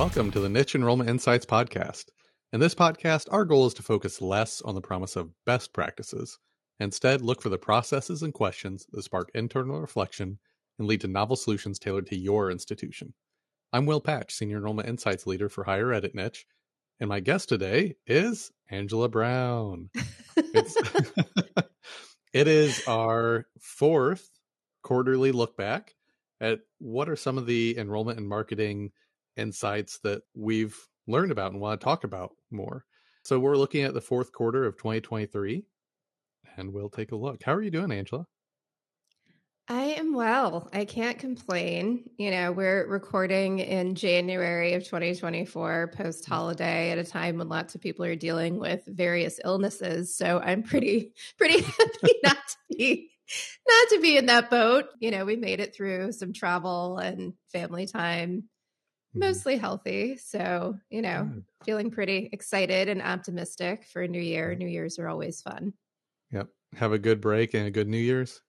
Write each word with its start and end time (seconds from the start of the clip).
Welcome 0.00 0.30
to 0.30 0.40
the 0.40 0.48
Niche 0.48 0.76
Enrollment 0.76 1.10
Insights 1.10 1.44
Podcast. 1.44 2.06
In 2.54 2.60
this 2.60 2.74
podcast, 2.74 3.26
our 3.30 3.44
goal 3.44 3.66
is 3.66 3.74
to 3.74 3.82
focus 3.82 4.22
less 4.22 4.62
on 4.62 4.74
the 4.74 4.80
promise 4.80 5.14
of 5.14 5.28
best 5.44 5.74
practices. 5.74 6.38
Instead, 6.78 7.20
look 7.20 7.42
for 7.42 7.50
the 7.50 7.58
processes 7.58 8.22
and 8.22 8.32
questions 8.32 8.86
that 8.92 9.02
spark 9.02 9.30
internal 9.34 9.78
reflection 9.78 10.38
and 10.78 10.88
lead 10.88 11.02
to 11.02 11.06
novel 11.06 11.36
solutions 11.36 11.78
tailored 11.78 12.06
to 12.06 12.16
your 12.16 12.50
institution. 12.50 13.12
I'm 13.74 13.84
Will 13.84 14.00
Patch, 14.00 14.32
Senior 14.32 14.56
Enrollment 14.56 14.88
Insights 14.88 15.26
Leader 15.26 15.50
for 15.50 15.64
Higher 15.64 15.92
Ed 15.92 16.06
at 16.06 16.14
Niche, 16.14 16.46
and 16.98 17.10
my 17.10 17.20
guest 17.20 17.50
today 17.50 17.96
is 18.06 18.50
Angela 18.70 19.10
Brown. 19.10 19.90
it 22.32 22.48
is 22.48 22.82
our 22.88 23.44
fourth 23.60 24.30
quarterly 24.82 25.30
look 25.30 25.58
back 25.58 25.94
at 26.40 26.60
what 26.78 27.10
are 27.10 27.16
some 27.16 27.36
of 27.36 27.44
the 27.44 27.76
enrollment 27.76 28.18
and 28.18 28.26
marketing 28.26 28.92
insights 29.40 29.98
that 30.00 30.22
we've 30.34 30.76
learned 31.06 31.32
about 31.32 31.52
and 31.52 31.60
want 31.60 31.80
to 31.80 31.84
talk 31.84 32.04
about 32.04 32.32
more. 32.50 32.84
So 33.24 33.38
we're 33.38 33.56
looking 33.56 33.82
at 33.82 33.94
the 33.94 34.00
fourth 34.00 34.32
quarter 34.32 34.64
of 34.64 34.76
2023 34.76 35.64
and 36.56 36.72
we'll 36.72 36.88
take 36.88 37.12
a 37.12 37.16
look. 37.16 37.42
How 37.42 37.54
are 37.54 37.62
you 37.62 37.70
doing, 37.70 37.92
Angela? 37.92 38.26
I 39.70 39.82
am 39.82 40.14
well. 40.14 40.68
I 40.72 40.84
can't 40.84 41.16
complain. 41.16 42.10
You 42.18 42.32
know, 42.32 42.50
we're 42.50 42.88
recording 42.88 43.60
in 43.60 43.94
January 43.94 44.72
of 44.72 44.82
2024 44.82 45.46
mm. 45.86 45.96
post 45.96 46.26
holiday 46.26 46.90
at 46.90 46.98
a 46.98 47.04
time 47.04 47.38
when 47.38 47.48
lots 47.48 47.76
of 47.76 47.80
people 47.80 48.04
are 48.04 48.16
dealing 48.16 48.58
with 48.58 48.82
various 48.88 49.38
illnesses. 49.44 50.16
So 50.16 50.40
I'm 50.40 50.64
pretty 50.64 51.12
pretty 51.38 51.60
happy 51.78 52.14
not 52.24 52.36
to 52.36 52.76
be 52.76 53.10
not 53.68 53.88
to 53.90 54.00
be 54.00 54.16
in 54.16 54.26
that 54.26 54.50
boat. 54.50 54.86
You 54.98 55.12
know, 55.12 55.24
we 55.24 55.36
made 55.36 55.60
it 55.60 55.72
through 55.72 56.10
some 56.12 56.32
travel 56.32 56.98
and 56.98 57.34
family 57.52 57.86
time. 57.86 58.48
Mm-hmm. 59.10 59.26
mostly 59.26 59.56
healthy. 59.56 60.16
So, 60.18 60.76
you 60.88 61.02
know, 61.02 61.24
Good. 61.24 61.44
feeling 61.64 61.90
pretty 61.90 62.30
excited 62.32 62.88
and 62.88 63.02
optimistic 63.02 63.84
for 63.86 64.02
a 64.02 64.08
new 64.08 64.20
year. 64.20 64.54
New 64.54 64.68
Year's 64.68 65.00
are 65.00 65.08
always 65.08 65.42
fun. 65.42 65.72
Yep. 66.30 66.46
Have 66.76 66.92
a 66.92 66.98
good 66.98 67.20
break 67.20 67.54
and 67.54 67.66
a 67.66 67.72
good 67.72 67.88
New 67.88 67.98
Year's. 67.98 68.40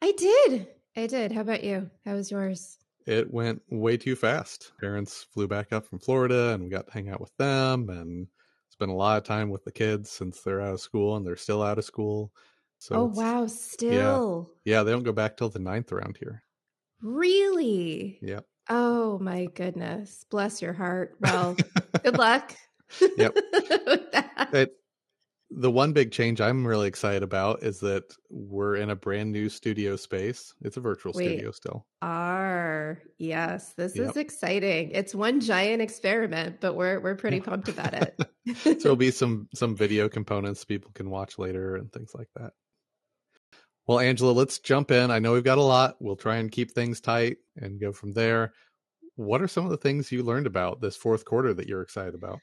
I 0.00 0.12
did. 0.12 0.68
I 0.96 1.08
did. 1.08 1.32
How 1.32 1.40
about 1.40 1.64
you? 1.64 1.90
How 2.04 2.14
was 2.14 2.30
yours? 2.30 2.78
It 3.06 3.32
went 3.32 3.60
way 3.68 3.96
too 3.96 4.14
fast. 4.14 4.70
Parents 4.80 5.26
flew 5.32 5.48
back 5.48 5.72
up 5.72 5.84
from 5.84 5.98
Florida 5.98 6.50
and 6.50 6.62
we 6.62 6.70
got 6.70 6.86
to 6.86 6.92
hang 6.92 7.08
out 7.08 7.20
with 7.20 7.36
them 7.36 7.88
and 7.88 8.28
spent 8.68 8.92
a 8.92 8.94
lot 8.94 9.18
of 9.18 9.24
time 9.24 9.50
with 9.50 9.64
the 9.64 9.72
kids 9.72 10.10
since 10.10 10.42
they're 10.42 10.60
out 10.60 10.74
of 10.74 10.80
school 10.80 11.16
and 11.16 11.26
they're 11.26 11.34
still 11.34 11.60
out 11.62 11.78
of 11.78 11.84
school. 11.84 12.32
So 12.78 12.94
oh 12.94 13.04
wow, 13.06 13.48
still. 13.48 14.48
Yeah. 14.64 14.76
yeah, 14.76 14.82
they 14.84 14.92
don't 14.92 15.02
go 15.02 15.12
back 15.12 15.36
till 15.36 15.48
the 15.48 15.58
ninth 15.58 15.90
around 15.90 16.18
here. 16.18 16.44
Really? 17.02 18.20
Yep. 18.22 18.46
Oh 18.72 19.18
my 19.18 19.46
goodness. 19.46 20.24
Bless 20.30 20.62
your 20.62 20.72
heart. 20.72 21.16
Well, 21.20 21.56
good 22.04 22.16
luck. 22.18 22.54
yep. 23.16 23.36
it, 24.52 24.76
the 25.50 25.70
one 25.70 25.92
big 25.92 26.12
change 26.12 26.40
I'm 26.40 26.64
really 26.64 26.86
excited 26.86 27.24
about 27.24 27.64
is 27.64 27.80
that 27.80 28.04
we're 28.30 28.76
in 28.76 28.90
a 28.90 28.96
brand 28.96 29.32
new 29.32 29.48
studio 29.48 29.96
space. 29.96 30.54
It's 30.62 30.76
a 30.76 30.80
virtual 30.80 31.12
we 31.16 31.26
studio 31.26 31.50
still. 31.50 31.84
Are 32.00 33.02
yes, 33.18 33.72
this 33.72 33.96
yep. 33.96 34.10
is 34.10 34.16
exciting. 34.16 34.92
It's 34.92 35.16
one 35.16 35.40
giant 35.40 35.82
experiment, 35.82 36.60
but 36.60 36.76
we're 36.76 37.00
we're 37.00 37.16
pretty 37.16 37.40
pumped 37.40 37.68
about 37.68 37.94
it. 37.94 38.20
so 38.58 38.74
there'll 38.74 38.94
be 38.94 39.10
some 39.10 39.48
some 39.52 39.74
video 39.74 40.08
components 40.08 40.64
people 40.64 40.92
can 40.94 41.10
watch 41.10 41.40
later 41.40 41.74
and 41.74 41.92
things 41.92 42.12
like 42.14 42.28
that. 42.36 42.52
Well, 43.90 43.98
Angela, 43.98 44.30
let's 44.30 44.60
jump 44.60 44.92
in. 44.92 45.10
I 45.10 45.18
know 45.18 45.32
we've 45.32 45.42
got 45.42 45.58
a 45.58 45.62
lot. 45.62 45.96
We'll 45.98 46.14
try 46.14 46.36
and 46.36 46.52
keep 46.52 46.70
things 46.70 47.00
tight 47.00 47.38
and 47.56 47.80
go 47.80 47.90
from 47.90 48.12
there. 48.12 48.52
What 49.16 49.42
are 49.42 49.48
some 49.48 49.64
of 49.64 49.72
the 49.72 49.78
things 49.78 50.12
you 50.12 50.22
learned 50.22 50.46
about 50.46 50.80
this 50.80 50.94
fourth 50.96 51.24
quarter 51.24 51.52
that 51.54 51.66
you're 51.66 51.82
excited 51.82 52.14
about? 52.14 52.38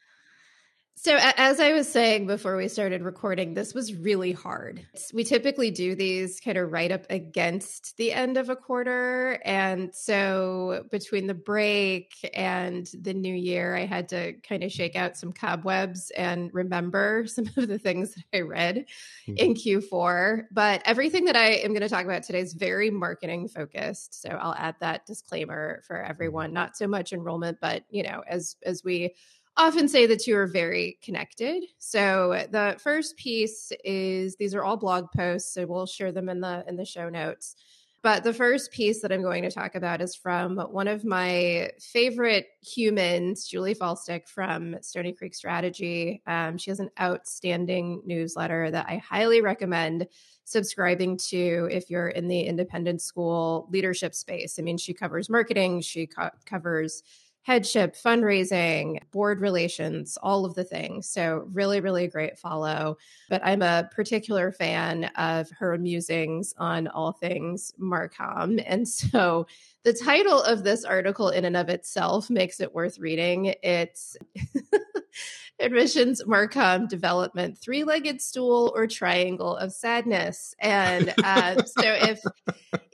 So, 0.99 1.15
as 1.15 1.59
I 1.59 1.73
was 1.73 1.87
saying 1.87 2.25
before 2.25 2.57
we 2.57 2.67
started 2.67 3.03
recording, 3.03 3.53
this 3.53 3.75
was 3.75 3.93
really 3.93 4.31
hard. 4.31 4.83
We 5.13 5.23
typically 5.23 5.69
do 5.69 5.93
these 5.93 6.39
kind 6.39 6.57
of 6.57 6.71
right 6.71 6.91
up 6.91 7.05
against 7.11 7.95
the 7.97 8.11
end 8.11 8.35
of 8.35 8.49
a 8.49 8.55
quarter. 8.55 9.39
And 9.45 9.93
so, 9.93 10.85
between 10.89 11.27
the 11.27 11.35
break 11.35 12.15
and 12.33 12.89
the 12.99 13.13
new 13.13 13.33
year, 13.33 13.75
I 13.75 13.85
had 13.85 14.09
to 14.09 14.33
kind 14.41 14.63
of 14.63 14.71
shake 14.71 14.95
out 14.95 15.17
some 15.17 15.33
cobwebs 15.33 16.09
and 16.17 16.49
remember 16.51 17.25
some 17.27 17.45
of 17.57 17.67
the 17.67 17.77
things 17.77 18.15
that 18.15 18.25
I 18.33 18.41
read 18.41 18.87
mm-hmm. 19.27 19.37
in 19.37 19.53
Q4. 19.53 20.45
But 20.51 20.81
everything 20.83 21.25
that 21.25 21.35
I 21.35 21.57
am 21.57 21.73
going 21.73 21.81
to 21.81 21.89
talk 21.89 22.05
about 22.05 22.23
today 22.23 22.39
is 22.39 22.53
very 22.53 22.89
marketing 22.89 23.49
focused. 23.49 24.19
So, 24.19 24.29
I'll 24.29 24.55
add 24.55 24.73
that 24.79 25.05
disclaimer 25.05 25.83
for 25.85 25.97
mm-hmm. 25.97 26.09
everyone, 26.09 26.53
not 26.53 26.75
so 26.75 26.87
much 26.87 27.13
enrollment, 27.13 27.59
but, 27.61 27.83
you 27.91 28.01
know, 28.01 28.23
as, 28.27 28.55
as 28.65 28.83
we 28.83 29.13
often 29.57 29.87
say 29.87 30.05
the 30.05 30.15
two 30.15 30.35
are 30.35 30.47
very 30.47 30.97
connected. 31.01 31.63
So 31.79 32.45
the 32.51 32.77
first 32.79 33.17
piece 33.17 33.71
is 33.83 34.35
these 34.35 34.55
are 34.55 34.63
all 34.63 34.77
blog 34.77 35.11
posts, 35.15 35.53
so 35.53 35.65
we'll 35.65 35.85
share 35.85 36.11
them 36.11 36.29
in 36.29 36.41
the 36.41 36.63
in 36.67 36.75
the 36.75 36.85
show 36.85 37.09
notes. 37.09 37.55
But 38.03 38.23
the 38.23 38.33
first 38.33 38.71
piece 38.71 39.01
that 39.01 39.11
I'm 39.11 39.23
going 39.23 39.43
to 39.43 39.51
talk 39.51 39.75
about 39.75 40.01
is 40.01 40.15
from 40.15 40.57
one 40.57 40.87
of 40.87 41.03
my 41.03 41.71
favorite 41.79 42.47
humans, 42.61 43.47
Julie 43.47 43.73
Falstick 43.73 44.27
from 44.27 44.77
Stony 44.81 45.11
Creek 45.11 45.33
Strategy. 45.33 46.21
Um, 46.27 46.57
she 46.57 46.69
has 46.69 46.79
an 46.79 46.91
outstanding 47.01 48.01
newsletter 48.05 48.69
that 48.71 48.85
I 48.87 48.97
highly 48.97 49.41
recommend 49.41 50.07
subscribing 50.45 51.17
to 51.17 51.67
if 51.69 51.89
you're 51.89 52.07
in 52.07 52.29
the 52.29 52.41
independent 52.41 53.01
school 53.01 53.67
leadership 53.71 54.15
space. 54.15 54.57
I 54.57 54.61
mean, 54.61 54.77
she 54.77 54.93
covers 54.93 55.27
marketing, 55.27 55.81
she 55.81 56.07
co- 56.07 56.29
covers 56.45 57.03
headship, 57.47 57.95
fundraising, 57.95 58.99
board 59.11 59.39
relations, 59.39 60.17
all 60.21 60.43
of 60.43 60.53
the 60.53 60.65
things. 60.65 61.07
So, 61.07 61.47
really, 61.53 61.79
really 61.79 62.09
great 62.09 62.37
follow. 62.37 62.97
But 63.29 63.39
I'm 63.41 63.61
a 63.61 63.89
particular 63.95 64.51
fan 64.51 65.05
of 65.15 65.49
her 65.51 65.77
musings 65.77 66.53
on 66.57 66.89
all 66.89 67.13
things 67.13 67.71
Marcom. 67.81 68.61
And 68.67 68.85
so, 68.85 69.47
the 69.83 69.93
title 69.93 70.41
of 70.41 70.65
this 70.65 70.83
article, 70.83 71.29
in 71.29 71.45
and 71.45 71.55
of 71.55 71.69
itself, 71.69 72.29
makes 72.29 72.59
it 72.59 72.75
worth 72.75 72.99
reading. 72.99 73.55
It's 73.63 74.17
admissions 75.59 76.21
marcom 76.23 76.87
development 76.87 77.57
three-legged 77.57 78.21
stool 78.21 78.71
or 78.75 78.85
triangle 78.85 79.55
of 79.57 79.73
sadness. 79.73 80.53
And 80.59 81.13
uh, 81.23 81.63
so 81.63 81.81
if 81.83 82.19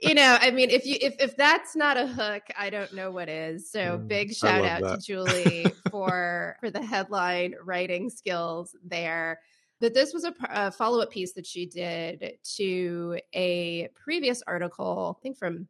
you 0.00 0.14
know 0.14 0.36
i 0.40 0.50
mean 0.50 0.70
if 0.70 0.86
you 0.86 0.96
if, 1.00 1.14
if 1.18 1.36
that's 1.36 1.74
not 1.74 1.96
a 1.96 2.06
hook 2.06 2.42
i 2.58 2.70
don't 2.70 2.94
know 2.94 3.10
what 3.10 3.28
is. 3.28 3.70
So 3.70 3.98
mm, 3.98 4.08
big 4.08 4.34
shout 4.34 4.64
out 4.64 4.82
that. 4.82 5.00
to 5.00 5.06
julie 5.06 5.66
for 5.90 6.56
for 6.60 6.70
the 6.70 6.82
headline 6.82 7.54
writing 7.62 8.10
skills 8.10 8.74
there. 8.84 9.40
That 9.80 9.92
this 9.92 10.14
was 10.14 10.24
a, 10.24 10.32
a 10.48 10.70
follow-up 10.70 11.10
piece 11.10 11.32
that 11.34 11.44
she 11.44 11.66
did 11.66 12.38
to 12.56 13.18
a 13.34 13.88
previous 13.94 14.42
article 14.46 15.16
i 15.18 15.22
think 15.22 15.36
from 15.36 15.68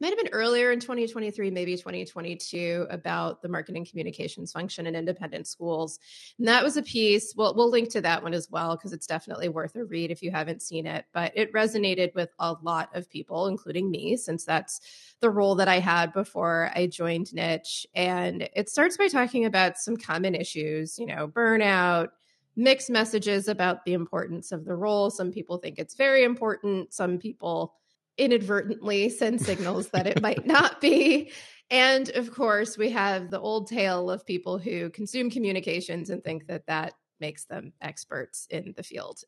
might 0.00 0.08
have 0.08 0.18
been 0.18 0.32
earlier 0.32 0.70
in 0.70 0.80
2023, 0.80 1.50
maybe 1.50 1.76
2022, 1.76 2.86
about 2.90 3.42
the 3.42 3.48
marketing 3.48 3.84
communications 3.84 4.52
function 4.52 4.86
in 4.86 4.94
independent 4.94 5.46
schools. 5.46 5.98
And 6.38 6.46
that 6.46 6.62
was 6.62 6.76
a 6.76 6.82
piece, 6.82 7.34
well, 7.36 7.54
we'll 7.54 7.70
link 7.70 7.90
to 7.90 8.00
that 8.02 8.22
one 8.22 8.34
as 8.34 8.48
well, 8.50 8.76
because 8.76 8.92
it's 8.92 9.06
definitely 9.06 9.48
worth 9.48 9.74
a 9.76 9.84
read 9.84 10.10
if 10.10 10.22
you 10.22 10.30
haven't 10.30 10.62
seen 10.62 10.86
it. 10.86 11.04
But 11.12 11.32
it 11.34 11.52
resonated 11.52 12.14
with 12.14 12.30
a 12.38 12.56
lot 12.62 12.94
of 12.94 13.10
people, 13.10 13.48
including 13.48 13.90
me, 13.90 14.16
since 14.16 14.44
that's 14.44 14.80
the 15.20 15.30
role 15.30 15.56
that 15.56 15.68
I 15.68 15.80
had 15.80 16.12
before 16.12 16.70
I 16.74 16.86
joined 16.86 17.34
Niche. 17.34 17.86
And 17.94 18.48
it 18.54 18.68
starts 18.68 18.96
by 18.96 19.08
talking 19.08 19.44
about 19.44 19.78
some 19.78 19.96
common 19.96 20.34
issues, 20.34 20.98
you 20.98 21.06
know, 21.06 21.26
burnout, 21.26 22.10
mixed 22.56 22.90
messages 22.90 23.48
about 23.48 23.84
the 23.84 23.92
importance 23.92 24.52
of 24.52 24.64
the 24.64 24.74
role. 24.74 25.10
Some 25.10 25.30
people 25.32 25.58
think 25.58 25.78
it's 25.78 25.94
very 25.94 26.24
important, 26.24 26.92
some 26.92 27.18
people 27.18 27.74
inadvertently 28.18 29.08
send 29.08 29.40
signals 29.40 29.88
that 29.90 30.06
it 30.06 30.20
might 30.20 30.46
not 30.46 30.80
be. 30.80 31.30
And 31.70 32.08
of 32.10 32.32
course, 32.32 32.78
we 32.78 32.90
have 32.90 33.30
the 33.30 33.40
old 33.40 33.68
tale 33.68 34.10
of 34.10 34.26
people 34.26 34.58
who 34.58 34.90
consume 34.90 35.30
communications 35.30 36.10
and 36.10 36.22
think 36.22 36.46
that 36.46 36.66
that 36.66 36.94
makes 37.20 37.44
them 37.44 37.72
experts 37.80 38.46
in 38.50 38.74
the 38.76 38.82
field. 38.82 39.20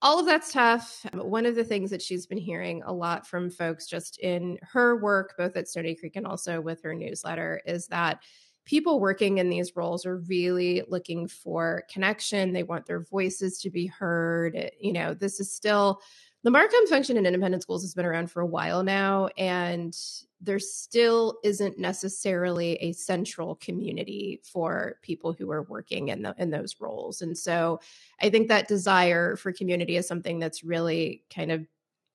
All 0.00 0.18
of 0.18 0.26
that's 0.26 0.52
tough. 0.52 1.06
One 1.14 1.46
of 1.46 1.54
the 1.54 1.64
things 1.64 1.90
that 1.90 2.02
she's 2.02 2.26
been 2.26 2.38
hearing 2.38 2.82
a 2.84 2.92
lot 2.92 3.26
from 3.26 3.50
folks 3.50 3.86
just 3.86 4.18
in 4.18 4.58
her 4.62 4.96
work, 4.96 5.34
both 5.38 5.56
at 5.56 5.68
Stony 5.68 5.94
Creek 5.94 6.16
and 6.16 6.26
also 6.26 6.60
with 6.60 6.82
her 6.82 6.94
newsletter, 6.94 7.60
is 7.66 7.86
that 7.88 8.20
people 8.64 9.00
working 9.00 9.38
in 9.38 9.48
these 9.48 9.76
roles 9.76 10.06
are 10.06 10.18
really 10.28 10.82
looking 10.88 11.28
for 11.28 11.84
connection. 11.92 12.52
They 12.52 12.62
want 12.62 12.86
their 12.86 13.04
voices 13.04 13.60
to 13.60 13.70
be 13.70 13.86
heard. 13.86 14.70
You 14.80 14.92
know, 14.92 15.14
this 15.14 15.40
is 15.40 15.54
still 15.54 16.00
the 16.42 16.50
Marcom 16.50 16.88
function 16.88 17.16
in 17.16 17.26
independent 17.26 17.62
schools 17.62 17.82
has 17.82 17.94
been 17.94 18.04
around 18.04 18.30
for 18.30 18.40
a 18.40 18.46
while 18.46 18.82
now, 18.82 19.28
and 19.38 19.96
there 20.40 20.58
still 20.58 21.38
isn't 21.44 21.78
necessarily 21.78 22.74
a 22.76 22.92
central 22.92 23.54
community 23.56 24.40
for 24.42 24.98
people 25.02 25.32
who 25.32 25.50
are 25.52 25.62
working 25.62 26.08
in 26.08 26.22
the, 26.22 26.34
in 26.38 26.50
those 26.50 26.80
roles. 26.80 27.22
And 27.22 27.38
so, 27.38 27.80
I 28.20 28.30
think 28.30 28.48
that 28.48 28.68
desire 28.68 29.36
for 29.36 29.52
community 29.52 29.96
is 29.96 30.08
something 30.08 30.38
that's 30.38 30.64
really 30.64 31.22
kind 31.32 31.52
of 31.52 31.66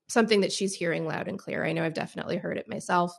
something 0.10 0.42
that 0.42 0.52
she's 0.52 0.74
hearing 0.74 1.06
loud 1.06 1.28
and 1.28 1.40
clear. 1.40 1.66
I 1.66 1.74
know 1.74 1.84
I've 1.84 1.94
definitely 1.94 2.38
heard 2.38 2.58
it 2.58 2.70
myself. 2.70 3.18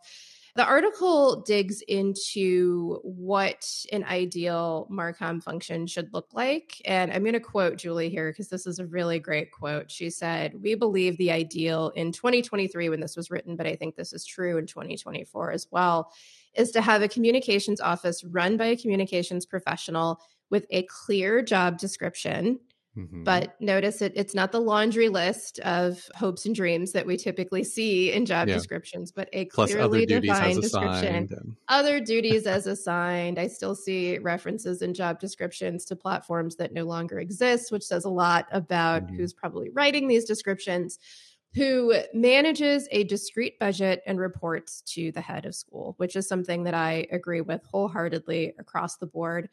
The 0.57 0.65
article 0.65 1.43
digs 1.43 1.83
into 1.83 3.01
what 3.03 3.67
an 3.93 4.05
ideal 4.05 4.89
Marcom 4.91 5.43
function 5.43 5.87
should 5.87 6.13
look 6.13 6.29
like. 6.33 6.81
And 6.85 7.13
I'm 7.13 7.23
going 7.23 7.35
to 7.35 7.41
quote 7.41 7.77
Julie 7.77 8.09
here 8.09 8.31
because 8.31 8.49
this 8.49 8.67
is 8.67 8.79
a 8.79 8.87
really 8.87 9.19
great 9.19 9.53
quote. 9.53 9.91
She 9.91 10.11
said, 10.11 10.55
We 10.61 10.75
believe 10.75 11.17
the 11.17 11.31
ideal 11.31 11.91
in 11.91 12.13
2023 12.13 12.89
when 12.89 13.01
this 13.01 13.17
was 13.17 13.31
written, 13.31 13.57
but 13.57 13.67
I 13.67 13.77
think 13.77 13.95
this 13.95 14.13
is 14.13 14.25
true 14.25 14.59
in 14.59 14.67
2024 14.67 15.53
as 15.53 15.69
well, 15.71 16.13
is 16.55 16.71
to 16.73 16.81
have 16.81 17.03
a 17.03 17.09
communications 17.09 17.81
office 17.81 18.25
run 18.25 18.57
by 18.57 18.67
a 18.67 18.77
communications 18.77 19.47
professional 19.47 20.21
with 20.51 20.67
a 20.71 20.85
clear 20.85 21.43
job 21.43 21.79
description 21.79 22.59
Mm-hmm. 22.97 23.23
But 23.23 23.55
notice 23.61 24.03
it, 24.03 24.13
it's 24.17 24.35
not 24.35 24.51
the 24.51 24.61
laundry 24.61 25.09
list 25.09 25.61
of 25.61 26.09
hopes 26.17 26.47
and 26.47 26.55
dreams 26.55 26.93
that 26.93 27.07
we 27.07 27.17
typically 27.17 27.63
see 27.63 28.13
in 28.13 28.27
job 28.27 28.49
yeah. 28.49 28.55
descriptions, 28.55 29.13
but 29.13 29.29
a 29.33 29.45
Plus 29.47 29.71
clearly 29.71 30.05
defined 30.05 30.63
description. 30.63 31.29
And... 31.31 31.57
Other 31.69 32.01
duties 32.01 32.47
as 32.47 32.67
assigned. 32.67 33.39
I 33.39 33.47
still 33.47 33.75
see 33.75 34.19
references 34.19 34.83
in 34.83 34.95
job 34.95 35.21
descriptions 35.21 35.85
to 35.87 35.97
platforms 35.97 36.57
that 36.57 36.73
no 36.73 36.85
longer 36.85 37.21
exist, 37.21 37.71
which 37.71 37.85
says 37.85 38.05
a 38.05 38.11
lot 38.11 38.47
about 38.51 39.05
mm-hmm. 39.05 39.17
who's 39.17 39.33
probably 39.33 39.71
writing 39.71 40.09
these 40.09 40.25
descriptions 40.25 40.99
who 41.55 41.95
manages 42.13 42.87
a 42.91 43.05
discrete 43.05 43.59
budget 43.59 44.03
and 44.07 44.21
reports 44.21 44.83
to 44.83 45.11
the 45.13 45.21
head 45.21 45.47
of 45.47 45.55
school, 45.55 45.95
which 45.97 46.15
is 46.15 46.29
something 46.29 46.65
that 46.65 46.75
I 46.75 47.07
agree 47.11 47.41
with 47.41 47.63
wholeheartedly 47.65 48.55
across 48.59 48.97
the 48.97 49.07
board. 49.07 49.49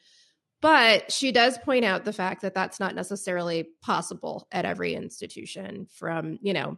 But 0.62 1.12
she 1.12 1.32
does 1.32 1.58
point 1.58 1.86
out 1.86 2.06
the 2.06 2.14
fact 2.14 2.42
that 2.42 2.54
that's 2.54 2.80
not 2.80 2.96
necessarily 2.96 3.70
possible 3.82 4.48
at 4.52 4.66
every 4.66 4.94
institution 4.94 5.88
from, 5.92 6.40
you 6.42 6.54
know, 6.54 6.78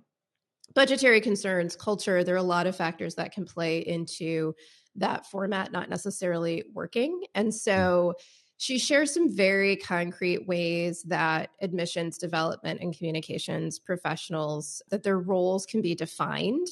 budgetary 0.73 1.21
concerns, 1.21 1.75
culture. 1.75 2.23
There 2.23 2.35
are 2.35 2.39
a 2.39 2.43
lot 2.43 2.67
of 2.67 2.75
factors 2.75 3.15
that 3.15 3.31
can 3.31 3.45
play 3.45 3.79
into 3.79 4.55
that 4.95 5.25
format 5.27 5.71
not 5.71 5.89
necessarily 5.89 6.63
working. 6.73 7.23
And 7.33 7.53
so 7.53 8.13
hmm. 8.17 8.21
she 8.57 8.79
shares 8.79 9.13
some 9.13 9.35
very 9.35 9.75
concrete 9.75 10.47
ways 10.47 11.03
that 11.03 11.51
admissions 11.61 12.17
development 12.17 12.81
and 12.81 12.97
communications 12.97 13.79
professionals 13.79 14.81
that 14.89 15.03
their 15.03 15.19
roles 15.19 15.65
can 15.65 15.81
be 15.81 15.95
defined 15.95 16.67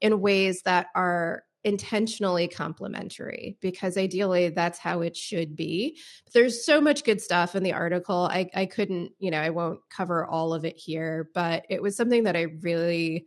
in 0.00 0.20
ways 0.20 0.62
that 0.62 0.86
are 0.94 1.44
intentionally 1.64 2.48
complementary 2.48 3.56
because 3.60 3.96
ideally 3.96 4.48
that's 4.48 4.78
how 4.78 5.02
it 5.02 5.16
should 5.16 5.54
be. 5.54 5.98
But 6.24 6.32
there's 6.32 6.64
so 6.64 6.80
much 6.80 7.04
good 7.04 7.20
stuff 7.20 7.54
in 7.54 7.62
the 7.62 7.72
article. 7.72 8.28
I, 8.30 8.48
I 8.54 8.66
couldn't, 8.66 9.12
you 9.18 9.30
know, 9.30 9.40
I 9.40 9.50
won't 9.50 9.80
cover 9.90 10.24
all 10.24 10.54
of 10.54 10.64
it 10.64 10.76
here, 10.76 11.30
but 11.34 11.66
it 11.68 11.82
was 11.82 11.96
something 11.96 12.24
that 12.24 12.36
I 12.36 12.46
really 12.60 13.26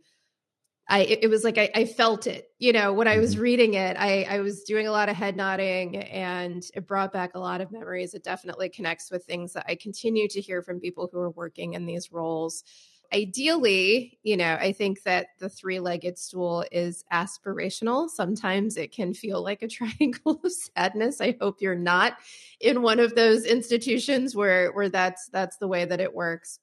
I 0.86 1.00
it 1.00 1.30
was 1.30 1.44
like 1.44 1.56
I, 1.56 1.70
I 1.74 1.84
felt 1.86 2.26
it, 2.26 2.48
you 2.58 2.72
know, 2.72 2.92
when 2.92 3.08
I 3.08 3.18
was 3.18 3.34
mm-hmm. 3.34 3.42
reading 3.42 3.74
it, 3.74 3.96
I, 3.98 4.26
I 4.28 4.40
was 4.40 4.64
doing 4.64 4.86
a 4.86 4.92
lot 4.92 5.08
of 5.08 5.16
head 5.16 5.34
nodding 5.34 5.96
and 5.96 6.62
it 6.74 6.86
brought 6.86 7.12
back 7.12 7.34
a 7.34 7.38
lot 7.38 7.62
of 7.62 7.72
memories. 7.72 8.12
It 8.12 8.22
definitely 8.22 8.68
connects 8.68 9.10
with 9.10 9.24
things 9.24 9.54
that 9.54 9.64
I 9.66 9.76
continue 9.76 10.28
to 10.28 10.40
hear 10.42 10.62
from 10.62 10.80
people 10.80 11.08
who 11.10 11.18
are 11.20 11.30
working 11.30 11.72
in 11.72 11.86
these 11.86 12.12
roles 12.12 12.64
ideally, 13.12 14.18
you 14.22 14.36
know, 14.36 14.56
I 14.60 14.72
think 14.72 15.02
that 15.02 15.28
the 15.38 15.48
three 15.48 15.80
legged 15.80 16.18
stool 16.18 16.64
is 16.72 17.04
aspirational. 17.12 18.08
Sometimes 18.08 18.76
it 18.76 18.92
can 18.92 19.14
feel 19.14 19.42
like 19.42 19.62
a 19.62 19.68
triangle 19.68 20.40
of 20.42 20.52
sadness. 20.52 21.20
I 21.20 21.36
hope 21.40 21.60
you're 21.60 21.74
not 21.74 22.18
in 22.60 22.82
one 22.82 23.00
of 23.00 23.14
those 23.14 23.44
institutions 23.44 24.34
where, 24.34 24.72
where 24.72 24.88
that's, 24.88 25.28
that's 25.28 25.56
the 25.58 25.68
way 25.68 25.84
that 25.84 26.00
it 26.00 26.14
works. 26.14 26.58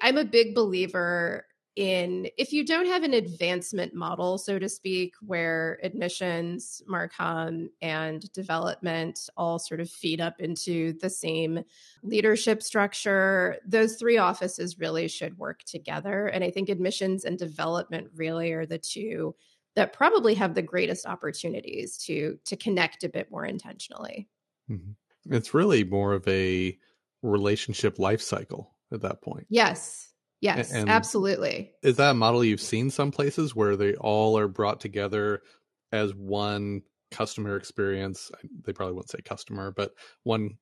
I'm 0.00 0.18
a 0.18 0.24
big 0.24 0.54
believer 0.54 1.44
in 1.78 2.28
if 2.36 2.52
you 2.52 2.64
don't 2.64 2.86
have 2.86 3.04
an 3.04 3.14
advancement 3.14 3.94
model, 3.94 4.36
so 4.36 4.58
to 4.58 4.68
speak, 4.68 5.14
where 5.20 5.78
admissions, 5.84 6.82
Marcom, 6.90 7.68
and 7.80 8.30
development 8.32 9.30
all 9.36 9.60
sort 9.60 9.80
of 9.80 9.88
feed 9.88 10.20
up 10.20 10.40
into 10.40 10.94
the 10.94 11.08
same 11.08 11.62
leadership 12.02 12.64
structure, 12.64 13.58
those 13.64 13.94
three 13.94 14.18
offices 14.18 14.80
really 14.80 15.06
should 15.06 15.38
work 15.38 15.62
together. 15.62 16.26
And 16.26 16.42
I 16.42 16.50
think 16.50 16.68
admissions 16.68 17.24
and 17.24 17.38
development 17.38 18.08
really 18.16 18.50
are 18.52 18.66
the 18.66 18.78
two 18.78 19.36
that 19.76 19.92
probably 19.92 20.34
have 20.34 20.56
the 20.56 20.62
greatest 20.62 21.06
opportunities 21.06 21.96
to 21.98 22.40
to 22.44 22.56
connect 22.56 23.04
a 23.04 23.08
bit 23.08 23.30
more 23.30 23.44
intentionally. 23.44 24.28
Mm-hmm. 24.68 25.32
It's 25.32 25.54
really 25.54 25.84
more 25.84 26.12
of 26.12 26.26
a 26.26 26.76
relationship 27.22 28.00
life 28.00 28.20
cycle 28.20 28.74
at 28.92 29.02
that 29.02 29.22
point. 29.22 29.46
Yes. 29.48 30.07
Yes, 30.40 30.72
and 30.72 30.88
absolutely. 30.88 31.72
Is 31.82 31.96
that 31.96 32.12
a 32.12 32.14
model 32.14 32.44
you've 32.44 32.60
seen 32.60 32.90
some 32.90 33.10
places 33.10 33.54
where 33.54 33.76
they 33.76 33.94
all 33.94 34.38
are 34.38 34.48
brought 34.48 34.80
together 34.80 35.42
as 35.90 36.14
one 36.14 36.82
customer 37.10 37.56
experience? 37.56 38.30
They 38.64 38.72
probably 38.72 38.94
wouldn't 38.94 39.10
say 39.10 39.20
customer, 39.24 39.72
but 39.72 39.92
one 40.22 40.58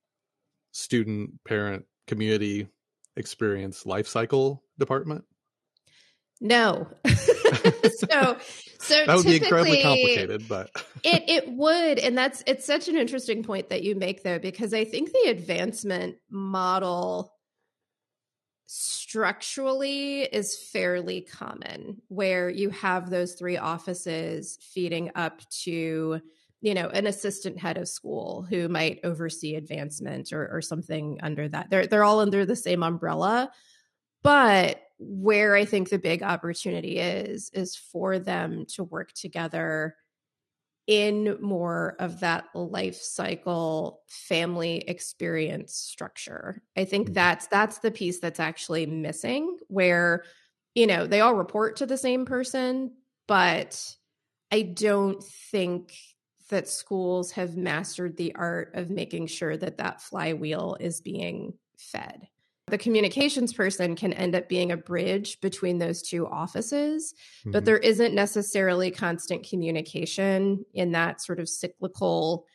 student, 0.71 1.43
parent, 1.45 1.85
community 2.07 2.67
experience 3.15 3.85
life 3.85 4.07
cycle 4.07 4.63
department? 4.79 5.25
No. 6.39 6.87
so 7.05 8.37
so 8.79 9.05
that 9.05 9.15
would 9.15 9.25
be 9.25 9.37
incredibly 9.37 9.81
complicated, 9.81 10.47
but 10.47 10.69
it 11.03 11.23
it 11.27 11.51
would, 11.51 11.99
and 11.99 12.17
that's 12.17 12.43
it's 12.45 12.65
such 12.65 12.87
an 12.87 12.95
interesting 12.95 13.43
point 13.43 13.69
that 13.69 13.83
you 13.83 13.95
make 13.95 14.23
though, 14.23 14.39
because 14.39 14.73
I 14.73 14.85
think 14.85 15.11
the 15.11 15.29
advancement 15.29 16.17
model 16.29 17.33
structurally 18.67 20.23
is 20.23 20.57
fairly 20.57 21.21
common 21.21 22.01
where 22.09 22.49
you 22.49 22.69
have 22.69 23.09
those 23.09 23.33
three 23.33 23.57
offices 23.57 24.59
feeding 24.61 25.09
up 25.15 25.41
to 25.49 26.21
you 26.61 26.73
know 26.73 26.89
an 26.89 27.07
assistant 27.07 27.57
head 27.57 27.77
of 27.77 27.87
school 27.87 28.45
who 28.49 28.67
might 28.67 28.99
oversee 29.03 29.55
advancement 29.55 30.33
or, 30.33 30.49
or 30.51 30.61
something 30.61 31.17
under 31.23 31.47
that. 31.47 31.69
They're 31.69 31.87
they're 31.87 32.03
all 32.03 32.19
under 32.19 32.45
the 32.45 32.55
same 32.55 32.83
umbrella. 32.83 33.51
But 34.21 34.81
where 34.99 35.55
i 35.55 35.63
think 35.63 35.89
the 35.89 35.99
big 35.99 36.23
opportunity 36.23 36.97
is 36.97 37.51
is 37.53 37.75
for 37.75 38.17
them 38.17 38.65
to 38.65 38.83
work 38.83 39.13
together 39.13 39.95
in 40.87 41.37
more 41.41 41.95
of 41.99 42.21
that 42.21 42.45
life 42.55 42.95
cycle 42.95 44.01
family 44.07 44.77
experience 44.87 45.75
structure. 45.75 46.61
I 46.75 46.85
think 46.85 47.07
mm-hmm. 47.07 47.13
that's 47.13 47.47
that's 47.47 47.79
the 47.79 47.91
piece 47.91 48.19
that's 48.19 48.39
actually 48.39 48.85
missing 48.85 49.57
where 49.67 50.23
you 50.77 50.85
know, 50.85 51.07
they 51.07 51.21
all 51.21 51.33
report 51.33 51.77
to 51.77 51.87
the 51.87 51.97
same 51.97 52.23
person, 52.27 52.91
but 53.27 53.95
I 54.51 54.61
don't 54.61 55.23
think 55.23 55.91
that 56.49 56.67
schools 56.67 57.31
have 57.31 57.57
mastered 57.57 58.15
the 58.15 58.35
art 58.35 58.75
of 58.75 58.91
making 58.91 59.25
sure 59.25 59.57
that 59.57 59.77
that 59.77 60.03
flywheel 60.03 60.77
is 60.79 61.01
being 61.01 61.55
fed 61.79 62.27
the 62.69 62.77
communications 62.77 63.53
person 63.53 63.95
can 63.95 64.11
end 64.13 64.35
up 64.35 64.49
being 64.49 64.71
a 64.71 64.77
bridge 64.77 65.39
between 65.39 65.77
those 65.77 66.01
two 66.01 66.27
offices, 66.27 67.13
mm-hmm. 67.39 67.51
but 67.51 67.63
there 67.63 67.77
isn't 67.77 68.13
necessarily 68.13 68.91
constant 68.91 69.47
communication 69.47 70.65
in 70.73 70.91
that 70.91 71.21
sort 71.21 71.39
of 71.39 71.47
cyclical 71.47 72.45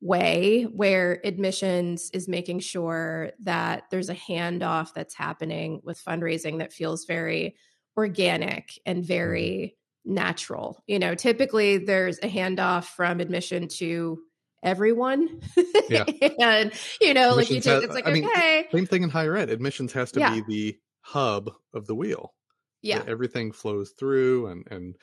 way 0.00 0.62
where 0.62 1.20
admissions 1.24 2.10
is 2.12 2.26
making 2.26 2.58
sure 2.58 3.30
that 3.42 3.84
there's 3.90 4.08
a 4.08 4.14
handoff 4.14 4.92
that's 4.94 5.14
happening 5.14 5.80
with 5.84 6.02
fundraising 6.02 6.58
that 6.58 6.72
feels 6.72 7.04
very 7.04 7.54
organic 7.96 8.78
and 8.86 9.04
very 9.04 9.76
mm-hmm. 10.06 10.14
natural. 10.14 10.82
You 10.88 10.98
know, 10.98 11.14
typically 11.14 11.78
there's 11.78 12.18
a 12.18 12.28
handoff 12.28 12.84
from 12.84 13.20
admission 13.20 13.68
to 13.68 14.20
everyone. 14.62 15.40
Yeah. 15.88 16.04
and 16.40 16.72
you 17.00 17.14
know, 17.14 17.30
admissions 17.30 17.36
like 17.36 17.50
you 17.50 17.60
take 17.60 17.72
has, 17.72 17.84
it's 17.84 17.94
like 17.94 18.06
I 18.06 18.10
okay. 18.10 18.56
Mean, 18.72 18.80
same 18.80 18.86
thing 18.86 19.02
in 19.02 19.10
higher 19.10 19.36
ed. 19.36 19.50
Admissions 19.50 19.92
has 19.92 20.12
to 20.12 20.20
yeah. 20.20 20.34
be 20.34 20.42
the 20.48 20.78
hub 21.02 21.50
of 21.74 21.86
the 21.86 21.94
wheel. 21.94 22.34
Yeah. 22.82 23.02
everything 23.06 23.52
flows 23.52 23.92
through 23.98 24.46
and 24.46 24.66
and 24.70 24.96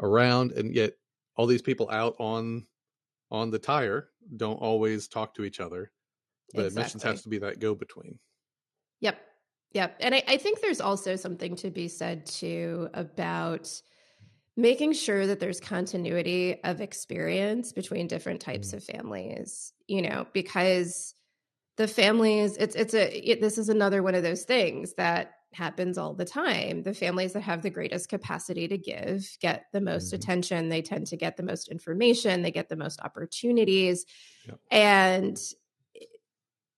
around 0.00 0.52
and 0.52 0.74
yet 0.74 0.92
all 1.34 1.46
these 1.46 1.62
people 1.62 1.88
out 1.90 2.14
on 2.18 2.66
on 3.30 3.50
the 3.50 3.58
tire 3.58 4.10
don't 4.36 4.56
always 4.56 5.08
talk 5.08 5.34
to 5.34 5.44
each 5.44 5.60
other. 5.60 5.90
But 6.54 6.66
exactly. 6.66 6.82
admissions 6.82 7.02
has 7.04 7.22
to 7.22 7.30
be 7.30 7.38
that 7.38 7.60
go 7.60 7.74
between. 7.74 8.18
Yep. 9.00 9.18
Yep. 9.72 9.96
And 10.00 10.14
I, 10.14 10.22
I 10.28 10.36
think 10.36 10.60
there's 10.60 10.82
also 10.82 11.16
something 11.16 11.56
to 11.56 11.70
be 11.70 11.88
said 11.88 12.26
too 12.26 12.90
about 12.92 13.70
making 14.56 14.92
sure 14.92 15.26
that 15.26 15.40
there's 15.40 15.60
continuity 15.60 16.62
of 16.62 16.80
experience 16.80 17.72
between 17.72 18.06
different 18.06 18.40
types 18.40 18.72
mm. 18.72 18.74
of 18.74 18.84
families 18.84 19.72
you 19.86 20.02
know 20.02 20.26
because 20.32 21.14
the 21.76 21.88
families 21.88 22.56
it's 22.56 22.74
it's 22.74 22.94
a 22.94 23.30
it, 23.30 23.40
this 23.40 23.58
is 23.58 23.68
another 23.68 24.02
one 24.02 24.14
of 24.14 24.22
those 24.22 24.42
things 24.44 24.94
that 24.94 25.32
happens 25.54 25.98
all 25.98 26.14
the 26.14 26.24
time 26.24 26.82
the 26.82 26.94
families 26.94 27.32
that 27.34 27.40
have 27.40 27.62
the 27.62 27.70
greatest 27.70 28.08
capacity 28.08 28.68
to 28.68 28.78
give 28.78 29.26
get 29.40 29.64
the 29.72 29.80
most 29.80 30.06
mm-hmm. 30.06 30.16
attention 30.16 30.68
they 30.68 30.82
tend 30.82 31.06
to 31.06 31.16
get 31.16 31.36
the 31.36 31.42
most 31.42 31.68
information 31.68 32.42
they 32.42 32.50
get 32.50 32.68
the 32.68 32.76
most 32.76 33.00
opportunities 33.02 34.06
yep. 34.46 34.58
and 34.70 35.38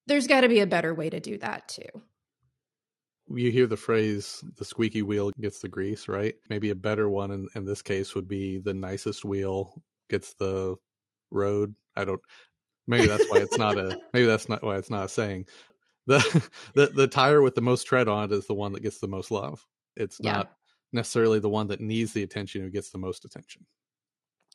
there's 0.06 0.26
got 0.26 0.42
to 0.42 0.48
be 0.48 0.60
a 0.60 0.66
better 0.66 0.92
way 0.92 1.08
to 1.08 1.20
do 1.20 1.38
that 1.38 1.68
too 1.68 2.02
you 3.28 3.50
hear 3.50 3.66
the 3.66 3.76
phrase 3.76 4.44
the 4.58 4.64
squeaky 4.64 5.02
wheel 5.02 5.30
gets 5.40 5.60
the 5.60 5.68
grease 5.68 6.08
right 6.08 6.34
maybe 6.50 6.70
a 6.70 6.74
better 6.74 7.08
one 7.08 7.30
in, 7.30 7.48
in 7.54 7.64
this 7.64 7.80
case 7.80 8.14
would 8.14 8.28
be 8.28 8.58
the 8.58 8.74
nicest 8.74 9.24
wheel 9.24 9.82
gets 10.08 10.34
the 10.34 10.76
road. 11.30 11.74
I 11.96 12.04
don't. 12.04 12.20
Maybe 12.86 13.06
that's 13.06 13.28
why 13.30 13.38
it's 13.38 13.58
not 13.58 13.78
a. 13.78 13.98
Maybe 14.12 14.26
that's 14.26 14.48
not 14.48 14.62
why 14.62 14.76
it's 14.76 14.90
not 14.90 15.06
a 15.06 15.08
saying. 15.08 15.46
The 16.06 16.48
the 16.74 16.86
the 16.86 17.08
tire 17.08 17.42
with 17.42 17.54
the 17.54 17.62
most 17.62 17.84
tread 17.84 18.08
on 18.08 18.24
it 18.24 18.32
is 18.32 18.46
the 18.46 18.54
one 18.54 18.72
that 18.72 18.82
gets 18.82 18.98
the 18.98 19.08
most 19.08 19.30
love. 19.30 19.64
It's 19.96 20.18
yeah. 20.20 20.32
not 20.32 20.52
necessarily 20.92 21.40
the 21.40 21.48
one 21.48 21.68
that 21.68 21.80
needs 21.80 22.12
the 22.12 22.22
attention 22.22 22.62
who 22.62 22.70
gets 22.70 22.90
the 22.90 22.98
most 22.98 23.24
attention. 23.24 23.64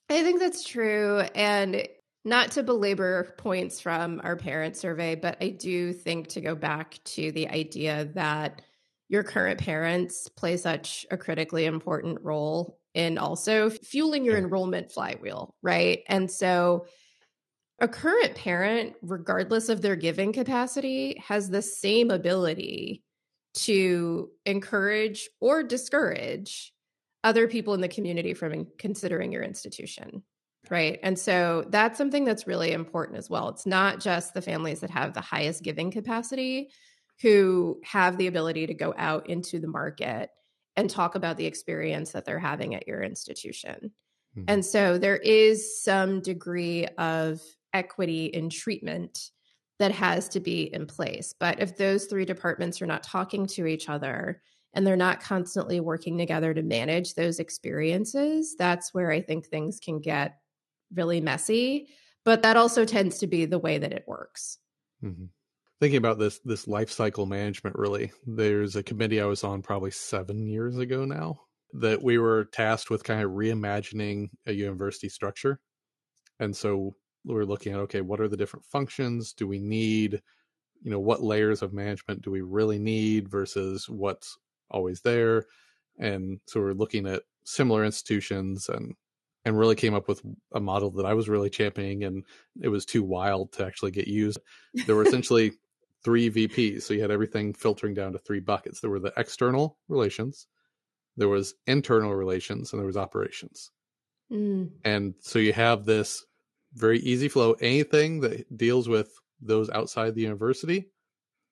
I 0.10 0.24
think 0.24 0.40
that's 0.40 0.64
true, 0.64 1.20
and 1.36 1.88
not 2.26 2.52
to 2.52 2.64
belabor 2.64 3.34
points 3.38 3.80
from 3.80 4.22
our 4.24 4.36
parent 4.36 4.76
survey, 4.76 5.16
but 5.16 5.38
I 5.42 5.50
do 5.50 5.94
think 5.94 6.28
to 6.30 6.42
go 6.42 6.56
back 6.56 7.00
to 7.06 7.32
the 7.32 7.48
idea 7.48 8.10
that 8.16 8.62
your 9.08 9.24
current 9.24 9.60
parents 9.60 10.28
play 10.30 10.58
such 10.58 11.06
a 11.10 11.18
critically 11.18 11.66
important 11.66 12.20
role 12.22 12.78
in 12.94 13.18
also 13.18 13.70
fueling 13.70 14.26
your 14.26 14.38
enrollment 14.38 14.92
flywheel, 14.92 15.56
right? 15.62 16.04
And 16.08 16.30
so 16.30 16.86
a 17.80 17.88
current 17.88 18.36
parent, 18.36 18.96
regardless 19.02 19.70
of 19.70 19.82
their 19.82 19.96
giving 19.96 20.34
capacity, 20.34 21.24
has 21.26 21.50
the 21.50 21.62
same 21.62 22.12
ability 22.12 23.04
to 23.54 24.30
encourage 24.46 25.30
or 25.40 25.64
discourage 25.64 26.74
other 27.24 27.48
people 27.48 27.74
in 27.74 27.82
the 27.82 27.88
community 27.88 28.34
from 28.34 28.68
considering 28.78 29.32
your 29.32 29.44
institution. 29.44 30.24
Right. 30.70 31.00
And 31.02 31.18
so 31.18 31.66
that's 31.70 31.98
something 31.98 32.26
that's 32.26 32.46
really 32.46 32.74
important 32.74 33.18
as 33.18 33.30
well. 33.30 33.50
It's 33.50 33.66
not 33.66 34.00
just 34.00 34.34
the 34.34 34.42
families 34.42 34.82
that 34.82 34.90
have 34.90 35.14
the 35.14 35.22
highest 35.22 35.64
giving 35.64 35.90
capacity 35.90 36.70
who 37.22 37.80
have 37.84 38.18
the 38.18 38.28
ability 38.28 38.68
to 38.68 38.74
go 38.74 38.94
out 38.98 39.30
into 39.30 39.60
the 39.60 39.68
market 39.68 40.30
and 40.76 40.90
talk 40.90 41.16
about 41.16 41.38
the 41.38 41.46
experience 41.46 42.12
that 42.12 42.26
they're 42.26 42.40
having 42.40 42.76
at 42.76 42.88
your 42.88 43.02
institution. 43.02 43.92
Mm-hmm. 44.38 44.46
And 44.48 44.66
so 44.66 44.98
there 44.98 45.18
is 45.18 45.82
some 45.82 46.22
degree 46.22 46.88
of 46.98 47.42
equity 47.74 48.26
in 48.26 48.50
treatment 48.50 49.32
that 49.80 49.92
has 49.92 50.30
to 50.30 50.40
be 50.40 50.74
in 50.74 50.86
place. 50.86 51.34
But 51.40 51.62
if 51.62 51.78
those 51.78 52.06
three 52.06 52.26
departments 52.26 52.82
are 52.82 52.86
not 52.86 53.04
talking 53.04 53.48
to 53.48 53.66
each 53.66 53.90
other 53.90 54.42
and 54.74 54.86
they're 54.86 54.96
not 54.96 55.22
constantly 55.22 55.80
working 55.80 56.18
together 56.18 56.54
to 56.54 56.62
manage 56.62 57.16
those 57.16 57.40
experiences, 57.40 58.56
that's 58.58 58.94
where 58.94 59.12
I 59.12 59.22
think 59.22 59.48
things 59.48 59.80
can 59.80 60.00
get 60.00 60.38
really 60.94 61.22
messy. 61.22 61.88
But 62.26 62.44
that 62.44 62.58
also 62.58 62.86
tends 62.86 63.20
to 63.20 63.28
be 63.28 63.46
the 63.46 63.60
way 63.60 63.78
that 63.78 63.94
it 63.94 64.06
works. 64.08 64.58
Mm-hmm. 65.04 65.26
Thinking 65.80 65.98
about 65.98 66.20
this 66.20 66.40
this 66.44 66.68
life 66.68 66.92
cycle 66.92 67.26
management, 67.26 67.78
really, 67.78 68.12
there's 68.26 68.76
a 68.76 68.84
committee 68.84 69.22
I 69.22 69.26
was 69.26 69.44
on 69.44 69.62
probably 69.62 69.92
seven 69.92 70.46
years 70.46 70.78
ago 70.78 71.06
now 71.06 71.40
that 71.74 72.02
we 72.02 72.18
were 72.18 72.46
tasked 72.46 72.90
with 72.90 73.04
kind 73.04 73.22
of 73.22 73.32
reimagining 73.32 74.30
a 74.46 74.52
university 74.52 75.08
structure. 75.08 75.60
And 76.40 76.56
so 76.56 76.96
we're 77.24 77.46
looking 77.46 77.74
at 77.74 77.80
okay, 77.80 78.02
what 78.02 78.20
are 78.20 78.28
the 78.28 78.38
different 78.38 78.66
functions? 78.66 79.34
Do 79.34 79.48
we 79.48 79.60
need, 79.60 80.22
you 80.82 80.92
know, 80.92 81.00
what 81.00 81.24
layers 81.24 81.62
of 81.62 81.74
management 81.74 82.22
do 82.22 82.32
we 82.32 82.42
really 82.42 82.80
need 82.80 83.30
versus 83.30 83.88
what's 83.88 84.38
always 84.70 85.02
there? 85.02 85.46
And 85.98 86.40
so 86.48 86.60
we're 86.60 86.74
looking 86.74 87.08
at 87.08 87.24
similar 87.46 87.86
institutions 87.86 88.70
and 88.70 88.96
and 89.46 89.58
really 89.58 89.76
came 89.76 89.94
up 89.94 90.08
with 90.08 90.22
a 90.54 90.60
model 90.60 90.92
that 90.92 91.06
I 91.06 91.14
was 91.14 91.30
really 91.30 91.50
championing 91.50 92.04
and 92.04 92.26
it 92.62 92.68
was 92.68 92.86
too 92.86 93.04
wild 93.04 93.54
to 93.54 93.66
actually 93.66 93.92
get 93.92 94.08
used. 94.08 94.40
There 94.86 94.96
were 94.96 95.04
essentially 95.08 95.54
three 96.04 96.30
VPs. 96.30 96.84
So 96.84 96.94
you 96.94 97.02
had 97.02 97.12
everything 97.12 97.54
filtering 97.54 97.94
down 97.94 98.14
to 98.14 98.20
three 98.20 98.40
buckets. 98.40 98.80
There 98.80 98.90
were 98.90 99.00
the 99.00 99.14
external 99.18 99.78
relations, 99.88 100.48
there 101.18 101.28
was 101.28 101.56
internal 101.68 102.16
relations, 102.16 102.72
and 102.72 102.80
there 102.80 102.88
was 102.88 102.98
operations. 102.98 103.72
Mm. 104.32 104.72
And 104.86 105.16
so 105.20 105.40
you 105.40 105.54
have 105.54 105.86
this 105.86 106.26
very 106.74 107.00
easy 107.00 107.28
flow. 107.28 107.54
Anything 107.54 108.22
that 108.22 108.58
deals 108.58 108.88
with 108.88 109.12
those 109.42 109.70
outside 109.70 110.16
the 110.16 110.22
university 110.22 110.90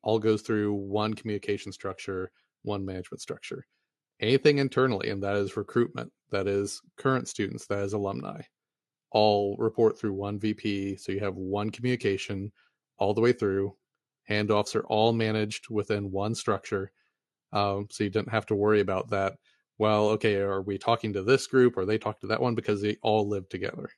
all 0.03 0.19
goes 0.19 0.41
through 0.41 0.73
one 0.73 1.13
communication 1.13 1.71
structure, 1.71 2.31
one 2.63 2.85
management 2.85 3.21
structure. 3.21 3.65
Anything 4.19 4.57
internally, 4.57 5.09
and 5.09 5.21
that 5.23 5.35
is 5.35 5.57
recruitment, 5.57 6.11
that 6.31 6.47
is 6.47 6.81
current 6.97 7.27
students, 7.27 7.67
that 7.67 7.79
is 7.79 7.93
alumni, 7.93 8.41
all 9.11 9.55
report 9.57 9.99
through 9.99 10.13
one 10.13 10.39
VP. 10.39 10.97
So 10.97 11.11
you 11.11 11.19
have 11.19 11.35
one 11.35 11.69
communication 11.69 12.51
all 12.97 13.13
the 13.13 13.21
way 13.21 13.33
through. 13.33 13.75
Handoffs 14.29 14.75
are 14.75 14.85
all 14.85 15.13
managed 15.13 15.69
within 15.69 16.11
one 16.11 16.35
structure. 16.35 16.91
Um, 17.53 17.87
so 17.89 18.03
you 18.03 18.09
didn't 18.09 18.31
have 18.31 18.45
to 18.47 18.55
worry 18.55 18.81
about 18.81 19.09
that. 19.11 19.37
Well, 19.77 20.09
okay, 20.09 20.35
are 20.35 20.61
we 20.61 20.77
talking 20.77 21.13
to 21.13 21.23
this 21.23 21.47
group 21.47 21.77
or 21.77 21.85
they 21.85 21.97
talk 21.97 22.19
to 22.21 22.27
that 22.27 22.41
one 22.41 22.55
because 22.55 22.81
they 22.81 22.97
all 23.01 23.27
live 23.27 23.47
together? 23.47 23.89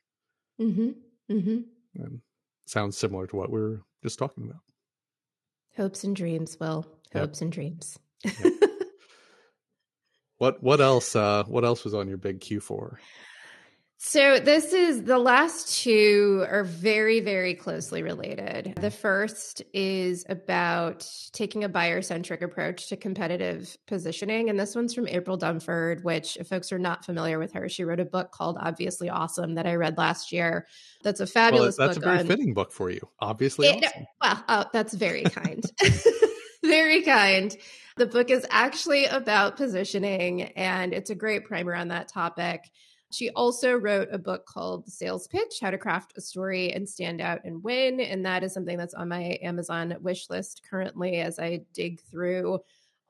Mm-hmm. 0.60 0.90
Mm-hmm. 1.32 2.02
And 2.02 2.20
sounds 2.66 2.96
similar 2.96 3.26
to 3.26 3.36
what 3.36 3.50
we 3.50 3.60
were 3.60 3.82
just 4.02 4.18
talking 4.18 4.44
about. 4.44 4.60
Hopes 5.76 6.04
and 6.04 6.14
dreams, 6.14 6.58
Will. 6.60 6.86
Hopes 7.12 7.40
yep. 7.40 7.42
and 7.42 7.52
dreams. 7.52 7.98
Yep. 8.24 8.52
What 10.40 10.62
what 10.62 10.80
else 10.80 11.14
uh 11.14 11.44
what 11.44 11.64
else 11.64 11.84
was 11.84 11.92
on 11.92 12.08
your 12.08 12.16
big 12.16 12.40
Q4? 12.40 12.96
So, 14.02 14.38
this 14.38 14.72
is 14.72 15.04
the 15.04 15.18
last 15.18 15.82
two 15.82 16.46
are 16.48 16.64
very, 16.64 17.20
very 17.20 17.52
closely 17.52 18.02
related. 18.02 18.72
The 18.76 18.90
first 18.90 19.62
is 19.74 20.24
about 20.26 21.06
taking 21.34 21.64
a 21.64 21.68
buyer 21.68 22.00
centric 22.00 22.40
approach 22.40 22.88
to 22.88 22.96
competitive 22.96 23.76
positioning. 23.86 24.48
And 24.48 24.58
this 24.58 24.74
one's 24.74 24.94
from 24.94 25.06
April 25.06 25.36
Dunford, 25.36 26.02
which, 26.02 26.38
if 26.38 26.48
folks 26.48 26.72
are 26.72 26.78
not 26.78 27.04
familiar 27.04 27.38
with 27.38 27.52
her, 27.52 27.68
she 27.68 27.84
wrote 27.84 28.00
a 28.00 28.06
book 28.06 28.32
called 28.32 28.56
Obviously 28.58 29.10
Awesome 29.10 29.56
that 29.56 29.66
I 29.66 29.74
read 29.74 29.98
last 29.98 30.32
year. 30.32 30.66
That's 31.02 31.20
a 31.20 31.26
fabulous 31.26 31.76
well, 31.76 31.88
that's 31.88 31.98
book. 31.98 32.04
That's 32.04 32.14
a 32.14 32.16
very 32.16 32.20
on, 32.20 32.26
fitting 32.26 32.54
book 32.54 32.72
for 32.72 32.88
you. 32.88 33.06
Obviously 33.18 33.68
it, 33.68 33.84
awesome. 33.84 34.06
Well, 34.22 34.44
oh, 34.48 34.64
that's 34.72 34.94
very 34.94 35.24
kind. 35.24 35.62
very 36.80 37.02
kind. 37.02 37.54
The 37.98 38.06
book 38.06 38.30
is 38.30 38.46
actually 38.48 39.04
about 39.04 39.58
positioning, 39.58 40.42
and 40.52 40.94
it's 40.94 41.10
a 41.10 41.14
great 41.14 41.44
primer 41.44 41.74
on 41.74 41.88
that 41.88 42.08
topic. 42.08 42.70
She 43.12 43.28
also 43.30 43.74
wrote 43.74 44.08
a 44.12 44.18
book 44.18 44.46
called 44.46 44.88
Sales 44.88 45.28
Pitch 45.28 45.58
How 45.60 45.70
to 45.70 45.76
Craft 45.76 46.14
a 46.16 46.22
Story 46.22 46.72
and 46.72 46.88
Stand 46.88 47.20
Out 47.20 47.40
and 47.44 47.62
Win. 47.62 48.00
And 48.00 48.24
that 48.24 48.42
is 48.42 48.54
something 48.54 48.78
that's 48.78 48.94
on 48.94 49.10
my 49.10 49.38
Amazon 49.42 49.94
wish 50.00 50.30
list 50.30 50.62
currently 50.70 51.16
as 51.16 51.38
I 51.38 51.60
dig 51.74 52.00
through 52.10 52.60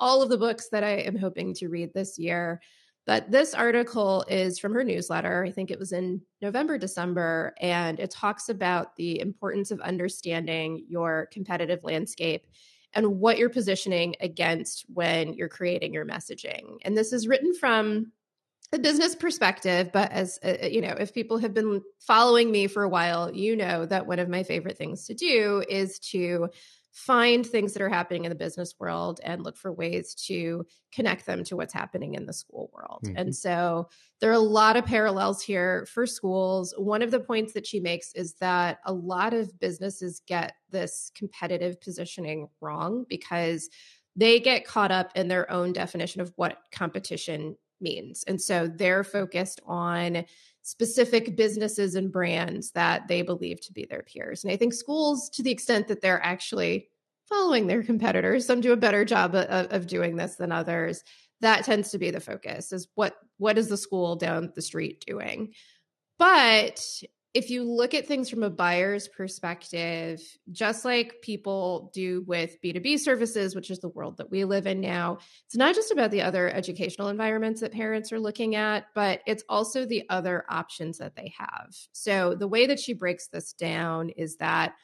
all 0.00 0.20
of 0.20 0.30
the 0.30 0.38
books 0.38 0.70
that 0.70 0.82
I 0.82 0.94
am 1.02 1.16
hoping 1.16 1.54
to 1.54 1.68
read 1.68 1.94
this 1.94 2.18
year. 2.18 2.60
But 3.06 3.30
this 3.30 3.54
article 3.54 4.24
is 4.28 4.58
from 4.58 4.74
her 4.74 4.82
newsletter. 4.82 5.44
I 5.44 5.52
think 5.52 5.70
it 5.70 5.78
was 5.78 5.92
in 5.92 6.22
November, 6.42 6.76
December, 6.76 7.54
and 7.60 8.00
it 8.00 8.10
talks 8.10 8.48
about 8.48 8.96
the 8.96 9.20
importance 9.20 9.70
of 9.70 9.80
understanding 9.80 10.86
your 10.88 11.28
competitive 11.32 11.84
landscape 11.84 12.46
and 12.94 13.20
what 13.20 13.38
you're 13.38 13.50
positioning 13.50 14.16
against 14.20 14.84
when 14.92 15.34
you're 15.34 15.48
creating 15.48 15.92
your 15.92 16.06
messaging. 16.06 16.78
And 16.82 16.96
this 16.96 17.12
is 17.12 17.28
written 17.28 17.54
from 17.54 18.12
a 18.72 18.78
business 18.78 19.14
perspective, 19.14 19.90
but 19.92 20.12
as 20.12 20.38
uh, 20.44 20.56
uh, 20.62 20.66
you 20.66 20.80
know, 20.80 20.94
if 20.98 21.12
people 21.12 21.38
have 21.38 21.52
been 21.52 21.82
following 21.98 22.50
me 22.50 22.68
for 22.68 22.84
a 22.84 22.88
while, 22.88 23.34
you 23.34 23.56
know 23.56 23.84
that 23.86 24.06
one 24.06 24.20
of 24.20 24.28
my 24.28 24.44
favorite 24.44 24.78
things 24.78 25.06
to 25.06 25.14
do 25.14 25.64
is 25.68 25.98
to 25.98 26.48
find 26.92 27.46
things 27.46 27.72
that 27.72 27.82
are 27.82 27.88
happening 27.88 28.24
in 28.24 28.30
the 28.30 28.36
business 28.36 28.74
world 28.78 29.20
and 29.22 29.44
look 29.44 29.56
for 29.56 29.72
ways 29.72 30.14
to 30.14 30.66
connect 30.92 31.24
them 31.24 31.44
to 31.44 31.56
what's 31.56 31.72
happening 31.72 32.14
in 32.14 32.26
the 32.26 32.32
school 32.32 32.70
world. 32.72 33.00
Mm-hmm. 33.04 33.16
And 33.16 33.36
so 33.36 33.88
there 34.20 34.30
are 34.30 34.34
a 34.34 34.40
lot 34.40 34.76
of 34.76 34.84
parallels 34.84 35.40
here 35.40 35.86
for 35.86 36.06
schools. 36.06 36.74
One 36.76 37.02
of 37.02 37.10
the 37.10 37.20
points 37.20 37.52
that 37.52 37.66
she 37.66 37.78
makes 37.78 38.12
is 38.14 38.34
that 38.34 38.78
a 38.84 38.92
lot 38.92 39.34
of 39.34 39.58
businesses 39.60 40.20
get 40.26 40.54
this 40.70 41.12
competitive 41.14 41.80
positioning 41.80 42.48
wrong 42.60 43.06
because 43.08 43.68
they 44.16 44.40
get 44.40 44.66
caught 44.66 44.90
up 44.90 45.12
in 45.14 45.28
their 45.28 45.50
own 45.50 45.72
definition 45.72 46.20
of 46.20 46.32
what 46.34 46.58
competition 46.72 47.56
means. 47.80 48.24
And 48.26 48.40
so 48.40 48.68
they're 48.68 49.04
focused 49.04 49.60
on 49.64 50.24
specific 50.62 51.36
businesses 51.36 51.94
and 51.94 52.12
brands 52.12 52.72
that 52.72 53.08
they 53.08 53.22
believe 53.22 53.60
to 53.62 53.72
be 53.72 53.86
their 53.86 54.02
peers. 54.02 54.44
And 54.44 54.52
I 54.52 54.56
think 54.56 54.74
schools, 54.74 55.30
to 55.30 55.42
the 55.42 55.50
extent 55.50 55.88
that 55.88 56.00
they're 56.00 56.22
actually 56.22 56.88
following 57.28 57.66
their 57.66 57.82
competitors, 57.82 58.46
some 58.46 58.60
do 58.60 58.72
a 58.72 58.76
better 58.76 59.04
job 59.04 59.34
of, 59.34 59.66
of 59.70 59.86
doing 59.86 60.16
this 60.16 60.36
than 60.36 60.52
others. 60.52 61.02
That 61.40 61.64
tends 61.64 61.90
to 61.90 61.98
be 61.98 62.10
the 62.10 62.20
focus 62.20 62.72
is 62.72 62.88
what 62.94 63.16
what 63.38 63.56
is 63.56 63.68
the 63.68 63.76
school 63.78 64.16
down 64.16 64.52
the 64.54 64.60
street 64.60 65.02
doing? 65.06 65.54
But 66.18 66.84
if 67.32 67.48
you 67.48 67.62
look 67.62 67.94
at 67.94 68.06
things 68.06 68.28
from 68.28 68.42
a 68.42 68.50
buyer's 68.50 69.06
perspective, 69.06 70.20
just 70.50 70.84
like 70.84 71.22
people 71.22 71.90
do 71.94 72.24
with 72.26 72.56
B2B 72.62 72.98
services, 72.98 73.54
which 73.54 73.70
is 73.70 73.78
the 73.78 73.88
world 73.88 74.16
that 74.16 74.30
we 74.30 74.44
live 74.44 74.66
in 74.66 74.80
now, 74.80 75.18
it's 75.46 75.56
not 75.56 75.76
just 75.76 75.92
about 75.92 76.10
the 76.10 76.22
other 76.22 76.50
educational 76.50 77.08
environments 77.08 77.60
that 77.60 77.72
parents 77.72 78.12
are 78.12 78.18
looking 78.18 78.56
at, 78.56 78.86
but 78.94 79.20
it's 79.26 79.44
also 79.48 79.86
the 79.86 80.04
other 80.10 80.44
options 80.48 80.98
that 80.98 81.14
they 81.14 81.32
have. 81.38 81.72
So 81.92 82.34
the 82.34 82.48
way 82.48 82.66
that 82.66 82.80
she 82.80 82.94
breaks 82.94 83.28
this 83.28 83.52
down 83.52 84.10
is 84.10 84.36
that 84.36 84.74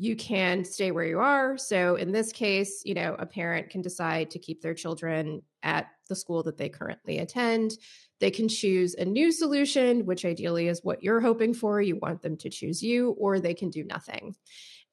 you 0.00 0.14
can 0.14 0.64
stay 0.64 0.92
where 0.92 1.04
you 1.04 1.18
are. 1.18 1.58
So 1.58 1.96
in 1.96 2.12
this 2.12 2.30
case, 2.30 2.82
you 2.84 2.94
know, 2.94 3.16
a 3.18 3.26
parent 3.26 3.70
can 3.70 3.82
decide 3.82 4.30
to 4.30 4.38
keep 4.38 4.62
their 4.62 4.74
children 4.74 5.42
at 5.64 5.86
the 6.08 6.14
school 6.14 6.44
that 6.44 6.56
they 6.56 6.68
currently 6.68 7.18
attend. 7.18 7.72
They 8.20 8.30
can 8.30 8.48
choose 8.48 8.94
a 8.94 9.04
new 9.04 9.30
solution, 9.30 10.04
which 10.06 10.24
ideally 10.24 10.68
is 10.68 10.82
what 10.82 11.02
you're 11.02 11.20
hoping 11.20 11.54
for. 11.54 11.80
You 11.80 11.96
want 11.96 12.22
them 12.22 12.36
to 12.38 12.50
choose 12.50 12.82
you, 12.82 13.10
or 13.18 13.38
they 13.38 13.54
can 13.54 13.70
do 13.70 13.84
nothing. 13.84 14.34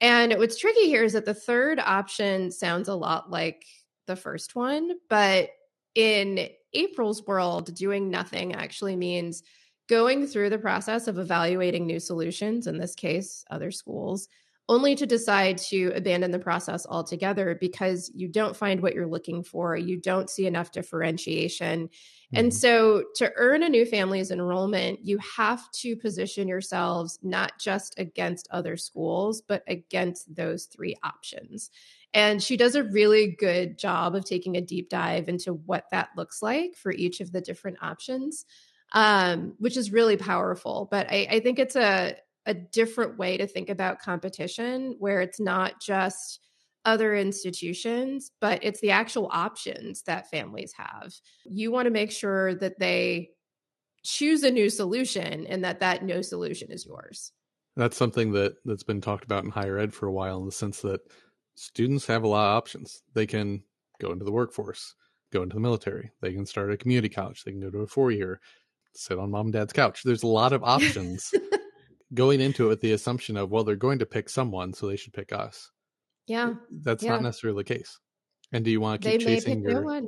And 0.01 0.33
what's 0.37 0.57
tricky 0.57 0.87
here 0.87 1.03
is 1.03 1.13
that 1.13 1.25
the 1.25 1.33
third 1.33 1.79
option 1.79 2.51
sounds 2.51 2.87
a 2.87 2.95
lot 2.95 3.31
like 3.31 3.65
the 4.07 4.15
first 4.15 4.55
one, 4.55 4.91
but 5.09 5.49
in 5.95 6.49
April's 6.73 7.25
world, 7.25 7.73
doing 7.73 8.09
nothing 8.09 8.53
actually 8.53 8.95
means 8.95 9.43
going 9.87 10.27
through 10.27 10.49
the 10.49 10.57
process 10.57 11.07
of 11.07 11.17
evaluating 11.17 11.85
new 11.85 11.99
solutions, 11.99 12.67
in 12.67 12.77
this 12.77 12.95
case, 12.95 13.45
other 13.49 13.71
schools, 13.71 14.27
only 14.67 14.95
to 14.95 15.05
decide 15.05 15.57
to 15.57 15.91
abandon 15.95 16.31
the 16.31 16.39
process 16.39 16.87
altogether 16.87 17.55
because 17.59 18.11
you 18.15 18.27
don't 18.27 18.55
find 18.55 18.81
what 18.81 18.95
you're 18.95 19.07
looking 19.07 19.43
for. 19.43 19.77
You 19.77 19.97
don't 19.97 20.29
see 20.29 20.47
enough 20.47 20.71
differentiation. 20.71 21.87
Mm-hmm. 21.87 22.37
And 22.37 22.53
so, 22.53 23.03
to 23.17 23.31
earn 23.35 23.61
a 23.61 23.69
new 23.69 23.85
family's 23.85 24.31
enrollment, 24.31 24.99
you 25.03 25.19
have 25.37 25.71
to 25.81 25.95
position 25.95 26.47
yourselves 26.47 27.19
not 27.21 27.59
just 27.59 27.93
against 27.99 28.47
other 28.49 28.75
schools, 28.75 29.41
but 29.47 29.63
against 29.67 30.33
those 30.33 30.65
three 30.65 30.95
options. 31.03 31.69
And 32.15 32.41
she 32.41 32.57
does 32.57 32.75
a 32.75 32.83
really 32.83 33.35
good 33.37 33.77
job 33.77 34.15
of 34.15 34.25
taking 34.25 34.55
a 34.55 34.61
deep 34.61 34.89
dive 34.89 35.27
into 35.29 35.53
what 35.53 35.85
that 35.91 36.09
looks 36.17 36.41
like 36.41 36.75
for 36.75 36.91
each 36.91 37.19
of 37.19 37.31
the 37.31 37.41
different 37.41 37.77
options, 37.81 38.45
um, 38.93 39.53
which 39.59 39.77
is 39.77 39.91
really 39.91 40.17
powerful. 40.17 40.87
But 40.89 41.07
I, 41.11 41.27
I 41.29 41.39
think 41.41 41.59
it's 41.59 41.75
a 41.75 42.15
a 42.45 42.53
different 42.53 43.17
way 43.17 43.37
to 43.37 43.47
think 43.47 43.69
about 43.69 43.99
competition 43.99 44.95
where 44.99 45.21
it's 45.21 45.39
not 45.39 45.81
just 45.81 46.39
other 46.85 47.15
institutions, 47.15 48.31
but 48.39 48.59
it's 48.61 48.79
the 48.79 48.91
actual 48.91 49.29
options 49.31 50.03
that 50.03 50.29
families 50.29 50.71
have. 50.77 51.13
You 51.43 51.71
want 51.71 51.87
to 51.87 51.91
make 51.91 52.11
sure 52.11 52.53
that 52.55 52.79
they 52.79 53.31
choose 54.03 54.43
a 54.43 54.51
new 54.51 54.69
solution 54.69 55.47
and 55.47 55.63
that 55.63 55.79
that 55.79 56.03
no 56.03 56.21
solution 56.21 56.71
is 56.71 56.85
yours. 56.85 57.31
That's 57.75 57.97
something 57.97 58.31
that 58.33 58.53
that's 58.63 58.83
been 58.83 59.01
talked 59.01 59.25
about 59.25 59.43
in 59.43 59.49
higher 59.49 59.79
ed 59.79 59.93
for 59.93 60.05
a 60.05 60.11
while 60.11 60.39
in 60.39 60.45
the 60.45 60.51
sense 60.51 60.81
that 60.81 61.01
students 61.55 62.05
have 62.05 62.23
a 62.23 62.27
lot 62.27 62.51
of 62.51 62.57
options. 62.57 63.01
They 63.13 63.25
can 63.25 63.63
go 63.99 64.11
into 64.11 64.23
the 64.23 64.31
workforce, 64.31 64.93
go 65.33 65.41
into 65.41 65.55
the 65.55 65.61
military, 65.61 66.11
they 66.21 66.33
can 66.33 66.45
start 66.45 66.71
a 66.71 66.77
community 66.77 67.09
college, 67.09 67.43
they 67.43 67.51
can 67.51 67.59
go 67.59 67.71
to 67.71 67.79
a 67.79 67.87
four 67.87 68.11
year, 68.11 68.39
sit 68.93 69.17
on 69.17 69.31
mom 69.31 69.47
and 69.47 69.53
dad's 69.53 69.73
couch. 69.73 70.03
There's 70.03 70.23
a 70.23 70.27
lot 70.27 70.53
of 70.53 70.63
options 70.63 71.33
going 72.13 72.39
into 72.39 72.65
it 72.65 72.69
with 72.69 72.81
the 72.81 72.93
assumption 72.93 73.35
of 73.37 73.51
well 73.51 73.63
they're 73.63 73.75
going 73.75 73.99
to 73.99 74.05
pick 74.05 74.29
someone 74.29 74.73
so 74.73 74.87
they 74.87 74.95
should 74.95 75.13
pick 75.13 75.33
us. 75.33 75.71
Yeah. 76.27 76.53
That's 76.71 77.03
yeah. 77.03 77.11
not 77.11 77.23
necessarily 77.23 77.63
the 77.63 77.75
case. 77.75 77.99
And 78.51 78.63
do 78.63 78.71
you 78.71 78.81
want 78.81 79.01
to 79.01 79.09
keep 79.09 79.19
they 79.19 79.25
chasing 79.25 79.61
your 79.61 79.81
one. 79.81 80.07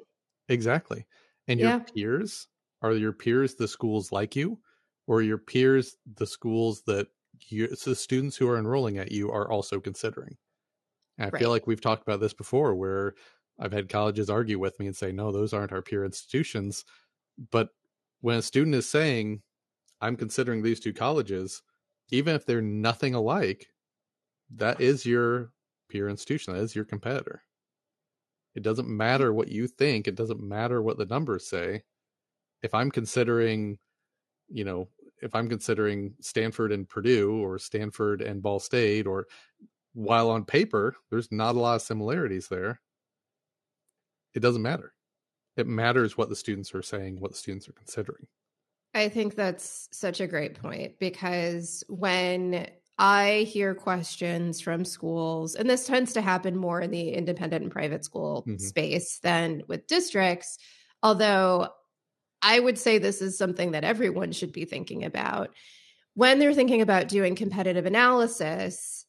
exactly. 0.49 1.05
And 1.47 1.59
your 1.59 1.79
peers 1.79 2.47
are 2.81 2.93
your 2.93 3.13
peers 3.13 3.55
the 3.55 3.67
schools 3.67 4.11
like 4.11 4.35
you? 4.35 4.59
Or 5.07 5.21
your 5.21 5.37
peers 5.37 5.95
the 6.15 6.27
schools 6.27 6.83
that 6.85 7.07
you 7.47 7.67
the 7.67 7.95
students 7.95 8.35
who 8.35 8.49
are 8.49 8.57
enrolling 8.57 8.97
at 8.97 9.11
you 9.11 9.31
are 9.31 9.49
also 9.49 9.79
considering? 9.79 10.37
And 11.17 11.27
i 11.27 11.29
right. 11.29 11.39
feel 11.39 11.49
like 11.49 11.65
we've 11.65 11.81
talked 11.81 12.03
about 12.03 12.19
this 12.19 12.33
before 12.33 12.75
where 12.75 13.15
i've 13.59 13.71
had 13.71 13.89
colleges 13.89 14.29
argue 14.29 14.59
with 14.59 14.79
me 14.79 14.87
and 14.87 14.95
say 14.95 15.11
no 15.11 15.31
those 15.31 15.53
aren't 15.53 15.71
our 15.71 15.81
peer 15.81 16.03
institutions. 16.03 16.83
But 17.51 17.69
when 18.21 18.37
a 18.37 18.41
student 18.41 18.75
is 18.75 18.89
saying 18.89 19.41
i'm 20.01 20.15
considering 20.15 20.61
these 20.61 20.79
two 20.79 20.93
colleges 20.93 21.61
even 22.09 22.35
if 22.35 22.45
they're 22.45 22.61
nothing 22.61 23.13
alike, 23.13 23.67
that 24.55 24.79
is 24.81 25.05
your 25.05 25.51
peer 25.89 26.09
institution. 26.09 26.53
That 26.53 26.61
is 26.61 26.75
your 26.75 26.85
competitor. 26.85 27.41
It 28.55 28.63
doesn't 28.63 28.87
matter 28.87 29.33
what 29.33 29.49
you 29.49 29.67
think. 29.67 30.07
It 30.07 30.15
doesn't 30.15 30.41
matter 30.41 30.81
what 30.81 30.97
the 30.97 31.05
numbers 31.05 31.47
say. 31.47 31.83
If 32.63 32.73
I'm 32.73 32.89
considering, 32.89 33.77
you 34.49 34.63
know, 34.63 34.87
if 35.21 35.35
I'm 35.35 35.49
considering 35.49 36.13
Stanford 36.21 36.71
and 36.71 36.87
Purdue 36.87 37.43
or 37.43 37.59
Stanford 37.59 38.21
and 38.21 38.41
Ball 38.41 38.59
State, 38.59 39.05
or 39.05 39.27
while 39.93 40.29
on 40.29 40.45
paper, 40.45 40.95
there's 41.09 41.31
not 41.31 41.55
a 41.55 41.59
lot 41.59 41.75
of 41.75 41.81
similarities 41.81 42.47
there, 42.47 42.81
it 44.33 44.39
doesn't 44.39 44.61
matter. 44.61 44.93
It 45.55 45.67
matters 45.67 46.17
what 46.17 46.29
the 46.29 46.35
students 46.35 46.73
are 46.75 46.83
saying, 46.83 47.19
what 47.19 47.31
the 47.31 47.37
students 47.37 47.67
are 47.67 47.73
considering. 47.73 48.27
I 48.97 49.09
think 49.09 49.35
that's 49.35 49.87
such 49.91 50.19
a 50.19 50.27
great 50.27 50.59
point 50.59 50.99
because 50.99 51.83
when 51.87 52.67
I 52.97 53.47
hear 53.47 53.75
questions 53.75 54.59
from 54.59 54.83
schools, 54.83 55.53
and 55.53 55.69
this 55.69 55.85
tends 55.85 56.13
to 56.13 56.21
happen 56.21 56.57
more 56.57 56.81
in 56.81 56.89
the 56.89 57.09
independent 57.11 57.63
and 57.63 57.71
private 57.71 58.03
school 58.03 58.43
mm-hmm. 58.47 58.57
space 58.57 59.19
than 59.19 59.63
with 59.67 59.87
districts, 59.87 60.57
although 61.03 61.69
I 62.41 62.59
would 62.59 62.79
say 62.79 62.97
this 62.97 63.21
is 63.21 63.37
something 63.37 63.71
that 63.71 63.83
everyone 63.83 64.31
should 64.31 64.51
be 64.51 64.65
thinking 64.65 65.05
about. 65.05 65.51
When 66.15 66.39
they're 66.39 66.53
thinking 66.53 66.81
about 66.81 67.07
doing 67.07 67.35
competitive 67.35 67.85
analysis, 67.85 69.05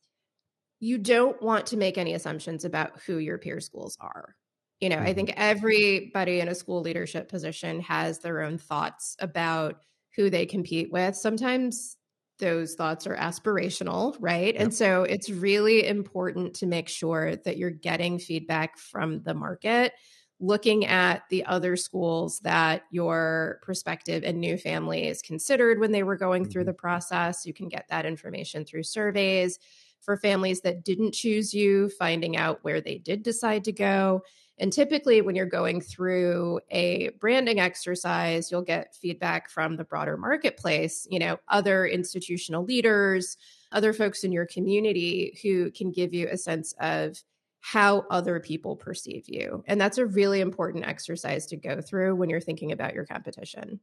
you 0.80 0.98
don't 0.98 1.40
want 1.42 1.66
to 1.68 1.78
make 1.78 1.96
any 1.96 2.12
assumptions 2.12 2.66
about 2.66 3.00
who 3.06 3.16
your 3.16 3.38
peer 3.38 3.60
schools 3.60 3.96
are. 4.00 4.34
You 4.80 4.88
know, 4.88 4.96
mm-hmm. 4.96 5.06
I 5.06 5.12
think 5.12 5.32
everybody 5.36 6.40
in 6.40 6.48
a 6.48 6.54
school 6.54 6.82
leadership 6.82 7.28
position 7.28 7.80
has 7.80 8.20
their 8.20 8.42
own 8.42 8.58
thoughts 8.58 9.16
about 9.18 9.80
who 10.14 10.30
they 10.30 10.46
compete 10.46 10.92
with. 10.92 11.16
Sometimes 11.16 11.96
those 12.38 12.74
thoughts 12.74 13.06
are 13.06 13.16
aspirational, 13.16 14.16
right? 14.20 14.54
Yep. 14.54 14.62
And 14.62 14.74
so 14.74 15.02
it's 15.02 15.30
really 15.30 15.86
important 15.86 16.54
to 16.54 16.66
make 16.66 16.88
sure 16.88 17.36
that 17.36 17.56
you're 17.56 17.70
getting 17.70 18.18
feedback 18.18 18.78
from 18.78 19.22
the 19.22 19.34
market, 19.34 19.92
looking 20.38 20.86
at 20.86 21.22
the 21.30 21.44
other 21.46 21.74
schools 21.74 22.38
that 22.40 22.82
your 22.92 23.58
prospective 23.62 24.22
and 24.22 24.38
new 24.38 24.56
families 24.56 25.20
considered 25.20 25.80
when 25.80 25.90
they 25.90 26.04
were 26.04 26.16
going 26.16 26.44
mm-hmm. 26.44 26.52
through 26.52 26.64
the 26.64 26.72
process. 26.72 27.44
You 27.44 27.52
can 27.52 27.68
get 27.68 27.86
that 27.88 28.06
information 28.06 28.64
through 28.64 28.84
surveys. 28.84 29.58
For 30.00 30.16
families 30.16 30.60
that 30.60 30.84
didn't 30.84 31.12
choose 31.12 31.52
you, 31.52 31.90
finding 31.90 32.36
out 32.36 32.60
where 32.62 32.80
they 32.80 32.98
did 32.98 33.24
decide 33.24 33.64
to 33.64 33.72
go 33.72 34.22
and 34.60 34.72
typically, 34.72 35.20
when 35.20 35.36
you're 35.36 35.46
going 35.46 35.80
through 35.80 36.60
a 36.70 37.10
branding 37.20 37.60
exercise, 37.60 38.50
you'll 38.50 38.62
get 38.62 38.94
feedback 38.94 39.50
from 39.50 39.76
the 39.76 39.84
broader 39.84 40.16
marketplace, 40.16 41.06
you 41.10 41.18
know, 41.18 41.38
other 41.48 41.86
institutional 41.86 42.64
leaders, 42.64 43.36
other 43.70 43.92
folks 43.92 44.24
in 44.24 44.32
your 44.32 44.46
community 44.46 45.38
who 45.42 45.70
can 45.70 45.92
give 45.92 46.12
you 46.12 46.28
a 46.28 46.36
sense 46.36 46.74
of 46.80 47.22
how 47.60 48.04
other 48.10 48.40
people 48.40 48.76
perceive 48.76 49.24
you. 49.28 49.62
And 49.66 49.80
that's 49.80 49.98
a 49.98 50.06
really 50.06 50.40
important 50.40 50.86
exercise 50.86 51.46
to 51.46 51.56
go 51.56 51.80
through 51.80 52.16
when 52.16 52.30
you're 52.30 52.40
thinking 52.40 52.72
about 52.72 52.94
your 52.94 53.04
competition. 53.04 53.80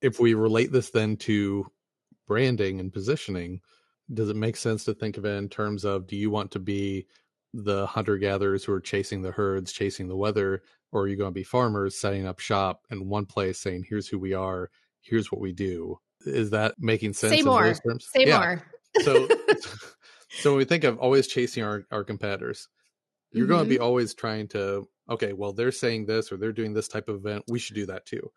If 0.00 0.20
we 0.20 0.34
relate 0.34 0.72
this 0.72 0.90
then 0.90 1.16
to 1.18 1.70
branding 2.26 2.80
and 2.80 2.92
positioning, 2.92 3.60
does 4.12 4.28
it 4.28 4.36
make 4.36 4.56
sense 4.56 4.84
to 4.84 4.94
think 4.94 5.16
of 5.16 5.24
it 5.24 5.36
in 5.36 5.48
terms 5.48 5.84
of 5.84 6.06
do 6.06 6.16
you 6.16 6.30
want 6.30 6.50
to 6.52 6.58
be 6.58 7.06
the 7.54 7.86
hunter 7.86 8.16
gatherers 8.16 8.64
who 8.64 8.72
are 8.72 8.80
chasing 8.80 9.22
the 9.22 9.30
herds, 9.30 9.72
chasing 9.72 10.08
the 10.08 10.16
weather, 10.16 10.62
or 10.90 11.02
are 11.02 11.08
you 11.08 11.16
going 11.16 11.30
to 11.30 11.34
be 11.34 11.44
farmers 11.44 11.98
setting 11.98 12.26
up 12.26 12.38
shop 12.38 12.82
in 12.90 13.08
one 13.08 13.26
place 13.26 13.58
saying, 13.58 13.84
here's 13.88 14.08
who 14.08 14.18
we 14.18 14.34
are, 14.34 14.70
here's 15.00 15.30
what 15.30 15.40
we 15.40 15.52
do? 15.52 15.98
Is 16.24 16.50
that 16.50 16.74
making 16.78 17.14
sense? 17.14 17.34
Say 17.34 17.42
more. 17.42 17.74
Say 17.74 18.26
yeah. 18.26 18.38
more. 18.38 18.62
so, 19.02 19.28
so 20.30 20.50
when 20.50 20.58
we 20.58 20.64
think 20.64 20.84
of 20.84 20.98
always 20.98 21.26
chasing 21.26 21.62
our, 21.62 21.84
our 21.90 22.04
competitors, 22.04 22.68
you're 23.32 23.44
mm-hmm. 23.44 23.54
going 23.54 23.64
to 23.64 23.70
be 23.70 23.78
always 23.78 24.14
trying 24.14 24.48
to, 24.48 24.86
okay, 25.10 25.32
well, 25.32 25.52
they're 25.52 25.72
saying 25.72 26.06
this 26.06 26.32
or 26.32 26.36
they're 26.36 26.52
doing 26.52 26.74
this 26.74 26.88
type 26.88 27.08
of 27.08 27.16
event. 27.16 27.44
We 27.48 27.58
should 27.58 27.76
do 27.76 27.86
that 27.86 28.06
too. 28.06 28.30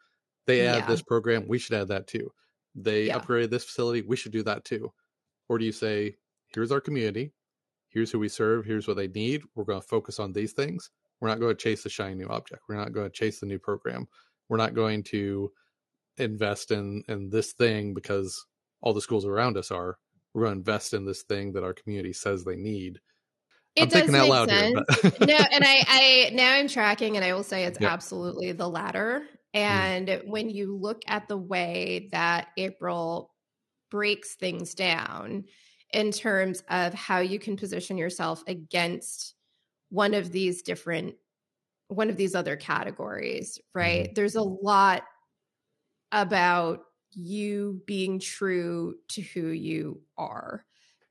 They 0.48 0.66
add 0.66 0.80
yeah. 0.80 0.88
this 0.88 1.02
program. 1.02 1.48
We 1.48 1.58
should 1.58 1.76
add 1.76 1.90
that 1.90 2.08
too. 2.08 2.32
They 2.76 3.08
yeah. 3.08 3.20
upgraded 3.20 3.50
this 3.50 3.64
facility. 3.64 4.02
We 4.02 4.16
should 4.16 4.32
do 4.32 4.44
that 4.44 4.66
too. 4.66 4.92
Or 5.48 5.58
do 5.58 5.66
you 5.66 5.72
say, 5.72 6.16
here's 6.48 6.72
our 6.72 6.82
community 6.82 7.34
here's 7.96 8.12
who 8.12 8.20
we 8.20 8.28
serve, 8.28 8.66
here's 8.66 8.88
what 8.88 8.98
they 8.98 9.08
need. 9.08 9.42
We're 9.56 9.64
going 9.64 9.82
to 9.82 9.88
focus 9.88 10.20
on 10.20 10.34
these 10.34 10.52
things. 10.52 10.92
We're 11.20 11.30
not 11.30 11.40
going 11.40 11.56
to 11.56 11.64
chase 11.64 11.82
the 11.82 11.90
shiny 11.90 12.16
new 12.16 12.28
object. 12.28 12.64
We're 12.68 12.76
not 12.76 12.92
going 12.92 13.10
to 13.10 13.18
chase 13.18 13.40
the 13.40 13.46
new 13.46 13.58
program. 13.58 14.08
We're 14.50 14.58
not 14.58 14.76
going 14.76 15.02
to 15.04 15.52
invest 16.18 16.72
in 16.72 17.04
in 17.08 17.30
this 17.30 17.54
thing 17.54 17.94
because 17.94 18.46
all 18.82 18.94
the 18.94 19.02
schools 19.02 19.26
around 19.26 19.58
us 19.58 19.72
are. 19.72 19.98
We're 20.34 20.44
going 20.44 20.56
to 20.56 20.60
invest 20.60 20.94
in 20.94 21.06
this 21.06 21.24
thing 21.24 21.54
that 21.54 21.64
our 21.64 21.74
community 21.74 22.12
says 22.12 22.44
they 22.44 22.58
need. 22.58 23.00
It 23.78 23.84
I'm 23.84 23.90
does 23.90 24.10
make 24.10 24.30
loud 24.30 24.50
sense. 24.50 24.80
Here, 25.02 25.12
no, 25.22 25.38
and 25.52 25.64
I, 25.64 25.84
I 25.88 26.30
now 26.34 26.54
I'm 26.54 26.68
tracking, 26.68 27.16
and 27.16 27.24
I 27.24 27.34
will 27.34 27.44
say 27.44 27.64
it's 27.64 27.80
yep. 27.80 27.92
absolutely 27.92 28.52
the 28.52 28.70
latter. 28.70 29.24
Mm. 29.56 29.60
And 29.60 30.08
mm. 30.10 30.28
when 30.28 30.50
you 30.50 30.76
look 30.76 31.02
at 31.08 31.30
the 31.30 31.38
way 31.38 32.10
that 32.12 32.50
April 32.58 33.34
breaks 33.90 34.36
things 34.36 34.74
down, 34.74 35.46
in 35.92 36.12
terms 36.12 36.64
of 36.70 36.94
how 36.94 37.20
you 37.20 37.40
can 37.40 37.56
position 37.56 37.98
yourself 37.98 38.44
against 38.48 39.36
one 39.90 40.14
of 40.14 40.32
these 40.32 40.62
different 40.62 41.16
one 41.88 42.10
of 42.10 42.18
these 42.18 42.34
other 42.34 42.56
categories 42.56 43.60
right 43.74 44.06
mm-hmm. 44.06 44.14
there's 44.16 44.36
a 44.36 44.42
lot 44.42 45.04
about 46.12 46.80
you 47.12 47.82
being 47.86 48.20
true 48.20 48.96
to 49.08 49.22
who 49.22 49.48
you 49.48 50.02
are 50.18 50.66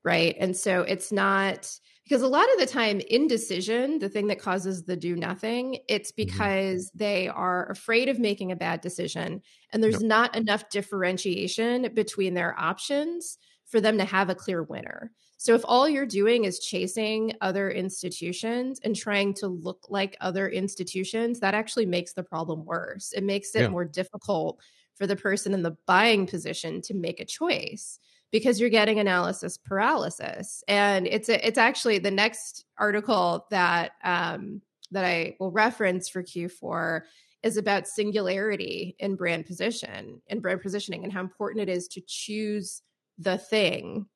right? 0.05 0.37
And 0.39 0.55
so 0.55 0.83
it's 0.83 1.11
not 1.11 1.69
because 2.03 2.21
a 2.21 2.27
lot 2.27 2.45
of 2.53 2.59
the 2.59 2.67
time 2.67 3.01
indecision 3.09 3.97
the 3.97 4.07
thing 4.07 4.27
that 4.27 4.39
causes 4.39 4.83
the 4.83 4.95
do 4.95 5.15
nothing 5.15 5.79
it's 5.89 6.11
mm-hmm. 6.11 6.27
because 6.27 6.85
mm-hmm. 6.91 6.97
they 6.99 7.27
are 7.27 7.69
afraid 7.71 8.07
of 8.07 8.19
making 8.19 8.51
a 8.51 8.55
bad 8.55 8.79
decision 8.79 9.41
and 9.73 9.83
there's 9.83 10.01
yep. 10.01 10.03
not 10.03 10.35
enough 10.37 10.69
differentiation 10.69 11.91
between 11.93 12.35
their 12.35 12.57
options 12.57 13.39
for 13.65 13.81
them 13.81 13.97
to 13.97 14.05
have 14.05 14.29
a 14.29 14.35
clear 14.35 14.63
winner 14.63 15.11
so 15.37 15.53
if 15.53 15.61
all 15.65 15.87
you're 15.87 16.05
doing 16.05 16.45
is 16.45 16.59
chasing 16.59 17.33
other 17.41 17.69
institutions 17.69 18.79
and 18.83 18.95
trying 18.95 19.33
to 19.33 19.47
look 19.47 19.87
like 19.89 20.15
other 20.21 20.47
institutions 20.49 21.39
that 21.39 21.53
actually 21.53 21.85
makes 21.85 22.13
the 22.13 22.23
problem 22.23 22.65
worse 22.65 23.11
it 23.13 23.23
makes 23.23 23.55
it 23.55 23.61
yeah. 23.61 23.67
more 23.67 23.85
difficult 23.85 24.59
for 24.95 25.07
the 25.07 25.15
person 25.15 25.53
in 25.53 25.61
the 25.61 25.77
buying 25.85 26.25
position 26.25 26.81
to 26.81 26.93
make 26.93 27.19
a 27.19 27.25
choice 27.25 27.99
because 28.31 28.59
you're 28.59 28.69
getting 28.69 28.99
analysis 28.99 29.57
paralysis. 29.57 30.63
And 30.67 31.07
it's 31.07 31.29
a, 31.29 31.45
it's 31.45 31.57
actually 31.57 31.99
the 31.99 32.11
next 32.11 32.65
article 32.77 33.45
that 33.51 33.93
um, 34.03 34.61
that 34.91 35.05
I 35.05 35.35
will 35.39 35.51
reference 35.51 36.09
for 36.09 36.23
Q4 36.23 37.01
is 37.43 37.57
about 37.57 37.87
singularity 37.87 38.95
in 38.99 39.15
brand 39.15 39.45
position 39.45 40.21
and 40.29 40.41
brand 40.41 40.61
positioning 40.61 41.03
and 41.03 41.13
how 41.13 41.21
important 41.21 41.67
it 41.67 41.71
is 41.71 41.87
to 41.89 42.01
choose 42.05 42.81
the 43.17 43.37
thing 43.37 44.07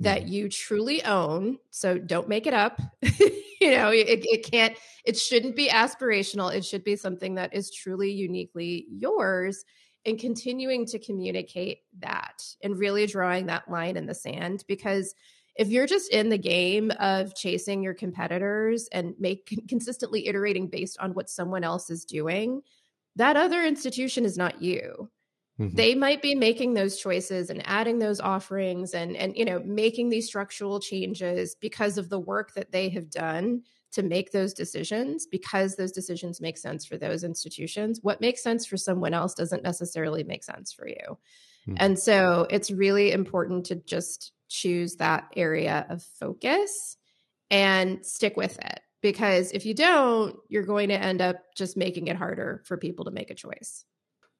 that 0.00 0.22
mm-hmm. 0.22 0.32
you 0.32 0.48
truly 0.48 1.04
own. 1.04 1.58
So 1.70 1.98
don't 1.98 2.28
make 2.28 2.46
it 2.46 2.54
up. 2.54 2.80
you 3.02 3.70
know, 3.70 3.88
it, 3.90 4.24
it 4.24 4.50
can't, 4.50 4.76
it 5.04 5.16
shouldn't 5.16 5.56
be 5.56 5.68
aspirational. 5.68 6.54
It 6.54 6.64
should 6.64 6.84
be 6.84 6.96
something 6.96 7.36
that 7.36 7.54
is 7.54 7.70
truly 7.70 8.12
uniquely 8.12 8.86
yours 8.90 9.64
and 10.06 10.18
continuing 10.18 10.86
to 10.86 10.98
communicate 10.98 11.80
that 11.98 12.42
and 12.62 12.78
really 12.78 13.06
drawing 13.06 13.46
that 13.46 13.68
line 13.70 13.96
in 13.96 14.06
the 14.06 14.14
sand 14.14 14.64
because 14.68 15.14
if 15.56 15.68
you're 15.68 15.86
just 15.86 16.10
in 16.12 16.28
the 16.28 16.38
game 16.38 16.92
of 17.00 17.34
chasing 17.34 17.82
your 17.82 17.94
competitors 17.94 18.88
and 18.92 19.14
make 19.18 19.58
consistently 19.68 20.28
iterating 20.28 20.68
based 20.68 20.98
on 21.00 21.12
what 21.14 21.28
someone 21.28 21.64
else 21.64 21.90
is 21.90 22.04
doing 22.04 22.62
that 23.16 23.36
other 23.36 23.64
institution 23.64 24.24
is 24.24 24.36
not 24.38 24.62
you 24.62 25.10
mm-hmm. 25.58 25.74
they 25.74 25.94
might 25.94 26.22
be 26.22 26.34
making 26.34 26.74
those 26.74 26.98
choices 26.98 27.50
and 27.50 27.62
adding 27.66 27.98
those 27.98 28.20
offerings 28.20 28.94
and 28.94 29.16
and 29.16 29.36
you 29.36 29.44
know 29.44 29.60
making 29.64 30.08
these 30.08 30.26
structural 30.26 30.80
changes 30.80 31.54
because 31.60 31.98
of 31.98 32.08
the 32.08 32.20
work 32.20 32.54
that 32.54 32.72
they 32.72 32.88
have 32.88 33.10
done 33.10 33.62
to 33.96 34.02
make 34.02 34.30
those 34.30 34.52
decisions 34.52 35.26
because 35.26 35.76
those 35.76 35.90
decisions 35.90 36.38
make 36.38 36.58
sense 36.58 36.84
for 36.84 36.98
those 36.98 37.24
institutions. 37.24 38.00
What 38.02 38.20
makes 38.20 38.42
sense 38.42 38.66
for 38.66 38.76
someone 38.76 39.14
else 39.14 39.32
doesn't 39.32 39.62
necessarily 39.62 40.22
make 40.22 40.44
sense 40.44 40.70
for 40.70 40.86
you. 40.86 41.18
Mm-hmm. 41.66 41.76
And 41.78 41.98
so 41.98 42.46
it's 42.50 42.70
really 42.70 43.10
important 43.10 43.64
to 43.66 43.76
just 43.76 44.32
choose 44.48 44.96
that 44.96 45.24
area 45.34 45.86
of 45.88 46.02
focus 46.02 46.98
and 47.50 48.04
stick 48.04 48.36
with 48.36 48.58
it. 48.58 48.80
Because 49.00 49.52
if 49.52 49.64
you 49.64 49.72
don't, 49.72 50.36
you're 50.48 50.64
going 50.64 50.90
to 50.90 51.00
end 51.00 51.22
up 51.22 51.36
just 51.56 51.76
making 51.76 52.08
it 52.08 52.16
harder 52.16 52.62
for 52.66 52.76
people 52.76 53.06
to 53.06 53.10
make 53.10 53.30
a 53.30 53.34
choice. 53.34 53.84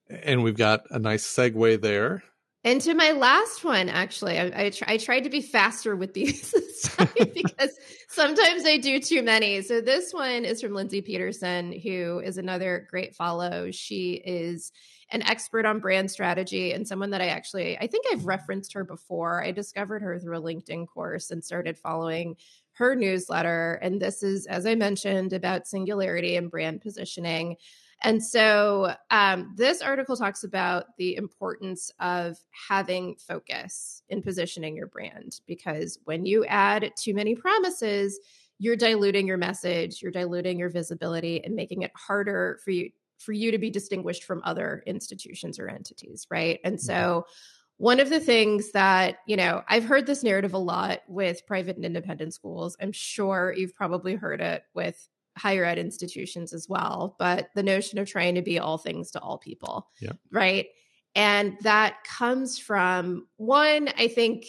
And 0.09 0.43
we've 0.43 0.57
got 0.57 0.85
a 0.91 0.99
nice 0.99 1.27
segue 1.27 1.81
there 1.81 2.23
and 2.67 2.81
to 2.81 2.95
my 2.95 3.13
last 3.13 3.63
one, 3.63 3.89
actually, 3.89 4.41
I, 4.41 4.65
I, 4.65 4.71
tr- 4.71 4.85
I 4.89 4.97
tried 4.97 5.21
to 5.21 5.31
be 5.31 5.41
faster 5.41 5.95
with 5.95 6.15
these 6.15 6.53
because 7.33 7.71
sometimes 8.09 8.67
I 8.67 8.77
do 8.77 8.99
too 8.99 9.23
many. 9.23 9.63
So 9.63 9.81
this 9.81 10.13
one 10.13 10.45
is 10.45 10.61
from 10.61 10.75
Lindsay 10.75 11.01
Pedersen, 11.01 11.71
who 11.71 12.19
is 12.19 12.39
another 12.39 12.89
great 12.91 13.15
follow. 13.15 13.71
She 13.71 14.15
is 14.15 14.73
an 15.13 15.23
expert 15.23 15.65
on 15.65 15.79
brand 15.79 16.11
strategy 16.11 16.73
and 16.73 16.89
someone 16.89 17.11
that 17.11 17.21
I 17.21 17.29
actually 17.29 17.79
I 17.79 17.87
think 17.87 18.07
I've 18.11 18.27
referenced 18.27 18.73
her 18.73 18.83
before. 18.83 19.45
I 19.45 19.53
discovered 19.53 20.03
her 20.03 20.19
through 20.19 20.37
a 20.37 20.43
LinkedIn 20.43 20.89
course 20.89 21.31
and 21.31 21.45
started 21.45 21.79
following 21.79 22.35
her 22.73 22.97
newsletter. 22.97 23.75
And 23.81 24.03
this 24.03 24.25
is, 24.25 24.47
as 24.47 24.67
I 24.67 24.75
mentioned, 24.75 25.33
about 25.33 25.69
singularity 25.69 26.35
and 26.35 26.51
brand 26.51 26.81
positioning. 26.81 27.59
And 28.03 28.23
so 28.23 28.95
um, 29.11 29.55
this 29.57 29.81
article 29.81 30.17
talks 30.17 30.45
about 30.45 30.97
the 30.99 31.17
importance 31.17 31.91
of 31.99 32.39
having 32.69 33.17
focus 33.17 34.03
in 34.09 34.23
positioning 34.23 34.77
your 34.77 34.87
brand 34.87 35.41
because 35.47 35.99
when 36.05 36.27
you 36.27 36.45
add 36.45 36.93
too 36.97 37.15
many 37.15 37.35
promises, 37.35 38.19
you're 38.59 38.77
diluting 38.77 39.27
your 39.27 39.39
message, 39.39 40.03
you're 40.03 40.13
diluting 40.13 40.59
your 40.59 40.69
visibility 40.69 41.43
and 41.45 41.55
making 41.55 41.83
it 41.83 41.93
harder 41.95 42.59
for 42.65 42.71
you 42.71 42.91
for 43.19 43.33
you 43.33 43.51
to 43.51 43.59
be 43.59 43.71
distinguished 43.71 44.25
from 44.25 44.43
other 44.45 44.83
institutions 44.87 45.59
or 45.59 45.69
entities, 45.69 46.27
right? 46.31 46.61
And 46.65 46.79
so 46.79 46.93
mm-hmm. 46.93 47.31
one 47.79 47.99
of 47.99 48.11
the 48.11 48.21
things 48.21 48.73
that, 48.73 49.17
you 49.27 49.37
know, 49.37 49.63
I've 49.69 49.85
heard 49.85 50.07
this 50.07 50.23
narrative 50.23 50.53
a 50.53 50.59
lot 50.59 51.01
with 51.09 51.47
private 51.47 51.77
and 51.77 51.85
independent 51.85 52.35
schools. 52.35 52.77
I'm 52.79 52.93
sure 52.93 53.55
you've 53.57 53.75
probably 53.75 54.17
heard 54.17 54.43
it 54.43 54.65
with 54.75 55.09
higher 55.37 55.65
ed 55.65 55.79
institutions 55.79 56.53
as 56.53 56.69
well, 56.69 57.17
but 57.19 57.51
the 57.55 57.63
notion 57.63 57.99
of 57.99 58.09
trying 58.09 58.35
to 58.37 58.43
be 58.43 58.59
all 58.59 58.79
things 58.79 59.11
to 59.13 59.21
all 59.21 59.39
people. 59.39 59.89
Yeah. 60.01 60.13
Right. 60.31 60.67
And 61.15 61.57
that 61.63 62.05
comes 62.05 62.59
from 62.59 63.27
one, 63.37 63.89
I 63.97 64.09
think 64.09 64.45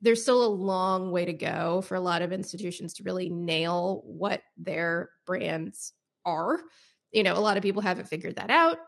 there's 0.00 0.22
still 0.22 0.44
a 0.44 0.48
long 0.48 1.10
way 1.10 1.24
to 1.24 1.32
go 1.32 1.82
for 1.82 1.96
a 1.96 2.00
lot 2.00 2.22
of 2.22 2.32
institutions 2.32 2.94
to 2.94 3.02
really 3.02 3.28
nail 3.28 4.02
what 4.04 4.42
their 4.56 5.10
brands 5.26 5.92
are. 6.24 6.60
You 7.12 7.22
know, 7.22 7.34
a 7.34 7.40
lot 7.40 7.56
of 7.56 7.62
people 7.62 7.82
haven't 7.82 8.08
figured 8.08 8.36
that 8.36 8.50
out. 8.50 8.78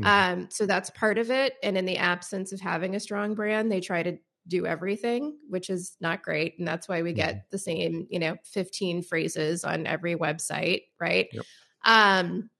Mm-hmm. 0.00 0.06
Um, 0.40 0.48
so 0.50 0.66
that's 0.66 0.90
part 0.90 1.18
of 1.18 1.30
it. 1.30 1.54
And 1.62 1.76
in 1.76 1.84
the 1.84 1.98
absence 1.98 2.52
of 2.52 2.60
having 2.60 2.94
a 2.94 3.00
strong 3.00 3.34
brand, 3.34 3.70
they 3.70 3.80
try 3.80 4.02
to 4.02 4.16
do 4.46 4.66
everything, 4.66 5.36
which 5.48 5.70
is 5.70 5.96
not 6.00 6.22
great. 6.22 6.58
And 6.58 6.68
that's 6.68 6.88
why 6.88 7.02
we 7.02 7.12
get 7.12 7.34
mm-hmm. 7.34 7.46
the 7.50 7.58
same, 7.58 8.06
you 8.10 8.18
know, 8.18 8.36
15 8.44 9.02
phrases 9.02 9.64
on 9.64 9.86
every 9.86 10.16
website, 10.16 10.82
right? 11.00 11.28
Yep. 11.32 11.44
Um, 11.84 12.50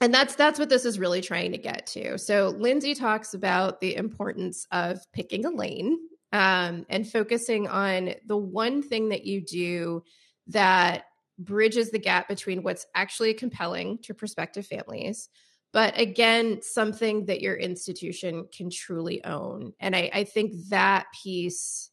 and 0.00 0.12
that's 0.12 0.34
that's 0.34 0.58
what 0.58 0.68
this 0.68 0.84
is 0.84 0.98
really 0.98 1.22
trying 1.22 1.52
to 1.52 1.58
get 1.58 1.86
to. 1.88 2.18
So 2.18 2.48
Lindsay 2.48 2.94
talks 2.94 3.32
about 3.32 3.80
the 3.80 3.96
importance 3.96 4.66
of 4.70 5.00
picking 5.12 5.46
a 5.46 5.50
lane 5.50 5.98
um, 6.32 6.84
and 6.90 7.10
focusing 7.10 7.66
on 7.66 8.14
the 8.26 8.36
one 8.36 8.82
thing 8.82 9.08
that 9.08 9.24
you 9.24 9.40
do 9.40 10.02
that 10.48 11.04
bridges 11.38 11.90
the 11.90 11.98
gap 11.98 12.28
between 12.28 12.62
what's 12.62 12.86
actually 12.94 13.34
compelling 13.34 13.98
to 14.02 14.14
prospective 14.14 14.66
families 14.66 15.28
but 15.72 15.98
again 15.98 16.60
something 16.62 17.26
that 17.26 17.40
your 17.40 17.54
institution 17.54 18.46
can 18.56 18.70
truly 18.70 19.24
own. 19.24 19.72
And 19.80 19.94
I, 19.94 20.10
I, 20.12 20.24
think 20.24 20.52
that 20.68 21.06
piece 21.22 21.90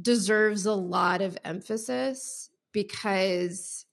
deserves 0.00 0.66
a 0.66 0.72
lot 0.72 1.22
of 1.22 1.38
emphasis 1.44 2.50
because 2.72 3.84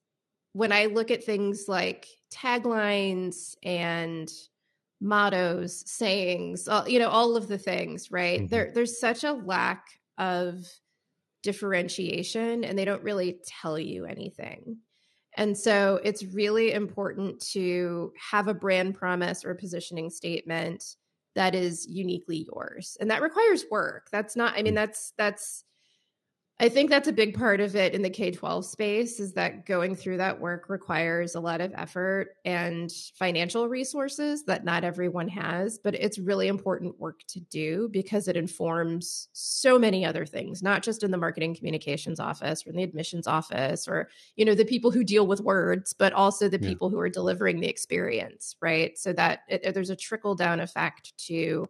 when 0.54 0.72
i 0.72 0.86
look 0.86 1.10
at 1.10 1.24
things 1.24 1.66
like 1.68 2.08
taglines 2.32 3.56
and 3.64 4.32
mottos 5.02 5.84
sayings 5.86 6.68
all, 6.68 6.88
you 6.88 7.00
know 7.00 7.10
all 7.10 7.36
of 7.36 7.48
the 7.48 7.58
things 7.58 8.12
right? 8.12 8.42
Mm-hmm. 8.42 8.48
there 8.48 8.72
there's 8.74 9.00
such 9.00 9.24
a 9.24 9.34
lack 9.34 9.88
of 10.18 10.66
differentiation 11.44 12.64
and 12.64 12.78
they 12.78 12.86
don't 12.86 13.04
really 13.04 13.40
tell 13.46 13.78
you 13.78 14.06
anything 14.06 14.78
and 15.36 15.58
so 15.58 16.00
it's 16.04 16.24
really 16.24 16.72
important 16.72 17.40
to 17.52 18.12
have 18.32 18.48
a 18.48 18.54
brand 18.54 18.96
promise 18.96 19.44
or 19.46 19.54
positioning 19.54 20.10
statement 20.10 20.96
that 21.36 21.54
is 21.54 21.86
uniquely 21.86 22.48
yours. 22.52 22.98
And 23.00 23.12
that 23.12 23.22
requires 23.22 23.66
work. 23.70 24.08
That's 24.12 24.36
not 24.36 24.54
I 24.58 24.64
mean 24.64 24.74
mm. 24.74 24.78
that's 24.78 25.14
that's 25.18 25.64
I 26.58 26.70
think 26.70 26.90
that's 26.90 27.10
a 27.10 27.14
big 27.14 27.38
part 27.38 27.60
of 27.60 27.76
it 27.76 27.94
in 27.94 28.02
the 28.02 28.10
K 28.10 28.32
12 28.32 28.64
space 28.64 29.20
is 29.20 29.34
that 29.34 29.66
going 29.66 29.94
through 29.94 30.18
that 30.18 30.40
work 30.40 30.70
requires 30.70 31.36
a 31.36 31.40
lot 31.42 31.60
of 31.60 31.74
effort 31.76 32.30
and 32.46 32.90
financial 33.20 33.68
resources 33.68 34.46
that 34.46 34.64
not 34.64 34.86
everyone 34.86 35.28
has. 35.28 35.78
But 35.78 35.96
it's 35.96 36.18
really 36.18 36.48
important 36.48 36.98
work 36.98 37.20
to 37.28 37.42
do 37.42 37.90
because 37.92 38.30
it 38.30 38.38
informs 38.38 39.28
so 39.34 39.78
many 39.78 40.06
other 40.06 40.26
things, 40.26 40.64
not 40.64 40.82
just 40.82 41.04
in 41.04 41.12
the 41.12 41.18
marketing 41.18 41.56
communications 41.56 42.22
office 42.22 42.66
or 42.66 42.70
in 42.70 42.78
the 42.78 42.84
admissions 42.84 43.28
office 43.28 43.86
or, 43.86 44.08
you 44.38 44.46
know, 44.46 44.56
the 44.56 44.64
people 44.64 44.92
who 44.92 45.04
deal 45.04 45.28
with 45.28 45.42
words, 45.42 45.92
but 45.92 46.14
also 46.14 46.48
the 46.48 46.62
yeah. 46.62 46.70
people 46.70 46.90
who 46.90 47.00
are 47.00 47.10
delivering 47.10 47.60
the 47.60 47.68
experience, 47.68 48.56
right? 48.62 48.98
So 48.98 49.12
that 49.12 49.42
it, 49.50 49.74
there's 49.74 49.90
a 49.90 49.96
trickle 49.96 50.36
down 50.36 50.62
effect 50.62 51.18
to 51.28 51.68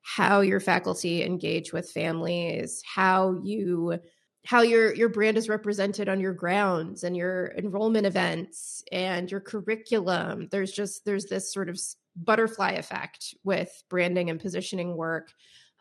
how 0.00 0.40
your 0.40 0.58
faculty 0.58 1.22
engage 1.22 1.72
with 1.74 1.90
families, 1.90 2.82
how 2.84 3.38
you 3.42 4.00
how 4.44 4.62
your 4.62 4.94
your 4.94 5.08
brand 5.08 5.36
is 5.36 5.48
represented 5.48 6.08
on 6.08 6.20
your 6.20 6.32
grounds 6.32 7.04
and 7.04 7.16
your 7.16 7.52
enrollment 7.56 8.06
events 8.06 8.82
and 8.90 9.30
your 9.30 9.40
curriculum. 9.40 10.48
There's 10.50 10.72
just 10.72 11.04
there's 11.04 11.26
this 11.26 11.52
sort 11.52 11.68
of 11.68 11.78
butterfly 12.16 12.72
effect 12.72 13.34
with 13.44 13.82
branding 13.88 14.30
and 14.30 14.40
positioning 14.40 14.96
work 14.96 15.32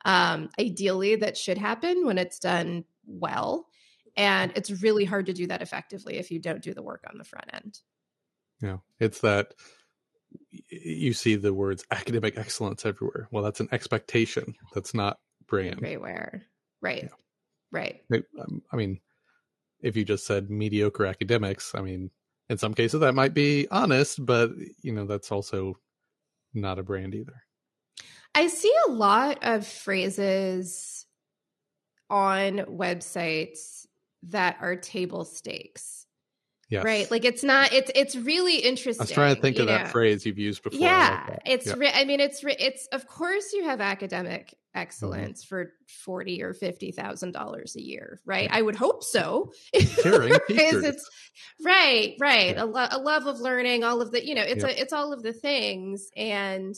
um, 0.06 0.50
ideally 0.60 1.16
that 1.18 1.38
should 1.38 1.58
happen 1.58 2.06
when 2.06 2.18
it's 2.18 2.40
done 2.40 2.86
well. 3.06 3.68
And 4.18 4.52
it's 4.56 4.84
really 4.84 5.06
hard 5.06 5.28
to 5.28 5.34
do 5.34 5.48
that 5.48 5.62
effectively 5.62 6.18
if 6.18 6.32
you 6.32 6.40
don't 6.40 6.62
do 6.62 6.74
the 6.74 6.82
work 6.82 7.06
on 7.10 7.18
the 7.18 7.24
front 7.24 7.50
end. 7.54 7.80
Yeah. 8.62 8.78
It's 9.00 9.22
that 9.22 9.54
you 10.70 11.14
see 11.14 11.36
the 11.36 11.54
words 11.54 11.86
academic 11.92 12.38
excellence 12.38 12.86
everywhere. 12.86 13.28
Well 13.32 13.44
that's 13.44 13.60
an 13.60 13.70
expectation. 13.72 14.56
That's 14.74 14.94
not 14.94 15.20
brand. 15.48 15.78
Everywhere. 15.78 16.44
Right. 16.82 17.04
Yeah. 17.04 17.10
Right. 17.72 18.02
Um, 18.40 18.62
I 18.72 18.76
mean, 18.76 19.00
if 19.82 19.96
you 19.96 20.04
just 20.04 20.26
said 20.26 20.50
mediocre 20.50 21.06
academics, 21.06 21.74
I 21.74 21.82
mean, 21.82 22.12
in 22.50 22.58
some 22.58 22.74
cases 22.74 23.00
that 23.00 23.16
might 23.16 23.34
be 23.34 23.68
honest, 23.72 24.26
but 24.26 24.52
you 24.82 24.92
know, 24.92 25.06
that's 25.06 25.32
also 25.32 25.76
not 26.54 26.80
a 26.80 26.84
brand 26.84 27.16
either. 27.16 27.44
I 28.36 28.48
see 28.48 28.74
a 28.88 28.92
lot 28.92 29.40
of 29.42 29.66
phrases 29.68 31.06
on 32.10 32.60
websites 32.60 33.86
that 34.24 34.58
are 34.62 34.76
table 34.76 35.26
stakes. 35.26 36.01
Right. 36.80 37.12
Like 37.12 37.26
it's 37.26 37.44
not, 37.44 37.74
it's, 37.74 37.92
it's 37.94 38.16
really 38.16 38.58
interesting. 38.58 39.02
I 39.02 39.04
was 39.04 39.12
trying 39.12 39.36
to 39.36 39.42
think 39.42 39.60
of 39.60 39.66
know? 39.66 39.74
that 39.74 39.92
phrase 39.92 40.26
you've 40.26 40.38
used 40.38 40.64
before. 40.64 40.80
Yeah. 40.80 41.26
Like 41.28 41.40
it's, 41.46 41.68
yeah. 41.68 41.92
I 41.94 42.06
mean, 42.06 42.20
it's, 42.20 42.42
it's, 42.44 42.88
of 42.88 43.06
course 43.08 43.52
you 43.52 43.66
have 43.66 43.82
academic 43.82 44.48
mm-hmm. 44.48 44.80
excellence 44.80 45.44
mm-hmm. 45.44 45.56
for 45.56 45.74
40 46.06 46.44
or 46.44 46.54
$50,000 46.54 47.76
a 47.76 47.82
year. 47.82 48.22
Right. 48.26 48.50
I 48.52 48.62
would 48.62 48.76
hope 48.76 49.04
so. 49.04 49.52
it's 49.74 51.10
right, 51.64 52.16
right. 52.20 52.56
Yeah. 52.56 52.64
A, 52.64 52.66
lo- 52.66 52.88
a 52.90 53.00
love 53.00 53.28
of 53.28 53.40
learning, 53.42 53.84
all 53.84 54.02
of 54.02 54.12
the, 54.12 54.26
you 54.26 54.36
know, 54.36 54.44
it's 54.44 54.64
a, 54.64 54.82
it's 54.82 54.94
all 54.94 55.12
of 55.12 55.24
the 55.24 55.34
things. 55.34 56.10
And, 56.16 56.76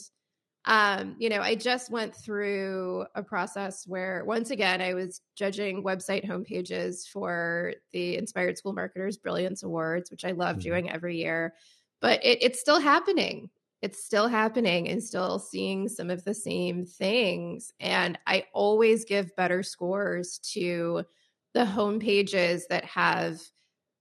um, 0.66 1.16
you 1.18 1.28
know, 1.28 1.40
I 1.40 1.56
just 1.56 1.90
went 1.90 2.14
through 2.14 3.04
a 3.14 3.22
process 3.22 3.86
where 3.86 4.24
once 4.24 4.50
again 4.50 4.80
I 4.80 4.94
was 4.94 5.20
judging 5.36 5.84
website 5.84 6.26
homepages 6.26 7.06
for 7.06 7.74
the 7.92 8.16
Inspired 8.16 8.56
School 8.56 8.72
Marketers 8.72 9.18
Brilliance 9.18 9.62
Awards, 9.62 10.10
which 10.10 10.24
I 10.24 10.32
love 10.32 10.56
mm-hmm. 10.56 10.68
doing 10.68 10.90
every 10.90 11.18
year. 11.18 11.54
But 12.00 12.24
it, 12.24 12.42
it's 12.42 12.60
still 12.60 12.80
happening. 12.80 13.50
It's 13.82 14.02
still 14.02 14.26
happening 14.26 14.88
and 14.88 15.04
still 15.04 15.38
seeing 15.38 15.88
some 15.88 16.08
of 16.08 16.24
the 16.24 16.32
same 16.32 16.86
things. 16.86 17.70
And 17.78 18.18
I 18.26 18.46
always 18.54 19.04
give 19.04 19.36
better 19.36 19.62
scores 19.62 20.38
to 20.54 21.04
the 21.52 21.66
homepages 21.66 22.62
that 22.70 22.86
have 22.86 23.42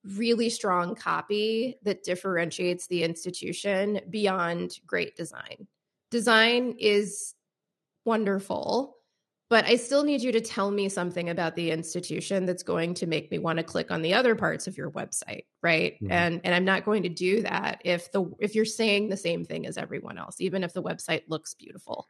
really 0.06 0.50
strong 0.50 0.96
copy 0.96 1.78
that 1.84 2.04
differentiates 2.04 2.88
the 2.88 3.04
institution 3.04 4.00
beyond 4.10 4.78
great 4.86 5.18
design 5.18 5.68
design 6.14 6.76
is 6.80 7.34
wonderful, 8.06 8.96
but 9.50 9.66
I 9.66 9.76
still 9.76 10.04
need 10.04 10.22
you 10.22 10.32
to 10.32 10.42
tell 10.42 10.72
me 10.72 10.88
something 10.88 11.30
about 11.30 11.56
the 11.56 11.72
institution 11.72 12.46
that's 12.46 12.64
going 12.64 12.94
to 12.96 13.08
make 13.08 13.30
me 13.32 13.40
want 13.40 13.58
to 13.58 13.64
click 13.64 13.92
on 13.92 14.02
the 14.02 14.14
other 14.14 14.36
parts 14.36 14.68
of 14.68 14.78
your 14.78 14.92
website, 14.92 15.46
right? 15.62 15.96
Mm-hmm. 15.96 16.12
And 16.12 16.42
and 16.44 16.56
I'm 16.56 16.66
not 16.66 16.86
going 16.86 17.04
to 17.04 17.10
do 17.10 17.42
that 17.42 17.82
if 17.84 18.12
the 18.12 18.32
if 18.40 18.56
you're 18.56 18.64
saying 18.64 19.10
the 19.10 19.18
same 19.18 19.44
thing 19.44 19.66
as 19.66 19.78
everyone 19.78 20.18
else, 20.18 20.40
even 20.40 20.64
if 20.64 20.72
the 20.72 20.84
website 20.84 21.24
looks 21.28 21.56
beautiful. 21.56 22.08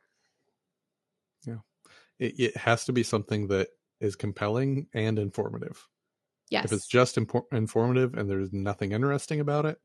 Yeah. 1.47 1.61
It, 2.19 2.39
it 2.39 2.57
has 2.57 2.85
to 2.85 2.93
be 2.93 3.03
something 3.03 3.47
that 3.47 3.69
is 3.99 4.15
compelling 4.15 4.87
and 4.93 5.17
informative. 5.17 5.87
Yes. 6.49 6.65
If 6.65 6.73
it's 6.73 6.87
just 6.87 7.15
impo- 7.15 7.51
informative 7.51 8.15
and 8.15 8.29
there's 8.29 8.53
nothing 8.53 8.91
interesting 8.91 9.39
about 9.39 9.65
it, 9.65 9.77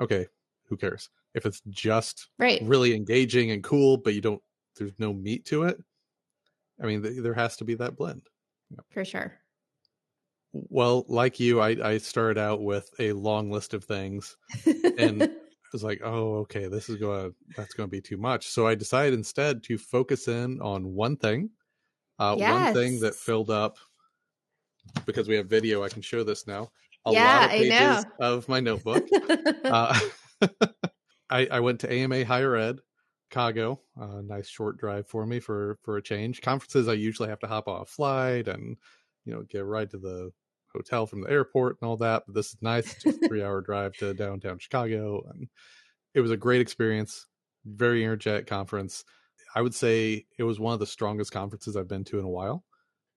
okay, 0.00 0.28
who 0.68 0.76
cares? 0.76 1.08
if 1.36 1.44
it's 1.44 1.60
just 1.68 2.30
right. 2.38 2.60
really 2.64 2.96
engaging 2.96 3.50
and 3.50 3.62
cool, 3.62 3.98
but 3.98 4.14
you 4.14 4.22
don't, 4.22 4.42
there's 4.76 4.98
no 4.98 5.12
meat 5.12 5.44
to 5.44 5.64
it. 5.64 5.78
I 6.82 6.86
mean, 6.86 7.02
th- 7.02 7.22
there 7.22 7.34
has 7.34 7.58
to 7.58 7.64
be 7.64 7.74
that 7.74 7.94
blend. 7.94 8.22
For 8.90 9.04
sure. 9.04 9.34
Well, 10.52 11.04
like 11.08 11.38
you, 11.38 11.60
I, 11.60 11.76
I 11.82 11.98
started 11.98 12.38
out 12.40 12.62
with 12.62 12.88
a 12.98 13.12
long 13.12 13.50
list 13.50 13.74
of 13.74 13.84
things 13.84 14.34
and 14.98 15.24
I 15.24 15.28
was 15.74 15.84
like, 15.84 16.00
oh, 16.02 16.36
okay, 16.36 16.68
this 16.68 16.88
is 16.88 16.96
going 16.96 17.30
to, 17.30 17.36
that's 17.54 17.74
going 17.74 17.86
to 17.86 17.90
be 17.90 18.00
too 18.00 18.16
much. 18.16 18.48
So 18.48 18.66
I 18.66 18.74
decided 18.74 19.12
instead 19.12 19.62
to 19.64 19.76
focus 19.76 20.28
in 20.28 20.58
on 20.62 20.94
one 20.94 21.18
thing, 21.18 21.50
uh, 22.18 22.34
yes. 22.38 22.50
one 22.50 22.74
thing 22.74 23.00
that 23.00 23.14
filled 23.14 23.50
up 23.50 23.76
because 25.04 25.28
we 25.28 25.36
have 25.36 25.48
video. 25.48 25.84
I 25.84 25.90
can 25.90 26.00
show 26.00 26.24
this 26.24 26.46
now. 26.46 26.70
A 27.04 27.12
yeah, 27.12 27.40
lot 27.40 27.44
of 27.44 27.50
pages 27.50 28.04
of 28.20 28.48
my 28.48 28.60
notebook. 28.60 29.06
uh, 29.64 30.00
I, 31.30 31.48
I 31.50 31.60
went 31.60 31.80
to 31.80 31.92
AMA 31.92 32.24
Higher 32.24 32.56
Ed, 32.56 32.78
Chicago. 33.30 33.80
A 33.96 34.22
nice 34.22 34.48
short 34.48 34.78
drive 34.78 35.08
for 35.08 35.26
me 35.26 35.40
for 35.40 35.78
for 35.82 35.96
a 35.96 36.02
change. 36.02 36.40
Conferences 36.40 36.88
I 36.88 36.94
usually 36.94 37.28
have 37.28 37.40
to 37.40 37.46
hop 37.46 37.68
on 37.68 37.82
a 37.82 37.84
flight 37.84 38.48
and 38.48 38.76
you 39.24 39.34
know 39.34 39.42
get 39.48 39.64
right 39.64 39.90
to 39.90 39.98
the 39.98 40.30
hotel 40.72 41.06
from 41.06 41.22
the 41.22 41.30
airport 41.30 41.78
and 41.80 41.88
all 41.88 41.96
that. 41.98 42.24
But 42.26 42.34
this 42.34 42.48
is 42.48 42.56
nice, 42.60 42.94
just 43.02 43.18
three 43.28 43.42
hour 43.42 43.60
drive 43.60 43.94
to 43.94 44.14
downtown 44.14 44.58
Chicago, 44.58 45.22
and 45.30 45.48
it 46.14 46.20
was 46.20 46.30
a 46.30 46.36
great 46.36 46.60
experience. 46.60 47.26
Very 47.64 48.04
energetic 48.04 48.46
conference. 48.46 49.04
I 49.54 49.62
would 49.62 49.74
say 49.74 50.26
it 50.38 50.44
was 50.44 50.60
one 50.60 50.74
of 50.74 50.80
the 50.80 50.86
strongest 50.86 51.32
conferences 51.32 51.76
I've 51.76 51.88
been 51.88 52.04
to 52.04 52.18
in 52.18 52.24
a 52.24 52.30
while, 52.30 52.62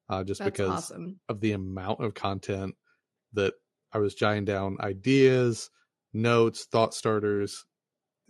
uh, 0.10 0.24
just 0.24 0.40
That's 0.40 0.52
because 0.52 0.70
awesome. 0.70 1.20
of 1.28 1.40
the 1.40 1.52
amount 1.52 2.00
of 2.00 2.14
content 2.14 2.76
that 3.34 3.54
I 3.92 4.00
was 4.00 4.16
jotting 4.16 4.46
down 4.46 4.78
ideas, 4.80 5.70
notes, 6.14 6.66
thought 6.66 6.94
starters, 6.94 7.66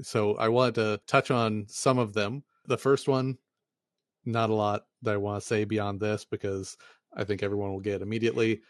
so 0.01 0.35
I 0.35 0.49
wanted 0.49 0.75
to 0.75 1.01
touch 1.07 1.31
on 1.31 1.65
some 1.67 1.97
of 1.97 2.13
them. 2.13 2.43
The 2.65 2.77
first 2.77 3.07
one, 3.07 3.37
not 4.25 4.49
a 4.49 4.55
lot 4.55 4.83
that 5.01 5.13
I 5.13 5.17
want 5.17 5.41
to 5.41 5.47
say 5.47 5.65
beyond 5.65 5.99
this 5.99 6.25
because 6.25 6.77
I 7.15 7.23
think 7.23 7.43
everyone 7.43 7.71
will 7.71 7.79
get 7.79 8.01
immediately. 8.01 8.61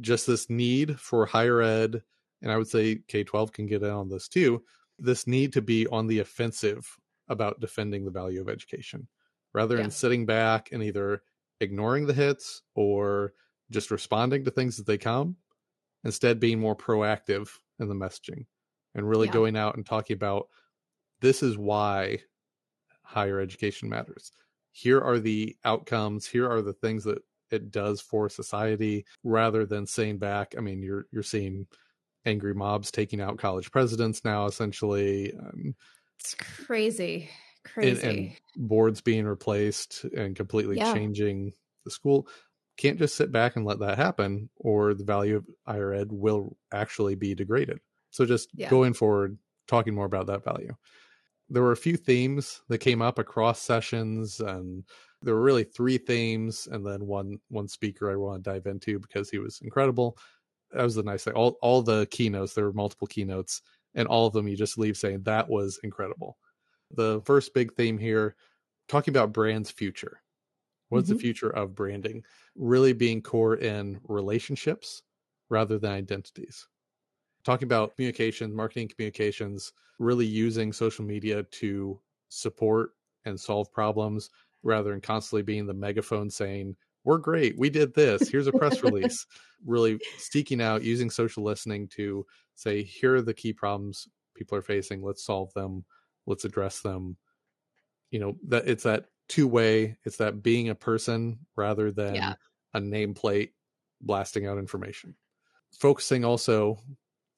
Just 0.00 0.26
this 0.26 0.50
need 0.50 0.98
for 0.98 1.26
higher 1.26 1.60
ed, 1.60 2.02
and 2.42 2.50
I 2.50 2.56
would 2.56 2.68
say 2.68 3.00
K 3.08 3.24
12 3.24 3.52
can 3.52 3.66
get 3.66 3.82
in 3.82 3.90
on 3.90 4.08
this 4.08 4.28
too. 4.28 4.62
This 4.98 5.26
need 5.26 5.52
to 5.54 5.62
be 5.62 5.86
on 5.86 6.06
the 6.06 6.20
offensive 6.20 6.96
about 7.28 7.60
defending 7.60 8.04
the 8.04 8.10
value 8.10 8.40
of 8.40 8.48
education 8.48 9.08
rather 9.52 9.76
yeah. 9.76 9.82
than 9.82 9.90
sitting 9.90 10.26
back 10.26 10.70
and 10.72 10.82
either 10.82 11.22
ignoring 11.60 12.06
the 12.06 12.12
hits 12.12 12.62
or 12.74 13.32
just 13.70 13.90
responding 13.90 14.44
to 14.44 14.50
things 14.50 14.78
as 14.78 14.84
they 14.84 14.98
come, 14.98 15.36
instead, 16.04 16.38
being 16.38 16.60
more 16.60 16.76
proactive 16.76 17.48
in 17.78 17.88
the 17.88 17.94
messaging 17.94 18.46
and 18.94 19.08
really 19.08 19.26
yeah. 19.26 19.32
going 19.32 19.56
out 19.56 19.76
and 19.76 19.84
talking 19.84 20.14
about 20.14 20.48
this 21.20 21.42
is 21.42 21.56
why 21.56 22.18
higher 23.02 23.40
education 23.40 23.88
matters. 23.88 24.32
Here 24.72 25.00
are 25.00 25.18
the 25.18 25.56
outcomes, 25.64 26.26
here 26.26 26.50
are 26.50 26.62
the 26.62 26.74
things 26.74 27.04
that 27.04 27.18
it 27.50 27.70
does 27.70 28.00
for 28.00 28.28
society 28.28 29.06
rather 29.22 29.64
than 29.64 29.86
saying 29.86 30.18
back, 30.18 30.54
I 30.58 30.60
mean, 30.60 30.82
you're 30.82 31.06
you're 31.12 31.22
seeing 31.22 31.66
angry 32.24 32.54
mobs 32.54 32.90
taking 32.90 33.20
out 33.20 33.38
college 33.38 33.70
presidents 33.70 34.24
now 34.24 34.46
essentially. 34.46 35.32
Um, 35.34 35.74
it's 36.18 36.34
crazy. 36.34 37.30
Crazy. 37.64 38.06
And, 38.06 38.18
and, 38.18 38.32
boards 38.56 39.00
being 39.00 39.26
replaced 39.26 40.04
and 40.16 40.34
completely 40.34 40.76
yeah. 40.78 40.92
changing 40.92 41.52
the 41.84 41.90
school 41.90 42.26
can't 42.76 42.98
just 42.98 43.16
sit 43.16 43.32
back 43.32 43.56
and 43.56 43.64
let 43.64 43.78
that 43.78 43.96
happen 43.96 44.48
or 44.56 44.94
the 44.94 45.04
value 45.04 45.36
of 45.36 45.46
higher 45.66 45.92
ed 45.92 46.08
will 46.10 46.56
actually 46.72 47.14
be 47.14 47.34
degraded 47.34 47.80
so 48.16 48.24
just 48.24 48.48
yeah. 48.54 48.70
going 48.70 48.94
forward, 48.94 49.36
talking 49.68 49.94
more 49.94 50.06
about 50.06 50.28
that 50.28 50.42
value. 50.42 50.74
There 51.50 51.62
were 51.62 51.72
a 51.72 51.76
few 51.76 51.98
themes 51.98 52.62
that 52.70 52.78
came 52.78 53.02
up 53.02 53.18
across 53.18 53.60
sessions, 53.60 54.40
and 54.40 54.84
there 55.20 55.34
were 55.34 55.42
really 55.42 55.64
three 55.64 55.98
themes, 55.98 56.66
and 56.70 56.84
then 56.84 57.06
one 57.06 57.38
one 57.48 57.68
speaker 57.68 58.10
I 58.10 58.16
want 58.16 58.42
to 58.42 58.50
dive 58.50 58.64
into 58.64 58.98
because 58.98 59.28
he 59.28 59.38
was 59.38 59.60
incredible. 59.62 60.16
That 60.72 60.82
was 60.82 60.94
the 60.94 61.02
nice 61.02 61.24
thing. 61.24 61.34
All 61.34 61.58
all 61.60 61.82
the 61.82 62.06
keynotes, 62.10 62.54
there 62.54 62.64
were 62.64 62.72
multiple 62.72 63.06
keynotes, 63.06 63.60
and 63.94 64.08
all 64.08 64.26
of 64.26 64.32
them 64.32 64.48
you 64.48 64.56
just 64.56 64.78
leave 64.78 64.96
saying 64.96 65.24
that 65.24 65.50
was 65.50 65.78
incredible. 65.82 66.38
The 66.92 67.20
first 67.26 67.52
big 67.52 67.74
theme 67.74 67.98
here, 67.98 68.34
talking 68.88 69.12
about 69.12 69.34
brand's 69.34 69.70
future. 69.70 70.22
What's 70.88 71.08
mm-hmm. 71.08 71.16
the 71.16 71.22
future 71.22 71.50
of 71.50 71.74
branding? 71.74 72.22
Really 72.54 72.92
being 72.92 73.22
core 73.22 73.56
in 73.56 74.00
relationships 74.08 75.02
rather 75.48 75.78
than 75.78 75.92
identities 75.92 76.66
talking 77.46 77.66
about 77.66 77.94
communications, 77.94 78.52
marketing 78.52 78.88
communications, 78.88 79.72
really 80.00 80.26
using 80.26 80.72
social 80.72 81.04
media 81.04 81.44
to 81.44 81.98
support 82.28 82.90
and 83.24 83.38
solve 83.38 83.72
problems 83.72 84.30
rather 84.64 84.90
than 84.90 85.00
constantly 85.00 85.42
being 85.42 85.64
the 85.64 85.72
megaphone 85.72 86.28
saying, 86.28 86.74
We're 87.04 87.18
great, 87.18 87.56
we 87.56 87.70
did 87.70 87.94
this, 87.94 88.28
here's 88.28 88.48
a 88.48 88.52
press 88.52 88.82
release. 88.82 89.24
really 89.64 90.00
seeking 90.18 90.60
out 90.60 90.82
using 90.82 91.08
social 91.08 91.44
listening 91.44 91.86
to 91.90 92.26
say, 92.56 92.82
Here 92.82 93.14
are 93.14 93.22
the 93.22 93.32
key 93.32 93.52
problems 93.52 94.08
people 94.34 94.58
are 94.58 94.62
facing, 94.62 95.00
let's 95.00 95.24
solve 95.24 95.54
them, 95.54 95.84
let's 96.26 96.44
address 96.44 96.80
them. 96.80 97.16
You 98.10 98.18
know, 98.18 98.36
that 98.48 98.66
it's 98.66 98.82
that 98.82 99.06
two 99.28 99.46
way, 99.48 99.96
it's 100.04 100.18
that 100.18 100.42
being 100.42 100.68
a 100.68 100.74
person 100.74 101.38
rather 101.56 101.90
than 101.90 102.14
yeah. 102.14 102.34
a 102.74 102.80
nameplate 102.80 103.50
blasting 104.00 104.46
out 104.46 104.58
information. 104.58 105.14
Focusing 105.72 106.24
also 106.24 106.78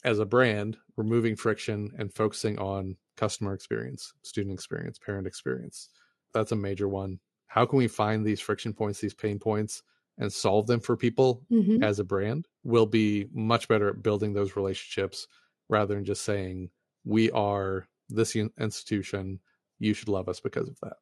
as 0.04 0.18
a 0.18 0.26
brand, 0.26 0.76
removing 0.96 1.36
friction 1.36 1.92
and 1.98 2.14
focusing 2.14 2.58
on 2.58 2.96
customer 3.16 3.52
experience, 3.52 4.12
student 4.22 4.54
experience, 4.54 4.98
parent 4.98 5.26
experience. 5.26 5.88
That's 6.32 6.52
a 6.52 6.56
major 6.56 6.88
one. 6.88 7.18
How 7.46 7.66
can 7.66 7.78
we 7.78 7.88
find 7.88 8.24
these 8.24 8.40
friction 8.40 8.72
points, 8.72 9.00
these 9.00 9.14
pain 9.14 9.38
points, 9.38 9.82
and 10.18 10.32
solve 10.32 10.66
them 10.66 10.80
for 10.80 10.96
people 10.96 11.42
mm-hmm. 11.50 11.82
as 11.82 11.98
a 11.98 12.04
brand? 12.04 12.46
We'll 12.62 12.86
be 12.86 13.26
much 13.32 13.66
better 13.66 13.88
at 13.88 14.02
building 14.02 14.34
those 14.34 14.56
relationships 14.56 15.26
rather 15.68 15.94
than 15.94 16.04
just 16.04 16.24
saying, 16.24 16.70
we 17.04 17.30
are 17.30 17.88
this 18.08 18.36
institution, 18.36 19.40
you 19.78 19.94
should 19.94 20.08
love 20.08 20.28
us 20.28 20.40
because 20.40 20.68
of 20.68 20.78
that. 20.80 20.96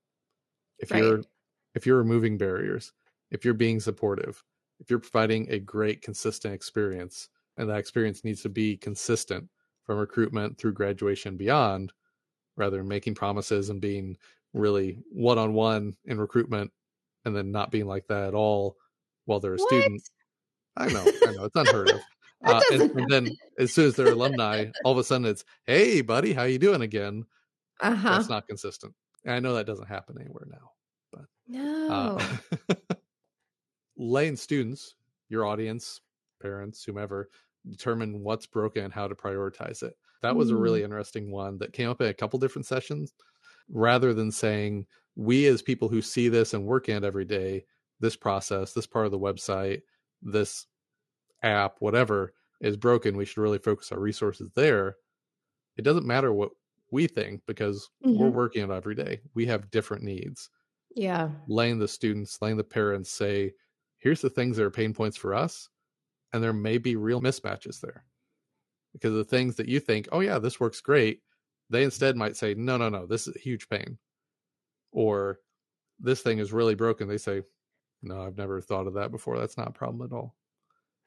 If 0.78 0.90
right. 0.90 1.02
you're 1.02 1.22
if 1.74 1.86
you're 1.86 1.98
removing 1.98 2.38
barriers, 2.38 2.92
if 3.30 3.44
you're 3.44 3.54
being 3.54 3.80
supportive, 3.80 4.42
if 4.80 4.90
you're 4.90 4.98
providing 4.98 5.50
a 5.50 5.58
great, 5.58 6.02
consistent 6.02 6.54
experience, 6.54 7.28
and 7.56 7.68
that 7.68 7.78
experience 7.78 8.24
needs 8.24 8.42
to 8.42 8.48
be 8.48 8.76
consistent 8.76 9.48
from 9.84 9.98
recruitment 9.98 10.58
through 10.58 10.72
graduation 10.72 11.36
beyond, 11.36 11.92
rather 12.56 12.78
than 12.78 12.88
making 12.88 13.14
promises 13.14 13.70
and 13.70 13.80
being 13.80 14.16
really 14.52 14.98
one 15.10 15.38
on 15.38 15.52
one 15.52 15.94
in 16.06 16.18
recruitment 16.18 16.72
and 17.24 17.36
then 17.36 17.52
not 17.52 17.70
being 17.70 17.86
like 17.86 18.06
that 18.06 18.28
at 18.28 18.34
all 18.34 18.76
while 19.26 19.40
they're 19.40 19.54
a 19.54 19.58
What? 19.58 19.68
student. 19.68 20.02
I 20.76 20.88
know, 20.88 21.04
I 21.26 21.32
know, 21.32 21.44
it's 21.44 21.56
unheard 21.56 21.90
of. 21.90 22.00
Uh, 22.44 22.60
and, 22.70 22.82
and 22.90 23.10
then 23.10 23.36
as 23.58 23.72
soon 23.72 23.86
as 23.86 23.96
they're 23.96 24.12
alumni, 24.12 24.66
all 24.84 24.92
of 24.92 24.98
a 24.98 25.02
sudden 25.02 25.26
it's, 25.26 25.42
"Hey, 25.64 26.02
buddy, 26.02 26.34
how 26.34 26.42
you 26.42 26.58
doing 26.58 26.82
again?" 26.82 27.24
Uh 27.80 27.94
huh. 27.94 28.10
That's 28.10 28.28
not 28.28 28.46
consistent. 28.46 28.94
And 29.26 29.34
I 29.34 29.40
know 29.40 29.54
that 29.54 29.66
doesn't 29.66 29.88
happen 29.88 30.16
anywhere 30.18 30.46
now. 30.50 30.72
But 31.12 31.26
no. 31.48 32.18
Uh, 32.70 32.94
letting 33.96 34.36
students, 34.36 34.94
your 35.28 35.44
audience, 35.46 36.00
parents, 36.40 36.84
whomever, 36.84 37.30
determine 37.68 38.22
what's 38.22 38.46
broken 38.46 38.84
and 38.84 38.92
how 38.94 39.08
to 39.08 39.14
prioritize 39.14 39.82
it. 39.82 39.96
That 40.22 40.36
was 40.36 40.50
a 40.50 40.54
Mm. 40.54 40.60
really 40.62 40.82
interesting 40.82 41.30
one 41.30 41.58
that 41.58 41.72
came 41.72 41.88
up 41.90 42.00
in 42.00 42.08
a 42.08 42.14
couple 42.14 42.38
different 42.38 42.66
sessions. 42.66 43.12
Rather 43.68 44.14
than 44.14 44.30
saying, 44.30 44.86
we 45.16 45.46
as 45.46 45.62
people 45.62 45.88
who 45.88 46.00
see 46.02 46.28
this 46.28 46.54
and 46.54 46.64
work 46.66 46.88
in 46.88 46.96
it 46.98 47.04
every 47.04 47.24
day, 47.24 47.64
this 48.00 48.16
process, 48.16 48.72
this 48.72 48.86
part 48.86 49.06
of 49.06 49.12
the 49.12 49.18
website, 49.18 49.82
this 50.22 50.66
app, 51.42 51.76
whatever 51.80 52.34
is 52.60 52.76
broken, 52.76 53.16
we 53.16 53.24
should 53.24 53.40
really 53.42 53.58
focus 53.58 53.90
our 53.92 54.00
resources 54.00 54.50
there. 54.54 54.96
It 55.76 55.82
doesn't 55.82 56.06
matter 56.06 56.32
what 56.32 56.52
we 56.90 57.06
think 57.06 57.42
because 57.46 57.90
we're 58.14 58.30
Mhm. 58.30 58.32
working 58.32 58.62
on 58.62 58.70
it 58.70 58.74
every 58.76 58.94
day. 58.94 59.20
We 59.34 59.46
have 59.46 59.70
different 59.70 60.04
needs 60.04 60.50
yeah. 60.94 61.30
letting 61.46 61.78
the 61.78 61.88
students, 61.88 62.40
letting 62.40 62.56
the 62.56 62.64
parents 62.64 63.10
say, 63.10 63.54
here's 63.98 64.20
the 64.20 64.30
things 64.30 64.56
that 64.56 64.64
are 64.64 64.70
pain 64.70 64.92
points 64.94 65.16
for 65.16 65.34
us. 65.34 65.68
And 66.32 66.42
there 66.42 66.52
may 66.52 66.78
be 66.78 66.96
real 66.96 67.20
mismatches 67.22 67.80
there. 67.80 68.06
Because 68.92 69.14
the 69.14 69.24
things 69.24 69.56
that 69.56 69.68
you 69.68 69.80
think, 69.80 70.08
oh, 70.12 70.20
yeah, 70.20 70.38
this 70.38 70.60
works 70.60 70.80
great, 70.80 71.22
they 71.70 71.84
instead 71.84 72.16
might 72.16 72.36
say, 72.36 72.54
no, 72.54 72.76
no, 72.76 72.88
no, 72.88 73.06
this 73.06 73.28
is 73.28 73.36
a 73.36 73.40
huge 73.40 73.68
pain. 73.68 73.98
Or 74.92 75.40
this 76.00 76.22
thing 76.22 76.38
is 76.38 76.52
really 76.52 76.74
broken. 76.76 77.08
They 77.08 77.18
say, 77.18 77.42
no, 78.02 78.22
I've 78.22 78.38
never 78.38 78.60
thought 78.60 78.86
of 78.88 78.94
that 78.94 79.10
before. 79.12 79.38
That's 79.38 79.58
not 79.58 79.68
a 79.68 79.72
problem 79.72 80.06
at 80.10 80.14
all. 80.14 80.36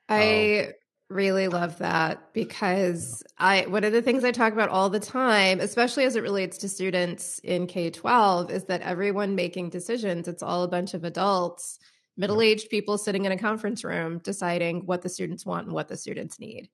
I 0.09 0.73
really 1.09 1.47
love 1.47 1.79
that 1.79 2.33
because 2.33 3.23
I 3.37 3.65
one 3.67 3.83
of 3.83 3.91
the 3.91 4.01
things 4.01 4.23
I 4.23 4.31
talk 4.31 4.53
about 4.53 4.69
all 4.69 4.89
the 4.89 4.99
time, 4.99 5.59
especially 5.59 6.05
as 6.05 6.15
it 6.15 6.21
relates 6.21 6.59
to 6.59 6.69
students 6.69 7.39
in 7.39 7.65
K-12, 7.65 8.51
is 8.51 8.65
that 8.65 8.81
everyone 8.81 9.35
making 9.35 9.69
decisions, 9.69 10.27
it's 10.27 10.43
all 10.43 10.63
a 10.63 10.67
bunch 10.67 10.93
of 10.93 11.03
adults, 11.03 11.79
middle-aged 12.15 12.69
people 12.69 12.97
sitting 12.97 13.25
in 13.25 13.31
a 13.31 13.37
conference 13.37 13.83
room 13.83 14.19
deciding 14.19 14.85
what 14.85 15.01
the 15.01 15.09
students 15.09 15.45
want 15.45 15.65
and 15.65 15.73
what 15.73 15.87
the 15.87 15.97
students 15.97 16.39
need. 16.39 16.69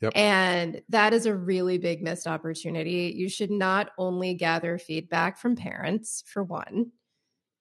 Yep. 0.00 0.12
And 0.14 0.82
that 0.88 1.12
is 1.12 1.26
a 1.26 1.34
really 1.34 1.76
big 1.76 2.02
missed 2.02 2.26
opportunity. 2.26 3.12
You 3.14 3.28
should 3.28 3.50
not 3.50 3.90
only 3.98 4.34
gather 4.34 4.78
feedback 4.78 5.36
from 5.36 5.56
parents, 5.56 6.22
for 6.26 6.42
one, 6.42 6.92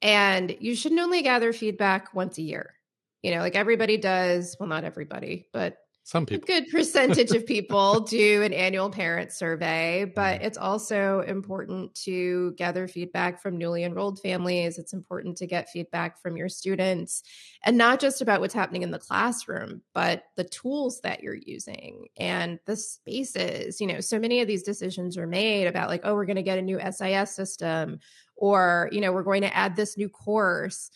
and 0.02 0.56
you 0.60 0.76
shouldn't 0.76 1.02
only 1.02 1.22
gather 1.22 1.52
feedback 1.52 2.14
once 2.14 2.38
a 2.38 2.44
year. 2.44 2.76
You 3.24 3.32
know, 3.36 3.42
like 3.42 3.56
everybody 3.56 3.98
does, 3.98 4.56
well, 4.60 4.70
not 4.70 4.86
everybody, 4.86 5.48
but 5.52 5.78
Some 6.10 6.26
a 6.32 6.40
good 6.40 6.72
percentage 6.72 7.30
of 7.34 7.46
people 7.46 8.00
do 8.10 8.42
an 8.42 8.52
annual 8.52 8.90
parent 8.90 9.32
survey, 9.32 10.12
but 10.16 10.38
mm-hmm. 10.38 10.46
it's 10.48 10.58
also 10.58 11.20
important 11.20 11.94
to 12.06 12.54
gather 12.54 12.88
feedback 12.88 13.40
from 13.40 13.60
newly 13.60 13.84
enrolled 13.84 14.20
families. 14.20 14.80
It's 14.80 14.94
important 14.94 15.38
to 15.38 15.46
get 15.46 15.70
feedback 15.70 16.20
from 16.20 16.36
your 16.36 16.50
students 16.50 17.22
and 17.64 17.78
not 17.78 18.00
just 18.00 18.24
about 18.24 18.42
what's 18.42 18.56
happening 18.56 18.82
in 18.82 18.90
the 18.90 18.98
classroom, 18.98 19.84
but 19.94 20.24
the 20.36 20.46
tools 20.46 21.00
that 21.02 21.22
you're 21.22 21.36
using 21.36 22.08
and 22.18 22.58
the 22.66 22.76
spaces. 22.76 23.80
You 23.80 23.86
know, 23.86 24.00
so 24.00 24.18
many 24.18 24.42
of 24.42 24.48
these 24.48 24.64
decisions 24.64 25.16
are 25.16 25.28
made 25.28 25.68
about 25.68 25.90
like, 25.90 26.02
oh, 26.06 26.16
we're 26.16 26.26
going 26.26 26.38
to 26.38 26.42
get 26.42 26.58
a 26.58 26.64
new 26.64 26.80
SIS 26.80 27.36
system 27.36 28.00
or, 28.36 28.90
you 28.92 29.00
know, 29.00 29.12
we're 29.12 29.22
going 29.22 29.44
to 29.44 29.56
add 29.56 29.76
this 29.76 29.96
new 29.96 30.10
course. 30.10 30.90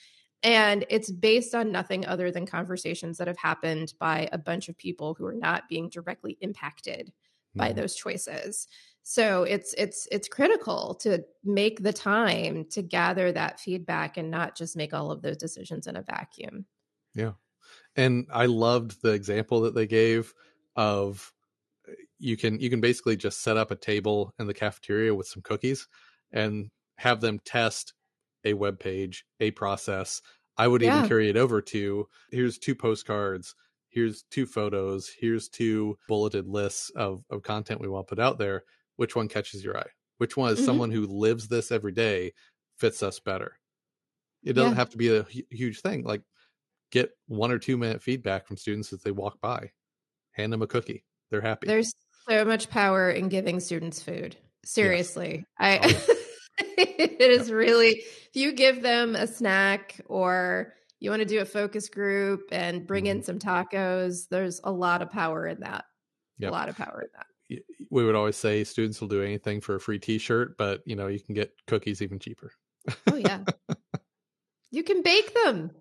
And 0.44 0.86
it's 0.90 1.12
based 1.12 1.56
on 1.56 1.72
nothing 1.72 2.06
other 2.06 2.30
than 2.32 2.46
conversations 2.46 3.18
that 3.18 3.28
have 3.28 3.38
happened 3.38 3.94
by 4.00 4.30
a 4.32 4.38
bunch 4.38 4.70
of 4.70 4.78
people 4.78 5.14
who 5.14 5.26
are 5.26 5.34
not 5.34 5.70
being 5.70 5.90
directly 5.90 6.38
impacted 6.42 7.14
by 7.58 7.72
Mhm. 7.72 7.74
those 7.74 7.96
choices. 7.96 8.68
So 9.04 9.44
it's 9.44 9.74
it's 9.78 10.08
it's 10.12 10.28
critical 10.28 10.96
to 10.96 11.24
make 11.44 11.82
the 11.84 11.94
time 11.94 12.66
to 12.72 12.82
gather 12.82 13.32
that 13.32 13.60
feedback 13.60 14.18
and 14.18 14.32
not 14.32 14.56
just 14.58 14.76
make 14.76 14.94
all 14.94 15.12
of 15.12 15.22
those 15.22 15.38
decisions 15.38 15.88
in 15.88 15.96
a 15.96 16.02
vacuum. 16.02 16.66
Yeah. 17.16 17.34
And 17.96 18.28
i 18.32 18.46
loved 18.48 19.02
the 19.04 19.14
example 19.14 19.62
that 19.62 19.76
they 19.76 19.88
gave 19.88 20.34
of 20.78 21.34
uh, 21.90 21.94
you 22.20 22.38
can 22.38 22.60
you 22.60 22.70
can 22.70 22.82
basically 22.82 23.18
just 23.18 23.42
set 23.42 23.58
up 23.58 23.72
a 23.72 23.76
table 23.78 24.34
in 24.40 24.48
the 24.48 24.56
cafeteria 24.56 25.16
with 25.16 25.28
some 25.28 25.44
cookies 25.44 25.88
and 26.32 26.72
have 26.98 27.22
them 27.22 27.40
test 27.40 27.94
a 28.46 28.54
web 28.54 28.80
page 28.80 29.26
a 29.40 29.52
process 29.52 30.22
i 30.58 30.68
would 30.68 30.82
Yeah. 30.82 30.98
even 30.98 31.08
carry 31.10 31.30
it 31.30 31.38
over 31.38 31.62
to 31.62 32.08
here's 32.32 32.58
two 32.58 32.76
postcards 32.76 33.56
here's 33.90 34.24
two 34.24 34.46
photos 34.46 35.10
here's 35.20 35.50
two 35.50 35.98
bulleted 36.08 36.48
lists 36.48 36.90
of, 36.96 37.24
of 37.30 37.44
content 37.44 37.80
we 37.82 37.88
want 37.88 38.08
to 38.08 38.16
put 38.16 38.22
out 38.24 38.38
there 38.38 38.64
which 38.98 39.16
one 39.16 39.28
catches 39.28 39.64
your 39.64 39.78
eye 39.78 39.90
which 40.18 40.36
one 40.38 40.52
is 40.54 40.60
Mhm. 40.60 40.66
someone 40.66 40.92
who 40.92 41.06
lives 41.08 41.48
this 41.48 41.72
every 41.72 41.92
day 41.92 42.34
fits 42.78 43.02
us 43.04 43.20
better 43.20 43.60
it 44.44 44.54
doesn't 44.54 44.72
Yeah. 44.72 44.76
have 44.76 44.90
to 44.92 44.98
be 44.98 45.16
a 45.16 45.24
huge 45.50 45.82
thing 45.82 46.04
like 46.04 46.22
get 46.92 47.12
one 47.28 47.52
or 47.52 47.60
two 47.60 47.78
minute 47.78 48.02
feedback 48.04 48.46
from 48.48 48.58
students 48.58 48.92
as 48.94 49.02
they 49.02 49.12
walk 49.12 49.40
by 49.42 49.72
hand 50.32 50.52
them 50.54 50.62
a 50.62 50.68
cookie 50.68 51.04
they're 51.32 51.42
happy 51.42 51.68
There's 51.68 51.92
so 52.30 52.46
much 52.46 52.70
power 52.70 53.10
in 53.10 53.28
giving 53.28 53.60
students 53.60 54.02
food. 54.02 54.38
Seriously. 54.64 55.46
I 55.60 55.80
Oh, 55.84 56.16
it 57.00 57.22
is 57.22 57.52
really 57.52 57.90
if 57.90 58.36
you 58.36 58.54
give 58.54 58.82
them 58.82 59.16
a 59.16 59.28
snack 59.28 60.02
or 60.08 60.74
you 61.00 61.10
want 61.10 61.22
to 61.22 61.26
do 61.26 61.42
a 61.42 61.46
focus 61.46 61.90
group 61.90 62.48
and 62.52 62.88
bring 62.88 63.08
in 63.08 63.18
mm-hmm. 63.18 63.26
some 63.26 63.40
tacos, 63.40 64.30
there's 64.30 64.62
a 64.64 64.72
lot 64.72 65.02
of 65.02 65.12
power 65.12 65.48
in 65.48 65.60
that. 65.60 65.86
Yep. 66.40 66.50
A 66.50 66.52
lot 66.52 66.70
of 66.70 66.78
power 66.78 67.02
in 67.02 67.10
that. 67.14 67.28
We 67.92 68.06
would 68.06 68.16
always 68.16 68.38
say 68.38 68.64
students 68.64 69.00
will 69.00 69.08
do 69.08 69.22
anything 69.22 69.62
for 69.62 69.76
a 69.76 69.80
free 69.80 70.00
t-shirt 70.00 70.58
but 70.58 70.82
you 70.86 70.96
know 70.96 71.08
you 71.08 71.20
can 71.20 71.36
get 71.36 71.54
cookies 71.68 72.02
even 72.02 72.18
cheaper 72.20 72.52
Oh 73.12 73.16
yeah. 73.16 73.44
you 74.72 74.84
can 74.84 75.02
bake 75.04 75.34
them. 75.44 75.72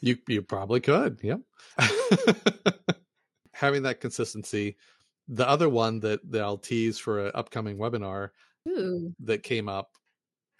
you 0.00 0.18
you 0.28 0.42
probably 0.42 0.80
could 0.80 1.18
yep 1.22 1.40
having 3.52 3.82
that 3.84 4.00
consistency 4.00 4.76
the 5.28 5.48
other 5.48 5.68
one 5.68 6.00
that, 6.00 6.20
that 6.30 6.42
i'll 6.42 6.58
tease 6.58 6.98
for 6.98 7.26
an 7.26 7.32
upcoming 7.34 7.78
webinar 7.78 8.30
Ooh. 8.68 9.14
that 9.20 9.42
came 9.42 9.68
up 9.68 9.92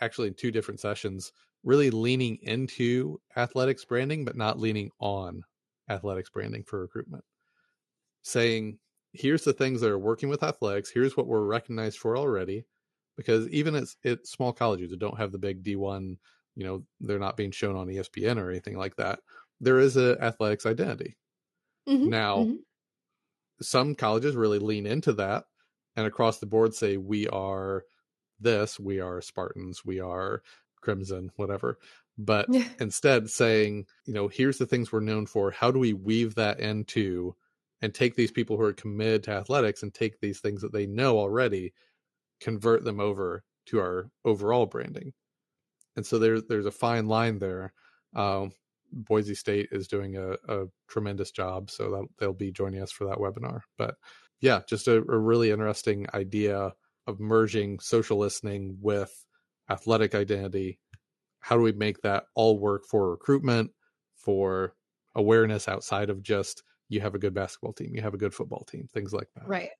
actually 0.01 0.29
in 0.29 0.35
two 0.35 0.51
different 0.51 0.81
sessions 0.81 1.33
really 1.65 1.91
leaning 1.91 2.39
into 2.43 3.21
athletics 3.37 3.85
branding 3.85 4.25
but 4.25 4.37
not 4.37 4.59
leaning 4.59 4.91
on 5.01 5.43
athletics 5.91 6.31
branding 6.31 6.65
for 6.65 6.81
recruitment 6.81 7.25
saying 8.23 8.79
here's 9.13 9.45
the 9.45 9.53
things 9.53 9.81
that 9.81 9.91
are 9.91 9.99
working 9.99 10.29
with 10.29 10.43
athletics 10.43 10.91
here's 10.91 11.17
what 11.17 11.27
we're 11.27 11.45
recognized 11.45 11.99
for 11.99 12.17
already 12.17 12.65
because 13.17 13.49
even 13.49 13.75
at, 13.75 13.89
at 14.05 14.27
small 14.27 14.53
colleges 14.53 14.91
that 14.91 14.99
don't 14.99 15.19
have 15.19 15.33
the 15.33 15.39
big 15.39 15.63
d1 15.63 16.19
you 16.55 16.65
know 16.65 16.85
they're 17.01 17.19
not 17.19 17.37
being 17.37 17.51
shown 17.51 17.77
on 17.77 17.89
espn 17.89 18.37
or 18.39 18.51
anything 18.51 18.77
like 18.77 18.97
that 18.97 19.21
there 19.61 19.79
is 19.79 19.97
a 19.97 20.21
athletics 20.23 20.67
identity 20.67 21.17
Mhm, 21.87 22.21
now 22.35 22.49
mhm. 22.49 22.65
some 23.61 23.95
colleges 23.95 24.37
really 24.37 24.59
lean 24.59 24.87
into 24.87 25.13
that 25.15 25.45
and 25.97 26.07
across 26.07 26.39
the 26.39 26.47
board 26.47 26.75
say 26.75 26.97
we 26.97 27.27
are 27.29 27.85
this 28.41 28.79
we 28.79 29.01
are 29.01 29.21
spartans 29.21 29.85
we 29.85 30.01
are 30.01 30.43
crimson 30.81 31.31
whatever 31.37 31.79
but 32.17 32.49
instead 32.81 33.29
saying 33.31 33.87
you 34.07 34.15
know 34.15 34.29
here's 34.29 34.59
the 34.59 34.67
things 34.67 34.93
we're 34.93 35.01
known 35.01 35.27
for 35.27 35.51
how 35.51 35.71
do 35.71 35.79
we 35.79 35.93
weave 35.93 36.35
that 36.35 36.61
into 36.61 37.35
and 37.81 37.95
take 37.95 38.17
these 38.17 38.33
people 38.33 38.57
who 38.57 38.63
are 38.63 38.73
committed 38.73 39.23
to 39.25 39.33
athletics 39.33 39.83
and 39.83 39.95
take 39.95 40.21
these 40.21 40.41
things 40.41 40.63
that 40.63 40.73
they 40.73 40.87
know 40.87 41.19
already 41.19 41.73
convert 42.41 42.85
them 42.85 43.01
over 43.01 43.45
to 43.67 43.79
our 43.79 44.11
overall 44.25 44.67
branding? 44.67 45.13
And 45.97 46.05
so 46.05 46.19
there's 46.19 46.43
there's 46.49 46.67
a 46.67 46.71
fine 46.71 47.07
line 47.07 47.39
there. 47.39 47.73
Um, 48.15 48.53
boise 48.91 49.35
state 49.35 49.69
is 49.71 49.87
doing 49.87 50.17
a, 50.17 50.33
a 50.49 50.67
tremendous 50.89 51.31
job 51.31 51.71
so 51.71 51.91
that 51.91 52.07
they'll 52.19 52.33
be 52.33 52.51
joining 52.51 52.81
us 52.81 52.91
for 52.91 53.05
that 53.05 53.19
webinar 53.19 53.61
but 53.77 53.97
yeah 54.41 54.61
just 54.67 54.89
a, 54.89 54.97
a 54.97 55.19
really 55.19 55.51
interesting 55.51 56.07
idea 56.15 56.73
of 57.09 57.19
merging 57.19 57.79
social 57.81 58.19
listening 58.19 58.77
with 58.81 59.13
athletic 59.71 60.15
identity 60.15 60.79
how 61.41 61.57
do 61.57 61.63
we 61.63 61.73
make 61.73 62.01
that 62.03 62.25
all 62.35 62.59
work 62.59 62.85
for 62.91 63.11
recruitment 63.11 63.71
for 64.15 64.75
awareness 65.15 65.69
outside 65.69 66.11
of 66.11 66.23
just 66.23 66.63
you 66.89 67.01
have 67.01 67.15
a 67.15 67.19
good 67.19 67.35
basketball 67.35 67.73
team 67.73 67.95
you 67.95 68.03
have 68.03 68.15
a 68.15 68.19
good 68.19 68.35
football 68.35 68.65
team 68.65 68.87
things 68.93 69.13
like 69.13 69.29
that 69.35 69.47
Right. 69.49 69.71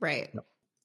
Right. 0.00 0.30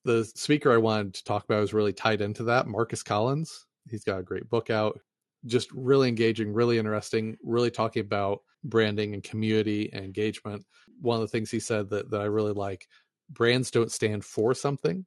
the 0.06 0.24
speaker 0.36 0.72
I 0.72 0.78
wanted 0.78 1.14
to 1.16 1.24
talk 1.26 1.44
about 1.44 1.64
is 1.64 1.74
really 1.74 1.92
tied 1.92 2.22
into 2.22 2.44
that. 2.44 2.68
Marcus 2.68 3.04
Collins. 3.04 3.66
He's 3.90 4.04
got 4.06 4.20
a 4.20 4.24
great 4.24 4.50
book 4.50 4.70
out. 4.70 5.00
just 5.46 5.70
really 5.74 6.08
engaging, 6.08 6.54
really 6.54 6.78
interesting, 6.78 7.36
really 7.44 7.72
talking 7.72 8.02
about 8.02 8.40
branding 8.64 9.14
and 9.14 9.24
community 9.24 9.90
and 9.94 10.06
engagement. 10.06 10.66
One 11.02 11.16
of 11.16 11.22
the 11.22 11.28
things 11.28 11.50
he 11.52 11.60
said 11.60 11.90
that, 11.90 12.10
that 12.12 12.22
I 12.22 12.26
really 12.26 12.54
like 12.54 12.88
brands 13.30 13.72
don't 13.72 13.92
stand 13.92 14.24
for 14.24 14.54
something, 14.54 15.06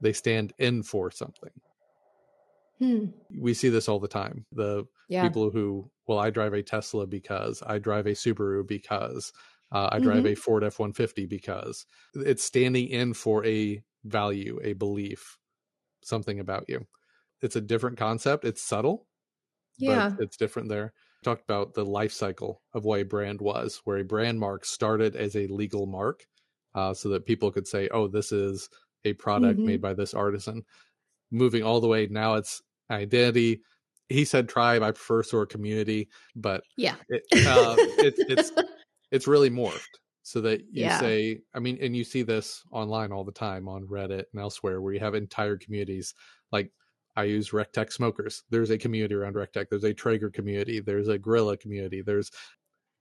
they 0.00 0.12
stand 0.12 0.52
in 0.58 0.82
for 0.82 1.10
something. 1.10 1.50
Hmm. 2.78 3.06
We 3.36 3.54
see 3.54 3.68
this 3.70 3.88
all 3.88 3.98
the 3.98 4.08
time. 4.08 4.46
The 4.52 4.84
Yeah. 5.08 5.22
people 5.22 5.50
who, 5.50 5.90
well, 6.06 6.18
I 6.18 6.30
drive 6.30 6.52
a 6.54 6.62
Tesla 6.62 7.06
because 7.06 7.62
I 7.66 7.78
drive 7.78 8.06
a 8.06 8.10
Subaru 8.12 8.66
because 8.66 9.32
uh, 9.72 9.88
I 9.92 9.98
drive 9.98 10.24
a 10.26 10.34
Ford 10.34 10.64
F 10.64 10.78
150 10.78 11.26
because 11.26 11.84
it's 12.14 12.42
standing 12.44 12.88
in 12.88 13.12
for 13.14 13.44
a 13.44 13.82
value, 14.04 14.58
a 14.62 14.72
belief, 14.74 15.36
something 16.02 16.40
about 16.40 16.64
you. 16.68 16.86
It's 17.42 17.56
a 17.56 17.60
different 17.60 17.98
concept. 17.98 18.44
It's 18.44 18.62
subtle, 18.62 19.08
Yeah. 19.76 20.10
but 20.16 20.24
it's 20.24 20.36
different 20.36 20.68
there. 20.68 20.92
Talked 21.24 21.42
about 21.42 21.74
the 21.74 21.84
life 21.84 22.12
cycle 22.12 22.62
of 22.72 22.84
what 22.84 23.00
a 23.00 23.04
brand 23.04 23.40
was, 23.40 23.80
where 23.84 23.98
a 23.98 24.04
brand 24.04 24.38
mark 24.38 24.64
started 24.64 25.16
as 25.16 25.34
a 25.36 25.48
legal 25.48 25.86
mark, 25.86 26.24
uh, 26.74 26.94
so 26.94 27.08
that 27.10 27.26
people 27.26 27.50
could 27.50 27.66
say, 27.66 27.88
"Oh, 27.88 28.06
this 28.06 28.30
is 28.32 28.70
a 29.04 29.12
product 29.14 29.60
Mhm. 29.60 29.64
made 29.64 29.80
by 29.82 29.94
this 29.94 30.14
artisan." 30.14 30.64
Moving 31.30 31.62
all 31.62 31.80
the 31.80 31.88
way 31.88 32.06
now, 32.06 32.34
it's 32.34 32.62
identity. 32.90 33.62
He 34.08 34.24
said 34.24 34.48
tribe. 34.48 34.82
I 34.82 34.92
prefer 34.92 35.22
sort 35.22 35.42
of 35.50 35.52
community, 35.52 36.08
but 36.34 36.62
Yeah. 36.76 36.96
it, 37.10 37.22
uh, 37.46 37.76
it's 37.78 38.18
it's 38.28 38.52
it's 39.10 39.26
really 39.26 39.50
morphed 39.50 39.98
so 40.22 40.40
that 40.42 40.60
you 40.60 40.84
Yeah. 40.84 40.98
say 41.00 41.40
i 41.54 41.58
mean 41.58 41.78
and 41.80 41.96
you 41.96 42.04
see 42.04 42.20
this 42.22 42.62
online 42.70 43.12
all 43.12 43.24
the 43.24 43.32
time 43.32 43.66
on 43.68 43.86
reddit 43.86 44.24
and 44.32 44.40
elsewhere 44.42 44.82
where 44.82 44.92
you 44.92 45.00
have 45.00 45.14
entire 45.14 45.56
communities 45.56 46.12
like 46.52 46.70
i 47.16 47.24
use 47.24 47.50
Recteq 47.50 47.90
smokers 47.90 48.42
there's 48.50 48.68
a 48.68 48.76
community 48.76 49.14
around 49.14 49.36
Recteq 49.36 49.68
there's 49.70 49.84
a 49.84 49.94
traeger 49.94 50.28
community 50.30 50.80
there's 50.80 51.08
a 51.08 51.18
Grilla 51.18 51.58
community 51.58 52.02
there's 52.02 52.30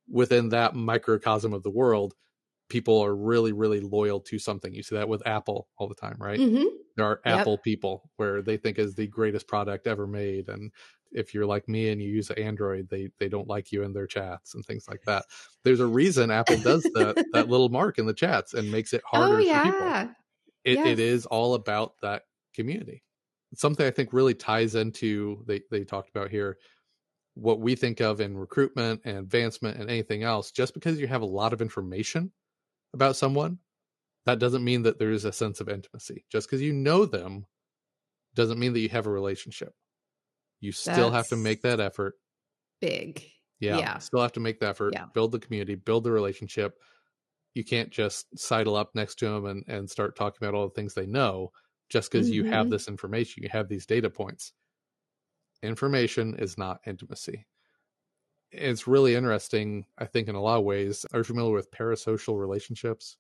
within 0.10 0.48
that 0.50 0.76
microcosm 0.76 1.54
of 1.54 1.64
the 1.64 1.70
world 1.72 2.14
people 2.70 3.00
are 3.00 3.16
really 3.16 3.52
really 3.54 3.80
loyal 3.82 4.20
to 4.20 4.40
something 4.40 4.74
you 4.74 4.84
see 4.84 4.96
that 4.96 5.10
with 5.10 5.26
apple 5.28 5.70
all 5.78 5.88
the 5.88 5.96
time 5.96 6.18
right 6.20 6.42
hmm 6.42 6.68
there 6.96 7.06
are 7.06 7.22
Yep. 7.26 7.48
apple 7.48 7.58
people 7.58 8.12
where 8.18 8.42
they 8.42 8.58
think 8.58 8.80
is 8.80 8.96
the 8.96 9.08
greatest 9.08 9.48
product 9.48 9.88
ever 9.88 10.08
made 10.08 10.50
and 10.50 10.72
if 11.12 11.34
you're 11.34 11.46
like 11.46 11.68
me 11.70 11.90
and 11.90 12.02
you 12.02 12.10
use 12.10 12.30
android 12.32 12.90
they 12.90 13.10
they 13.20 13.30
don't 13.30 13.48
like 13.48 13.72
you 13.72 13.84
in 13.84 13.94
their 13.94 14.08
chats 14.08 14.54
and 14.56 14.66
things 14.66 14.88
like 14.88 15.02
that 15.06 15.26
there's 15.64 15.80
a 15.80 15.88
reason 15.88 16.32
apple 16.32 16.58
does 16.58 16.90
that 16.94 17.18
that 17.32 17.48
little 17.50 17.70
mark 17.70 17.98
in 18.00 18.06
the 18.06 18.14
chats 18.14 18.54
and 18.54 18.72
makes 18.72 18.94
it 18.94 19.04
harder 19.06 19.38
Oh 19.38 19.44
for 19.44 19.60
people 19.60 19.96
yeah. 19.96 20.14
it, 20.64 20.80
Yes. 20.80 20.86
it 20.86 21.00
is 21.00 21.26
all 21.26 21.54
about 21.54 21.94
that 22.02 22.24
community 22.54 23.04
something 23.56 23.86
i 23.86 23.92
think 23.92 24.14
really 24.14 24.34
ties 24.36 24.76
into 24.76 25.44
they 25.48 25.62
they 25.72 25.84
talked 25.84 26.10
about 26.10 26.30
here 26.30 26.58
what 27.36 27.60
we 27.62 27.76
think 27.76 28.02
of 28.02 28.20
in 28.20 28.38
recruitment 28.38 29.02
and 29.06 29.18
advancement 29.18 29.80
and 29.80 29.90
anything 29.90 30.24
else 30.24 30.52
just 30.52 30.74
because 30.74 31.00
you 31.00 31.08
have 31.08 31.22
a 31.22 31.26
lot 31.26 31.54
of 31.54 31.62
information 31.62 32.32
about 32.98 33.16
someone 33.16 33.60
that 34.26 34.40
doesn't 34.40 34.64
mean 34.64 34.84
that 34.84 35.00
there 35.00 35.12
is 35.12 35.26
a 35.26 35.32
sense 35.32 35.62
of 35.62 35.70
intimacy 35.70 36.26
just 36.32 36.48
because 36.50 36.62
you 36.62 36.74
know 36.74 37.06
them 37.06 37.46
doesn't 38.36 38.60
mean 38.60 38.74
that 38.74 38.82
you 38.82 38.90
have 38.90 39.08
a 39.08 39.12
relationship 39.12 39.74
you 40.60 40.72
still 40.72 41.12
have 41.12 41.28
to 41.30 41.36
make 41.38 41.62
that 41.62 41.80
effort 41.80 42.16
Big. 42.82 43.24
yeah, 43.60 43.78
Yeah. 43.80 43.98
still 44.00 44.22
have 44.22 44.34
to 44.34 44.40
make 44.40 44.60
the 44.60 44.68
effort 44.68 44.94
Yeah. 44.94 45.06
build 45.14 45.32
the 45.32 45.40
community 45.40 45.76
build 45.76 46.04
the 46.04 46.12
relationship 46.12 46.78
you 47.56 47.64
can't 47.64 47.90
just 47.92 48.38
sidle 48.38 48.76
up 48.76 48.92
next 48.96 49.16
to 49.20 49.26
them 49.30 49.46
and, 49.48 49.64
and 49.68 49.90
start 49.90 50.16
talking 50.16 50.40
about 50.42 50.56
all 50.56 50.68
the 50.68 50.74
things 50.76 50.94
they 50.94 51.08
know 51.08 51.52
just 51.90 52.12
because 52.12 52.30
you 52.30 52.44
have 52.44 52.68
Mhm. 52.68 52.72
this 52.72 52.88
information 52.88 53.44
you 53.44 53.50
have 53.50 53.70
these 53.70 53.86
data 53.86 54.10
points 54.10 54.54
information 55.64 56.36
is 56.36 56.58
not 56.58 56.80
intimacy 56.86 57.46
it's 58.52 58.88
really 58.88 59.14
interesting 59.16 59.86
i 59.98 60.06
think 60.06 60.28
in 60.28 60.36
a 60.36 60.42
lot 60.42 60.58
of 60.58 60.64
ways 60.64 61.06
are 61.14 61.20
you 61.20 61.24
familiar 61.24 61.54
with 61.54 61.70
parasocial 61.72 62.40
relationships 62.40 63.18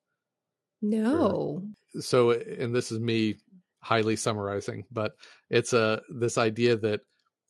No. 0.82 1.64
so 2.00 2.32
and 2.32 2.74
this 2.76 2.92
is 2.92 3.00
me 3.00 3.36
highly 3.82 4.16
summarizing 4.16 4.86
but 4.92 5.16
it's 5.50 5.74
a 5.74 6.02
this 6.10 6.38
idea 6.38 6.76
that 6.78 7.02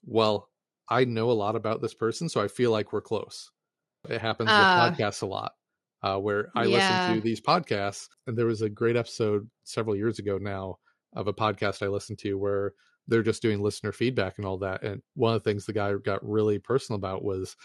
well 0.06 0.50
i 0.90 1.04
know 1.06 1.30
a 1.32 1.34
lot 1.34 1.56
about 1.56 1.82
this 1.82 1.94
person 1.94 2.30
so 2.30 2.42
i 2.42 2.48
feel 2.48 2.72
like 2.72 2.92
we're 2.94 3.02
close 3.02 3.52
it 4.10 4.22
happens 4.22 4.50
Ah. 4.52 4.60
with 4.90 4.98
podcasts 4.98 5.22
a 5.22 5.26
lot 5.26 5.54
uh, 6.04 6.18
where 6.18 6.50
i 6.56 6.64
Yeah. 6.66 6.78
listen 6.78 7.16
to 7.16 7.22
these 7.22 7.42
podcasts 7.42 8.08
and 8.28 8.38
there 8.38 8.46
was 8.46 8.62
a 8.62 8.70
great 8.70 8.96
episode 8.96 9.50
several 9.64 9.96
years 9.96 10.20
ago 10.20 10.38
now 10.38 10.78
of 11.14 11.28
a 11.28 11.34
podcast 11.34 11.82
i 11.84 11.88
listened 11.88 12.20
to 12.20 12.36
where 12.36 12.74
they're 13.08 13.24
just 13.24 13.42
doing 13.42 13.62
listener 13.62 13.92
feedback 13.92 14.38
and 14.38 14.46
all 14.46 14.58
that 14.58 14.84
and 14.84 15.02
one 15.16 15.34
of 15.36 15.44
the 15.44 15.50
things 15.50 15.66
the 15.66 15.74
guy 15.74 15.94
got 15.96 16.28
really 16.28 16.60
personal 16.60 16.98
about 16.98 17.24
was 17.24 17.56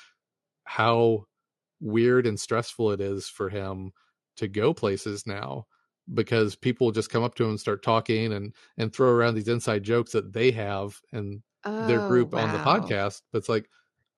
how 0.65 1.25
weird 1.81 2.27
and 2.27 2.39
stressful 2.41 2.93
it 2.93 3.01
is 3.01 3.29
for 3.29 3.49
him 3.49 3.93
to 4.37 4.49
go 4.49 4.73
places 4.73 5.27
now 5.27 5.67
because 6.15 6.57
people 6.57 6.91
just 6.91 7.11
come 7.11 7.23
up 7.23 7.35
to 7.35 7.45
him 7.45 7.51
and 7.51 7.61
start 7.61 7.83
talking 7.83 8.33
and 8.33 8.55
and 8.79 8.93
throw 8.95 9.11
around 9.11 9.35
these 9.35 9.49
inside 9.49 9.83
jokes 9.83 10.13
that 10.13 10.33
they 10.33 10.51
have 10.51 11.01
and 11.13 11.43
their 11.79 12.01
Oh, 12.01 12.03
group 12.03 12.35
on 12.35 12.53
the 12.53 12.61
podcast 12.61 13.23
but 13.33 13.39
it's 13.39 13.49
like 13.49 13.69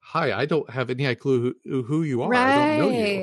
hi 0.01 0.33
i 0.39 0.47
don't 0.47 0.69
have 0.71 0.91
any 0.91 1.15
clue 1.15 1.55
who, 1.65 1.83
who 1.83 2.03
you 2.03 2.23
are. 2.23 2.43
I 2.43 2.53
don't 2.53 2.73
know 2.73 2.91
you. 2.91 3.23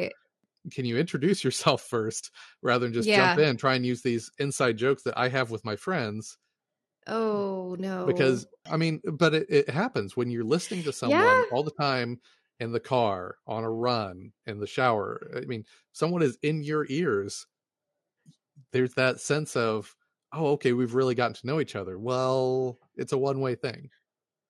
Can 0.71 0.85
you 0.85 0.97
introduce 0.97 1.43
yourself 1.43 1.81
first 1.89 2.31
rather 2.61 2.85
than 2.85 2.93
just 2.93 3.11
Yeah. 3.11 3.13
jump 3.13 3.37
in 3.37 3.57
try 3.57 3.75
and 3.75 3.85
use 3.85 4.01
these 4.01 4.31
inside 4.39 4.77
jokes 4.77 5.03
that 5.03 5.17
i 5.17 5.29
have 5.29 5.51
with 5.51 5.65
my 5.65 5.75
friends 5.75 6.37
Mm, 7.33 7.51
oh 7.53 7.75
no. 7.79 8.05
because 8.05 8.45
i 8.69 8.77
mean 8.77 9.01
but 9.13 9.33
it, 9.33 9.47
it 9.49 9.69
happens 9.69 10.15
when 10.17 10.29
you're 10.31 10.43
listening 10.43 10.83
to 10.83 10.93
someone 10.93 11.43
Yeah. 11.43 11.51
all 11.51 11.63
the 11.63 11.71
time 11.79 12.19
in 12.59 12.71
the 12.71 12.79
car 12.79 13.37
on 13.47 13.63
a 13.63 13.71
run 13.71 14.33
in 14.45 14.59
the 14.59 14.67
shower 14.67 15.31
i 15.35 15.41
mean 15.41 15.63
someone 15.93 16.21
is 16.21 16.37
in 16.43 16.63
your 16.63 16.85
ears 16.89 17.47
there's 18.71 18.93
that 18.95 19.19
sense 19.19 19.55
of 19.55 19.95
oh 20.33 20.47
okay 20.47 20.73
we've 20.73 20.93
really 20.95 21.15
gotten 21.15 21.33
to 21.33 21.47
know 21.47 21.59
each 21.59 21.75
other 21.75 21.97
well 21.99 22.79
it's 22.95 23.11
a 23.13 23.17
one 23.17 23.39
way 23.39 23.55
thing 23.55 23.89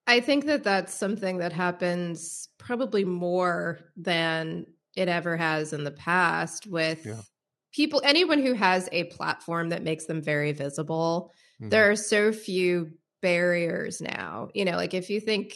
I 0.07 0.19
think 0.19 0.45
that 0.45 0.63
that's 0.63 0.93
something 0.93 1.37
that 1.37 1.53
happens 1.53 2.49
probably 2.57 3.05
more 3.05 3.79
than 3.95 4.65
it 4.95 5.07
ever 5.07 5.37
has 5.37 5.73
in 5.73 5.83
the 5.83 5.91
past 5.91 6.67
with 6.67 7.01
Yeah. 7.03 7.23
people 7.73 8.01
anyone 8.03 8.39
who 8.41 8.53
has 8.53 8.89
a 8.91 9.05
platform 9.05 9.69
that 9.69 9.83
makes 9.83 10.05
them 10.05 10.21
very 10.21 10.51
visible. 10.51 11.31
Mhm. 11.61 11.69
There 11.69 11.91
are 11.91 11.95
so 11.95 12.31
few 12.31 12.91
barriers 13.21 14.01
now. 14.01 14.49
You 14.53 14.65
know, 14.65 14.75
like 14.77 14.93
if 14.93 15.09
you 15.09 15.19
think 15.19 15.55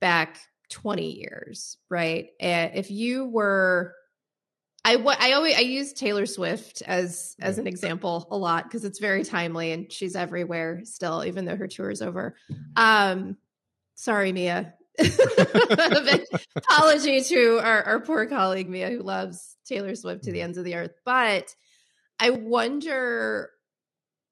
back 0.00 0.38
20 0.70 1.10
years, 1.20 1.76
right? 1.88 2.28
And 2.40 2.72
if 2.74 2.90
you 2.90 3.26
were 3.26 3.94
I 4.84 4.96
wa- 4.96 5.16
I 5.18 5.32
always 5.34 5.54
I 5.56 5.60
use 5.60 5.92
Taylor 5.92 6.26
Swift 6.26 6.82
as 6.84 7.36
as 7.40 7.58
an 7.58 7.68
example 7.68 8.26
a 8.32 8.36
lot 8.36 8.64
because 8.64 8.84
it's 8.84 8.98
very 8.98 9.22
timely 9.22 9.70
and 9.70 9.92
she's 9.92 10.16
everywhere 10.16 10.80
still, 10.84 11.24
even 11.24 11.44
though 11.44 11.54
her 11.56 11.68
tour 11.68 11.90
is 11.90 12.02
over. 12.02 12.34
Um, 12.74 13.36
sorry, 13.94 14.32
Mia. 14.32 14.74
Apology 16.56 17.20
to 17.22 17.60
our, 17.62 17.82
our 17.84 18.00
poor 18.00 18.26
colleague 18.26 18.68
Mia, 18.68 18.90
who 18.90 19.02
loves 19.02 19.56
Taylor 19.64 19.94
Swift 19.94 20.24
to 20.24 20.32
the 20.32 20.42
ends 20.42 20.58
of 20.58 20.64
the 20.64 20.74
earth. 20.74 20.94
But 21.04 21.54
I 22.18 22.30
wonder 22.30 23.50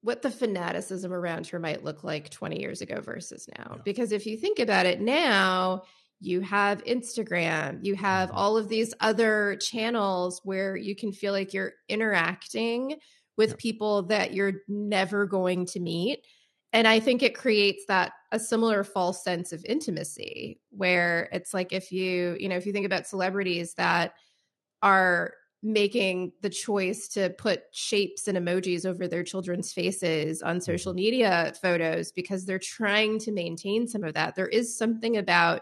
what 0.01 0.21
the 0.23 0.31
fanaticism 0.31 1.13
around 1.13 1.47
her 1.47 1.59
might 1.59 1.83
look 1.83 2.03
like 2.03 2.29
20 2.29 2.59
years 2.59 2.81
ago 2.81 3.01
versus 3.01 3.47
now. 3.57 3.77
Yeah. 3.77 3.83
Because 3.83 4.11
if 4.11 4.25
you 4.25 4.37
think 4.37 4.59
about 4.59 4.85
it 4.85 4.99
now, 4.99 5.83
you 6.19 6.41
have 6.41 6.83
Instagram, 6.85 7.79
you 7.83 7.95
have 7.95 8.29
Mhm. 8.29 8.35
all 8.35 8.57
of 8.57 8.69
these 8.69 8.93
other 8.99 9.57
channels 9.57 10.41
where 10.43 10.75
you 10.75 10.95
can 10.95 11.11
feel 11.11 11.33
like 11.33 11.53
you're 11.53 11.73
interacting 11.89 12.99
with 13.37 13.55
Yeah. 13.55 13.57
people 13.57 14.03
that 14.03 14.33
you're 14.33 14.61
never 14.67 15.25
going 15.25 15.65
to 15.65 15.79
meet. 15.79 16.25
And 16.73 16.87
I 16.87 16.99
think 16.99 17.21
it 17.21 17.35
creates 17.35 17.85
that 17.87 18.13
a 18.31 18.39
similar 18.39 18.83
false 18.83 19.23
sense 19.23 19.51
of 19.51 19.65
intimacy 19.65 20.61
where 20.69 21.29
it's 21.33 21.53
like 21.53 21.73
if 21.73 21.91
you, 21.91 22.37
you 22.39 22.47
know, 22.49 22.55
if 22.55 22.65
you 22.65 22.71
think 22.73 22.85
about 22.85 23.07
celebrities 23.07 23.73
that 23.75 24.13
are 24.81 25.33
making 25.63 26.31
the 26.41 26.49
choice 26.49 27.07
to 27.09 27.29
put 27.29 27.63
shapes 27.71 28.27
and 28.27 28.37
emojis 28.37 28.85
over 28.85 29.07
their 29.07 29.23
children's 29.23 29.71
faces 29.71 30.41
on 30.41 30.57
mm-hmm. 30.57 30.63
social 30.63 30.93
media 30.93 31.53
photos 31.61 32.11
because 32.11 32.45
they're 32.45 32.59
trying 32.59 33.19
to 33.19 33.31
maintain 33.31 33.87
some 33.87 34.03
of 34.03 34.15
that. 34.15 34.35
There 34.35 34.47
is 34.47 34.75
something 34.75 35.17
about 35.17 35.61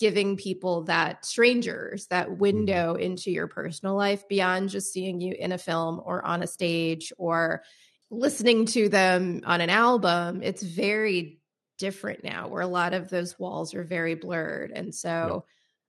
giving 0.00 0.36
people 0.36 0.84
that 0.84 1.24
strangers 1.24 2.06
that 2.08 2.28
mm-hmm. 2.28 2.38
window 2.38 2.94
into 2.94 3.30
your 3.30 3.46
personal 3.46 3.96
life 3.96 4.26
beyond 4.28 4.70
just 4.70 4.92
seeing 4.92 5.20
you 5.20 5.34
in 5.38 5.52
a 5.52 5.58
film 5.58 6.00
or 6.04 6.24
on 6.24 6.42
a 6.42 6.46
stage 6.46 7.12
or 7.16 7.62
listening 8.10 8.66
to 8.66 8.88
them 8.88 9.42
on 9.44 9.60
an 9.60 9.70
album. 9.70 10.40
It's 10.42 10.62
very 10.62 11.40
different 11.78 12.24
now 12.24 12.48
where 12.48 12.62
a 12.62 12.66
lot 12.66 12.92
of 12.92 13.08
those 13.08 13.38
walls 13.38 13.74
are 13.74 13.84
very 13.84 14.16
blurred. 14.16 14.72
And 14.74 14.92
so 14.92 15.44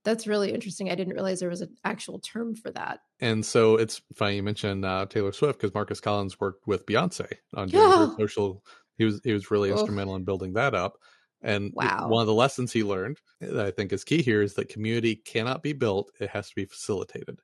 that's 0.05 0.27
really 0.27 0.53
interesting. 0.53 0.89
I 0.89 0.95
didn't 0.95 1.13
realize 1.13 1.39
there 1.39 1.49
was 1.49 1.61
an 1.61 1.75
actual 1.83 2.19
term 2.19 2.55
for 2.55 2.71
that. 2.71 2.99
And 3.19 3.45
so 3.45 3.75
it's 3.75 4.01
funny 4.13 4.37
you 4.37 4.43
mentioned 4.43 4.85
uh, 4.85 5.05
taylor 5.07 5.31
swift 5.31 5.59
because 5.59 5.73
marcus 5.73 5.99
collins 6.01 6.39
worked 6.39 6.67
with 6.67 6.85
beyonce 6.85 7.31
on 7.53 7.71
doing 7.71 7.93
her 7.93 8.07
Yeah. 8.07 8.19
social 8.19 8.63
he 8.97 9.05
was 9.05 9.21
he 9.23 9.33
was 9.33 9.51
really 9.51 9.71
instrumental 9.71 10.15
in 10.15 10.23
building 10.25 10.53
that 10.53 10.73
up 10.75 10.97
And 11.41 11.73
Wow. 11.73 12.11
one 12.11 12.21
of 12.21 12.27
the 12.27 12.33
lessons 12.33 12.71
he 12.73 12.83
learned 12.83 13.19
that 13.41 13.65
I 13.65 13.71
think 13.71 13.91
is 13.93 14.03
key 14.03 14.21
here 14.21 14.41
is 14.41 14.55
that 14.55 14.69
community 14.69 15.15
cannot 15.15 15.63
be 15.63 15.73
built, 15.73 16.11
it 16.19 16.29
has 16.29 16.49
to 16.49 16.55
be 16.55 16.65
facilitated. 16.65 17.39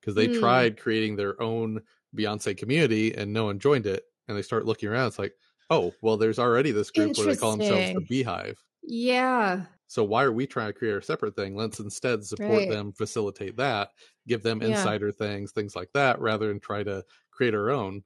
Because 0.00 0.14
they 0.16 0.28
Hmm. 0.28 0.68
tried 0.68 0.78
creating 0.80 1.16
their 1.16 1.40
own 1.42 1.82
Beyonce 2.16 2.56
community 2.56 3.14
and 3.14 3.32
no 3.32 3.46
one 3.46 3.58
joined 3.60 3.86
it. 3.86 4.04
And 4.28 4.36
they 4.36 4.42
start 4.42 4.66
looking 4.66 4.88
around. 4.90 5.08
It's 5.08 5.18
like, 5.20 5.34
oh, 5.70 5.96
well, 6.02 6.16
there's 6.18 6.38
already 6.40 6.72
this 6.72 6.90
group 6.92 7.16
where 7.16 7.26
they 7.26 7.36
call 7.36 7.52
themselves 7.52 7.92
the 7.94 8.02
BeyHive. 8.02 8.58
Yeah. 8.82 9.66
So 9.92 10.02
why 10.02 10.24
are 10.24 10.32
we 10.32 10.46
trying 10.46 10.68
to 10.68 10.72
create 10.78 10.96
a 10.96 11.02
separate 11.02 11.36
thing? 11.36 11.54
Let's 11.54 11.78
instead 11.78 12.24
support 12.24 12.50
Right. 12.50 12.70
them, 12.70 12.94
facilitate 12.94 13.58
that, 13.58 13.90
give 14.26 14.42
them 14.42 14.62
Yeah. 14.62 14.68
insider 14.68 15.12
things, 15.12 15.52
things 15.52 15.76
like 15.76 15.92
that, 15.92 16.18
rather 16.18 16.48
than 16.48 16.60
try 16.60 16.82
to 16.82 17.04
create 17.30 17.52
our 17.54 17.68
own. 17.70 18.02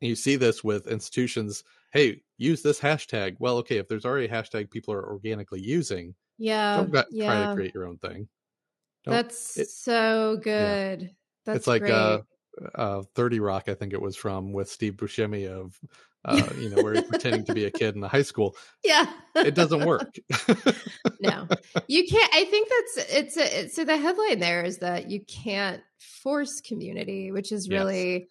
And 0.00 0.08
you 0.08 0.14
see 0.14 0.36
this 0.36 0.62
with 0.62 0.86
institutions. 0.86 1.64
Hey, 1.92 2.22
use 2.38 2.62
this 2.62 2.78
hashtag. 2.78 3.34
Well, 3.40 3.56
okay, 3.58 3.78
if 3.78 3.88
there's 3.88 4.04
already 4.04 4.26
a 4.26 4.30
hashtag 4.30 4.70
people 4.70 4.94
are 4.94 5.04
organically 5.10 5.60
using, 5.60 6.14
Yeah. 6.38 6.76
don't 6.76 6.92
got, 6.92 7.06
try 7.10 7.46
to 7.48 7.54
create 7.56 7.74
your 7.74 7.88
own 7.88 7.98
thing. 7.98 8.28
Don't- 9.02 9.14
That's 9.14 9.56
it- 9.58 9.70
so 9.70 10.36
good. 10.40 11.16
That's 11.46 11.56
it's 11.56 11.66
like 11.66 11.82
uh, 11.82 12.22
uh, 12.76 13.02
Thirty 13.16 13.40
Rock, 13.40 13.68
I 13.68 13.74
think 13.74 13.92
it 13.92 14.00
was 14.00 14.16
from 14.16 14.52
with 14.52 14.70
Steve 14.70 14.94
Buscemi 14.94 15.48
of, 15.48 15.80
uh, 16.24 16.48
you 16.58 16.70
know, 16.70 16.82
where 16.82 16.94
he's 16.94 17.04
pretending 17.04 17.44
to 17.44 17.54
be 17.54 17.64
a 17.66 17.70
kid 17.70 17.96
in 17.96 18.02
a 18.02 18.08
high 18.08 18.22
school. 18.22 18.56
yeah. 18.84 19.12
It 19.36 19.54
doesn't 19.54 19.84
work. 19.84 20.14
no 21.20 21.48
you 21.86 22.06
can't 22.06 22.30
i 22.34 22.44
think 22.44 22.68
that's 22.68 23.12
it's 23.12 23.36
a, 23.36 23.58
it's- 23.58 23.74
so 23.74 23.84
the 23.84 23.96
headline 23.96 24.38
there 24.38 24.62
is 24.62 24.78
that 24.78 25.10
you 25.10 25.20
can't 25.26 25.82
force 25.98 26.60
community 26.60 27.30
which 27.32 27.52
is 27.52 27.66
Yes. 27.66 27.78
really 27.78 28.28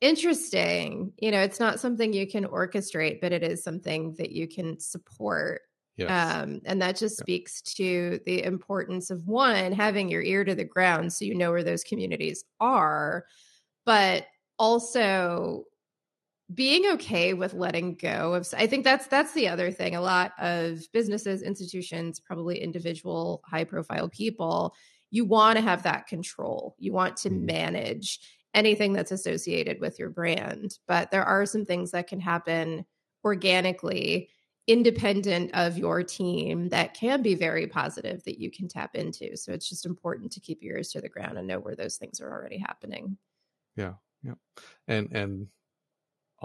interesting 0.00 1.12
you 1.18 1.30
know 1.30 1.40
it's 1.40 1.60
not 1.60 1.80
something 1.80 2.12
you 2.12 2.26
can 2.26 2.44
orchestrate 2.44 3.20
but 3.20 3.32
it 3.32 3.42
is 3.42 3.62
something 3.62 4.14
that 4.18 4.32
you 4.32 4.46
can 4.46 4.78
support 4.78 5.62
yes. 5.96 6.10
um, 6.10 6.60
and 6.66 6.82
that 6.82 6.96
just 6.96 7.16
speaks 7.16 7.62
to 7.62 8.20
the 8.26 8.42
importance 8.42 9.10
of 9.10 9.26
one 9.26 9.72
having 9.72 10.08
your 10.08 10.22
ear 10.22 10.44
to 10.44 10.54
the 10.54 10.64
ground 10.64 11.12
so 11.12 11.24
you 11.24 11.34
know 11.34 11.50
where 11.50 11.64
those 11.64 11.84
communities 11.84 12.44
are 12.60 13.24
but 13.86 14.26
also 14.58 15.64
being 16.54 16.86
okay 16.92 17.34
with 17.34 17.54
letting 17.54 17.94
go 17.96 18.34
of 18.34 18.46
i 18.56 18.66
think 18.66 18.84
that's 18.84 19.06
that's 19.08 19.32
the 19.32 19.48
other 19.48 19.70
thing. 19.70 19.94
A 19.94 20.00
lot 20.00 20.32
of 20.38 20.80
businesses 20.92 21.42
institutions 21.42 22.20
probably 22.20 22.60
individual 22.60 23.42
high 23.46 23.64
profile 23.64 24.08
people 24.08 24.74
you 25.10 25.24
want 25.24 25.56
to 25.56 25.62
have 25.62 25.84
that 25.84 26.08
control. 26.08 26.74
You 26.78 26.92
want 26.92 27.16
to 27.18 27.30
Mhm. 27.30 27.42
manage 27.42 28.18
anything 28.52 28.92
that's 28.92 29.12
associated 29.12 29.80
with 29.80 29.98
your 29.98 30.10
brand. 30.10 30.78
But 30.88 31.12
there 31.12 31.24
are 31.24 31.46
some 31.46 31.64
things 31.64 31.92
that 31.92 32.08
can 32.08 32.18
happen 32.20 32.84
organically 33.24 34.30
independent 34.66 35.50
of 35.54 35.78
your 35.78 36.02
team 36.02 36.70
that 36.70 36.94
can 36.94 37.22
be 37.22 37.34
very 37.34 37.66
positive 37.66 38.24
that 38.24 38.40
you 38.40 38.50
can 38.50 38.66
tap 38.66 38.96
into. 38.96 39.36
So 39.36 39.52
it's 39.52 39.68
just 39.68 39.86
important 39.86 40.32
to 40.32 40.40
keep 40.40 40.62
your 40.62 40.76
ears 40.78 40.90
to 40.92 41.00
the 41.00 41.08
ground 41.08 41.38
and 41.38 41.46
know 41.46 41.60
where 41.60 41.76
those 41.76 41.96
things 41.96 42.20
are 42.20 42.30
already 42.32 42.58
happening. 42.58 43.18
Yeah 43.76 43.94
yeah. 44.22 44.34
And 44.88 45.12
and 45.12 45.48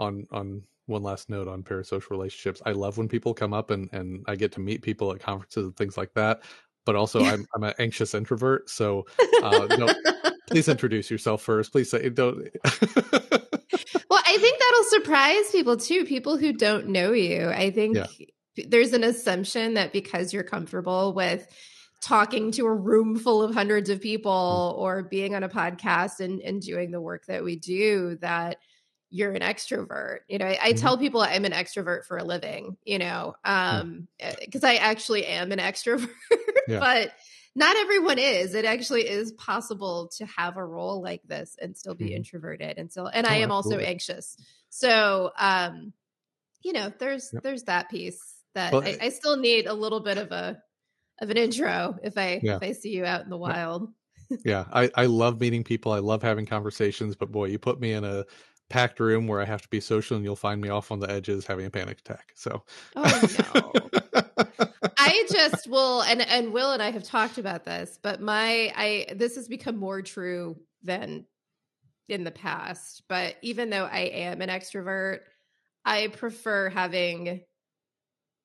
on 0.00 0.26
on 0.32 0.62
one 0.86 1.02
last 1.04 1.30
note 1.30 1.46
on 1.46 1.62
parasocial 1.62 2.10
relationships 2.10 2.60
i 2.66 2.72
love 2.72 2.98
when 2.98 3.06
people 3.08 3.32
come 3.32 3.52
up 3.52 3.70
and 3.70 3.88
and 3.92 4.24
i 4.26 4.34
get 4.34 4.50
to 4.50 4.58
meet 4.60 4.82
people 4.82 5.12
at 5.12 5.20
conferences 5.20 5.64
and 5.66 5.76
things 5.76 5.96
like 5.96 6.12
that 6.14 6.42
but 6.84 6.96
also 6.96 7.22
i'm 7.22 7.46
i'm 7.54 7.62
an 7.62 7.74
anxious 7.78 8.12
introvert 8.14 8.68
so 8.68 9.06
uh 9.44 9.68
no 9.78 9.88
please 10.48 10.68
introduce 10.68 11.08
yourself 11.10 11.42
first 11.42 11.70
please 11.70 11.88
say 11.90 12.08
don't 12.08 12.48
Well, 14.10 14.22
I 14.26 14.38
think 14.38 14.58
that'll 14.58 14.84
surprise 14.84 15.50
people 15.52 15.76
too. 15.76 16.04
People 16.04 16.36
who 16.36 16.52
don't 16.52 16.88
know 16.88 17.12
you. 17.12 17.48
I 17.48 17.70
think 17.70 17.96
Yeah. 17.96 18.06
there's 18.68 18.92
an 18.92 19.04
assumption 19.04 19.74
that 19.74 19.92
because 19.92 20.32
you're 20.32 20.42
comfortable 20.42 21.14
with 21.14 21.46
talking 22.02 22.50
to 22.52 22.66
a 22.66 22.74
room 22.74 23.16
full 23.16 23.42
of 23.42 23.54
hundreds 23.54 23.88
of 23.90 24.00
people 24.00 24.74
or 24.78 25.04
being 25.04 25.34
on 25.36 25.44
a 25.44 25.48
podcast 25.48 26.18
and, 26.20 26.40
and 26.40 26.60
doing 26.60 26.90
the 26.90 27.00
work 27.00 27.26
that 27.26 27.44
we 27.44 27.56
do, 27.56 28.16
that 28.20 28.56
you're 29.10 29.32
an 29.32 29.42
extrovert. 29.42 30.20
You 30.28 30.38
know, 30.38 30.46
I, 30.46 30.58
I 30.62 30.72
Mhm. 30.72 30.78
tell 30.80 30.96
people 30.98 31.20
I'm 31.20 31.44
an 31.44 31.52
extrovert 31.52 32.04
for 32.04 32.16
a 32.16 32.24
living, 32.24 32.76
you 32.84 32.98
know, 32.98 33.34
um, 33.44 34.08
because 34.40 34.64
I 34.64 34.76
actually 34.76 35.26
am 35.26 35.52
an 35.52 35.58
extrovert, 35.70 36.08
Yeah. 36.68 36.78
but 36.80 37.12
not 37.56 37.76
everyone 37.76 38.18
is. 38.18 38.54
It 38.54 38.64
actually 38.64 39.08
is 39.08 39.32
possible 39.32 40.08
to 40.16 40.26
have 40.26 40.56
a 40.56 40.64
role 40.64 41.02
like 41.02 41.22
this 41.24 41.56
and 41.60 41.76
still 41.76 41.94
be 41.94 42.06
Mhm. 42.06 42.16
introverted 42.16 42.78
and 42.78 42.90
still 42.90 43.06
and 43.06 43.26
Oh, 43.26 43.30
I 43.30 43.36
am 43.36 43.50
also 43.50 43.78
anxious. 43.78 44.36
So 44.68 45.32
um, 45.38 45.92
you 46.62 46.72
know, 46.72 46.92
there's 46.98 47.30
Yep. 47.32 47.42
there's 47.42 47.64
that 47.64 47.90
piece 47.90 48.36
that 48.54 48.72
Well, 48.72 48.82
I, 48.84 48.98
I 49.00 49.08
still 49.10 49.36
need 49.36 49.66
a 49.66 49.74
little 49.74 50.00
bit 50.00 50.18
of 50.18 50.30
a 50.32 50.62
of 51.20 51.30
an 51.30 51.36
intro 51.36 51.98
if 52.02 52.16
I 52.16 52.40
Yeah. 52.42 52.56
if 52.56 52.62
I 52.62 52.72
see 52.72 52.90
you 52.90 53.04
out 53.04 53.22
in 53.24 53.30
the 53.30 53.36
wild. 53.36 53.92
yeah 54.44 54.64
i 54.72 54.90
i 54.94 55.04
love 55.06 55.38
meeting 55.40 55.62
people 55.62 55.92
i 55.92 55.98
love 55.98 56.22
having 56.22 56.46
conversations 56.46 57.14
but 57.14 57.30
boy 57.30 57.44
you 57.46 57.58
put 57.58 57.78
me 57.80 57.92
in 57.92 58.04
a 58.04 58.24
packed 58.70 58.98
room 59.00 59.26
where 59.26 59.40
i 59.40 59.44
have 59.44 59.60
to 59.60 59.68
be 59.68 59.80
social 59.80 60.16
and 60.16 60.24
you'll 60.24 60.36
find 60.36 60.60
me 60.60 60.70
off 60.70 60.90
on 60.90 61.00
the 61.00 61.10
edges 61.10 61.46
having 61.46 61.66
a 61.66 61.70
panic 61.70 61.98
attack 61.98 62.32
so 62.34 62.62
Oh 62.96 63.28
no. 63.52 63.72
I 64.96 65.26
just 65.30 65.66
will 65.68 66.02
and 66.02 66.20
and 66.20 66.52
Will 66.52 66.72
and 66.72 66.82
I 66.82 66.90
have 66.90 67.02
talked 67.02 67.38
about 67.38 67.64
this, 67.64 67.98
but 68.00 68.20
my 68.20 68.72
I 68.76 69.06
this 69.14 69.36
has 69.36 69.48
become 69.48 69.76
more 69.76 70.02
true 70.02 70.56
than 70.82 71.24
in 72.08 72.24
the 72.24 72.30
past. 72.30 73.02
But 73.08 73.36
even 73.42 73.70
though 73.70 73.86
I 73.86 74.00
am 74.00 74.42
an 74.42 74.48
extrovert, 74.48 75.20
I 75.84 76.08
prefer 76.08 76.68
having 76.68 77.40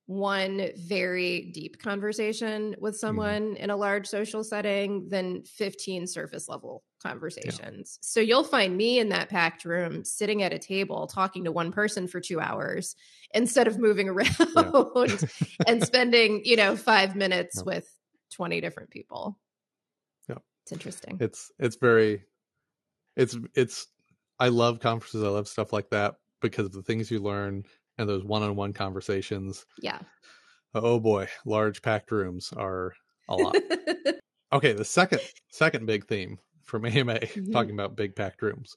one 0.07 0.69
very 0.77 1.49
deep 1.51 1.79
conversation 1.79 2.75
with 2.79 2.93
mm-hmm. 2.93 2.99
someone 2.99 3.55
in 3.57 3.69
a 3.69 3.75
large 3.75 4.07
social 4.07 4.43
setting 4.43 5.09
than 5.09 5.43
15 5.43 6.05
surface 6.07 6.47
level 6.47 6.83
conversations. 7.01 7.97
So 8.01 8.19
you'll 8.19 8.43
find 8.43 8.77
me 8.77 8.99
in 8.99 9.09
that 9.09 9.29
packed 9.29 9.65
room 9.65 10.03
sitting 10.03 10.43
at 10.43 10.53
a 10.53 10.59
table 10.59 11.07
talking 11.07 11.43
to 11.45 11.51
one 11.51 11.71
person 11.71 12.07
for 12.07 12.19
2 12.19 12.39
hours 12.39 12.95
instead 13.33 13.67
of 13.67 13.79
moving 13.79 14.09
around 14.09 15.29
and 15.67 15.83
spending, 15.83 16.41
you 16.45 16.55
know, 16.55 16.75
5 16.75 17.15
minutes 17.15 17.57
Yeah. 17.57 17.63
with 17.63 17.91
20 18.31 18.61
different 18.61 18.91
people. 18.91 19.39
Yeah. 20.29 20.37
It's 20.63 20.71
interesting. 20.71 21.17
it's 21.19 21.51
it's 21.57 21.77
very 21.77 22.23
it's 23.15 23.37
it's 23.53 23.87
i 24.39 24.49
love 24.49 24.79
conferences 24.79 25.23
i 25.23 25.27
love 25.27 25.47
stuff 25.47 25.71
like 25.71 25.89
that 25.91 26.15
because 26.41 26.65
of 26.65 26.73
the 26.73 26.81
things 26.81 27.09
you 27.09 27.19
learn 27.19 27.63
and 27.97 28.07
those 28.09 28.23
one-on-one 28.23 28.73
conversations 28.73 29.65
yeah. 29.81 29.99
oh 30.73 30.99
boy 30.99 31.27
large 31.45 31.81
packed 31.81 32.11
rooms 32.11 32.51
are 32.55 32.93
a 33.29 33.35
lot 33.35 33.55
okay 34.53 34.73
the 34.73 34.85
second 34.85 35.21
second 35.49 35.85
big 35.85 36.05
theme 36.07 36.37
from 36.63 36.85
ama 36.85 37.15
Mhm. 37.19 37.51
talking 37.51 37.71
about 37.73 37.95
big 37.95 38.15
packed 38.15 38.41
rooms 38.41 38.75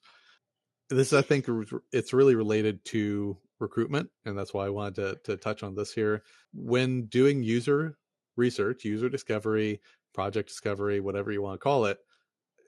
this 0.90 1.12
i 1.12 1.22
think 1.22 1.46
it's 1.92 2.12
really 2.12 2.34
related 2.34 2.84
to 2.86 3.36
recruitment 3.60 4.08
and 4.24 4.38
that's 4.38 4.54
why 4.54 4.66
i 4.66 4.70
wanted 4.70 4.94
to, 4.94 5.16
to 5.24 5.36
touch 5.36 5.62
on 5.62 5.74
this 5.74 5.92
here 5.92 6.22
when 6.54 7.06
doing 7.06 7.42
user 7.42 7.96
research 8.36 8.84
user 8.84 9.08
discovery 9.08 9.80
project 10.14 10.48
discovery 10.48 11.00
whatever 11.00 11.32
you 11.32 11.42
want 11.42 11.54
to 11.60 11.62
call 11.62 11.84
it 11.86 11.98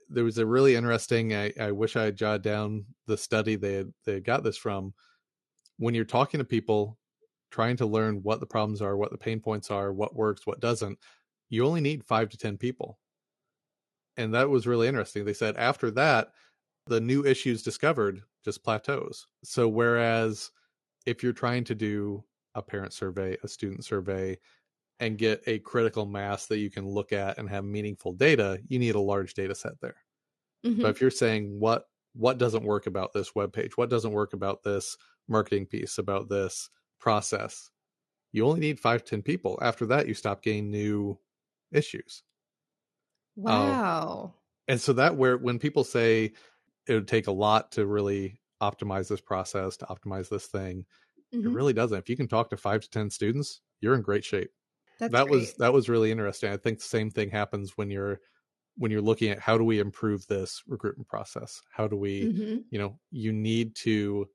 there 0.09 0.24
was 0.24 0.38
a 0.38 0.44
really 0.46 0.74
interesting 0.74 1.34
i, 1.34 1.53
I 1.61 1.70
wish 1.70 1.94
i 1.96 2.03
had 2.05 2.16
jotted 2.16 2.42
down 2.42 2.84
the 3.07 3.16
study 3.16 3.55
they 3.57 3.74
had, 3.74 3.92
they 4.05 4.14
had 4.14 4.24
got 4.24 4.42
this 4.42 4.57
from 4.57 4.92
when 5.80 5.94
you're 5.96 6.06
talking 6.06 6.38
to 6.38 6.44
people 6.46 6.98
trying 7.52 7.76
to 7.78 7.86
learn 7.86 8.22
what 8.24 8.40
the 8.40 8.46
problems 8.46 8.82
are 8.82 8.96
what 8.98 9.12
the 9.12 9.18
pain 9.18 9.40
points 9.40 9.70
are 9.72 9.92
what 9.94 10.16
works 10.16 10.46
what 10.46 10.60
doesn't 10.60 10.98
you 11.50 11.66
only 11.66 11.82
need 11.82 12.04
five 12.04 12.30
to 12.30 12.38
ten 12.38 12.58
people. 12.58 12.98
And 14.16 14.34
that 14.34 14.50
was 14.50 14.66
really 14.66 14.88
interesting. 14.88 15.24
They 15.24 15.32
said 15.32 15.56
after 15.56 15.90
that 15.92 16.32
the 16.86 17.00
new 17.00 17.24
issues 17.24 17.62
discovered 17.62 18.22
just 18.44 18.64
plateaus. 18.64 19.26
So 19.44 19.68
whereas 19.68 20.50
if 21.06 21.22
you're 21.22 21.34
trying 21.34 21.64
to 21.64 21.76
do 21.76 22.24
a 22.54 22.62
parent 22.62 22.92
survey 22.94 23.36
a 23.44 23.48
student 23.48 23.84
survey 23.84 24.38
and 25.00 25.18
get 25.18 25.42
a 25.46 25.60
critical 25.60 26.06
mass 26.06 26.46
that 26.46 26.58
you 26.58 26.70
can 26.70 26.88
look 26.88 27.12
at 27.12 27.38
and 27.38 27.48
have 27.50 27.64
meaningful 27.64 28.12
data 28.14 28.62
you 28.68 28.78
need 28.78 28.94
a 28.96 29.00
large 29.00 29.34
data 29.34 29.54
set 29.54 29.80
there. 29.80 29.96
Mhm. 30.64 30.82
but 30.82 30.90
if 30.90 31.00
you're 31.00 31.10
saying 31.10 31.58
what 31.60 31.86
what 32.14 32.38
doesn't 32.38 32.64
work 32.64 32.86
about 32.86 33.12
this 33.12 33.34
web 33.34 33.52
page 33.52 33.76
what 33.76 33.90
doesn't 33.90 34.12
work 34.12 34.32
about 34.32 34.62
this 34.62 34.96
marketing 35.30 35.66
piece 35.66 35.98
about 35.98 36.28
this 36.28 36.70
process. 37.00 37.70
You 38.32 38.46
only 38.46 38.60
need 38.60 38.80
five, 38.80 39.04
10 39.04 39.22
people. 39.22 39.58
After 39.62 39.86
that 39.86 40.08
you 40.08 40.14
stop 40.14 40.42
getting 40.42 40.70
new 40.70 41.20
issues. 41.72 42.24
Wow. 43.36 44.34
and 44.68 44.80
so 44.80 44.92
that 44.94 45.16
where 45.16 45.36
when 45.38 45.58
people 45.58 45.84
say 45.84 46.32
it 46.88 46.94
would 46.94 47.08
take 47.08 47.26
a 47.26 47.32
lot 47.32 47.72
to 47.72 47.86
really 47.86 48.40
optimize 48.62 49.08
this 49.08 49.20
process 49.20 49.76
to 49.78 49.86
optimize 49.86 50.28
this 50.28 50.46
thing 50.46 50.86
it 51.44 51.50
Mhm. 51.50 51.52
really 51.52 51.72
doesn't. 51.74 51.98
If 51.98 52.10
you 52.10 52.16
can 52.16 52.28
talk 52.28 52.50
to 52.50 52.56
five 52.58 52.82
to 52.82 52.90
ten 52.90 53.10
students 53.10 53.62
you're 53.80 53.94
in 53.94 54.02
great 54.02 54.24
shape. 54.24 54.52
That's 54.98 55.18
that 55.18 55.28
was 55.28 55.54
that 55.56 55.72
was 55.74 55.88
really 55.90 56.10
interesting. 56.12 56.50
I 56.52 56.58
think 56.58 56.78
the 56.80 56.84
same 56.86 57.10
thing 57.10 57.30
happens 57.30 57.76
when 57.78 57.90
you're 57.90 58.20
when 58.76 58.90
you're 58.92 59.02
looking 59.02 59.30
at 59.30 59.40
how 59.40 59.58
do 59.58 59.64
we 59.64 59.80
improve 59.80 60.26
this 60.28 60.62
recruitment 60.68 61.08
process? 61.08 61.62
How 61.72 61.88
do 61.88 61.96
we 61.96 62.30
Mhm. 62.30 62.70
you 62.70 62.78
know 62.80 63.00
you 63.12 63.32
need 63.32 63.76
to 63.76 64.28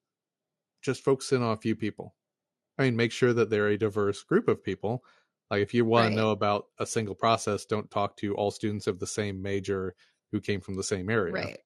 just 0.86 1.04
focus 1.04 1.32
in 1.34 1.42
on 1.44 1.54
a 1.54 1.58
few 1.62 1.76
people 1.76 2.16
I 2.80 2.84
mean, 2.86 2.96
make 2.96 3.12
sure 3.14 3.34
that 3.34 3.50
they're 3.50 3.70
a 3.70 3.78
diverse 3.78 4.24
group 4.24 4.48
of 4.50 4.64
people. 4.64 5.06
Like 5.52 5.62
if 5.64 5.74
you 5.74 5.86
want 5.86 6.06
Right. 6.06 6.12
to 6.12 6.22
know 6.22 6.32
about 6.32 6.70
a 6.80 6.86
single 6.88 7.16
process, 7.16 7.66
don't 7.66 7.92
talk 7.92 8.18
to 8.18 8.36
all 8.36 8.52
students 8.52 8.88
of 8.88 9.00
the 9.00 9.08
same 9.08 9.42
major 9.42 9.96
who 10.32 10.42
came 10.42 10.62
from 10.62 10.76
the 10.76 10.84
same 10.84 11.10
area. 11.10 11.44
Right. 11.44 11.60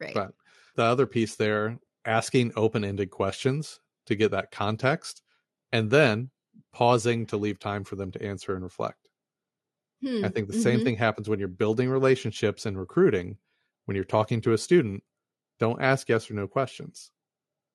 Right. 0.00 0.14
But 0.14 0.34
the 0.74 0.82
other 0.84 1.06
piece 1.06 1.36
there, 1.36 1.78
asking 2.04 2.52
open 2.56 2.84
ended 2.84 3.10
questions 3.10 3.80
to 4.06 4.16
get 4.16 4.30
that 4.32 4.50
context 4.50 5.22
and 5.72 5.90
then 5.90 6.30
pausing 6.72 7.26
to 7.26 7.36
leave 7.36 7.58
time 7.60 7.84
for 7.84 7.96
them 7.96 8.10
to 8.12 8.22
answer 8.22 8.54
and 8.54 8.64
reflect. 8.64 9.10
Hmm. 10.00 10.22
I 10.22 10.28
think 10.28 10.46
the 10.46 10.52
same 10.52 10.80
Mhm. 10.80 10.82
thing 10.82 10.96
happens 10.96 11.28
when 11.28 11.38
you're 11.38 11.48
building 11.48 11.88
relationships 11.88 12.66
and 12.66 12.78
recruiting. 12.78 13.38
When 13.84 13.94
you're 13.94 14.04
talking 14.04 14.40
to 14.42 14.52
a 14.52 14.58
student, 14.58 15.04
don't 15.58 15.82
ask 15.82 16.08
yes 16.08 16.30
or 16.30 16.34
no 16.34 16.48
questions. 16.48 17.12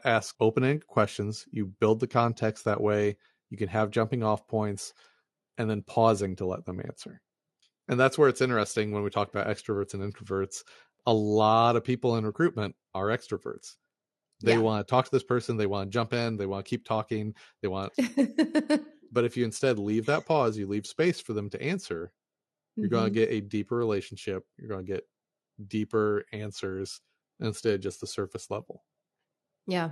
Ask 0.06 0.36
open 0.40 0.64
ended 0.64 0.88
questions. 0.88 1.46
You 1.52 1.68
build 1.80 2.00
the 2.00 2.08
context 2.08 2.66
that 2.66 2.82
way. 2.82 3.18
You 3.50 3.58
can 3.58 3.70
have 3.70 3.92
jumping 3.92 4.24
off 4.24 4.48
points 4.48 4.94
and 5.58 5.70
then 5.70 5.84
pausing 5.84 6.36
to 6.38 6.46
let 6.46 6.66
them 6.66 6.80
answer. 6.80 7.22
And 7.88 8.00
that's 8.00 8.18
where 8.18 8.30
it's 8.30 8.42
interesting 8.42 8.92
when 8.92 9.04
we 9.04 9.10
talk 9.10 9.30
about 9.30 9.48
extroverts 9.48 9.94
and 9.94 10.02
introverts. 10.02 10.64
A 11.06 11.14
lot 11.14 11.76
of 11.76 11.84
people 11.84 12.16
in 12.16 12.26
recruitment 12.26 12.76
are 12.94 13.08
extroverts. 13.08 13.76
They 14.44 14.54
Yeah. 14.54 14.60
want 14.60 14.88
to 14.88 14.90
talk 14.90 15.06
to 15.06 15.12
this 15.12 15.24
person, 15.24 15.58
they 15.58 15.68
want 15.68 15.92
to 15.92 15.94
jump 15.94 16.14
in, 16.14 16.38
they 16.38 16.46
want 16.46 16.66
to 16.66 16.70
keep 16.70 16.86
talking, 16.86 17.36
they 17.62 17.68
want 17.68 17.94
but 19.12 19.26
if 19.26 19.36
you 19.36 19.44
instead 19.46 19.78
leave 19.78 20.06
that 20.08 20.26
pause, 20.26 20.58
you 20.58 20.68
leave 20.68 20.88
space 20.88 21.20
for 21.20 21.34
them 21.34 21.50
to 21.50 21.62
answer, 21.62 22.12
you're 22.76 22.90
going 22.90 23.14
to 23.14 23.20
mm-hmm. 23.20 23.32
get 23.32 23.44
a 23.44 23.48
deeper 23.48 23.76
relationship. 23.76 24.46
You're 24.58 24.70
going 24.70 24.86
to 24.86 24.92
get 24.92 25.04
deeper 25.68 26.26
answers 26.32 27.02
instead 27.40 27.76
of 27.76 27.82
just 27.82 28.00
the 28.00 28.08
surface 28.08 28.50
level. 28.50 28.84
Yeah. 29.72 29.92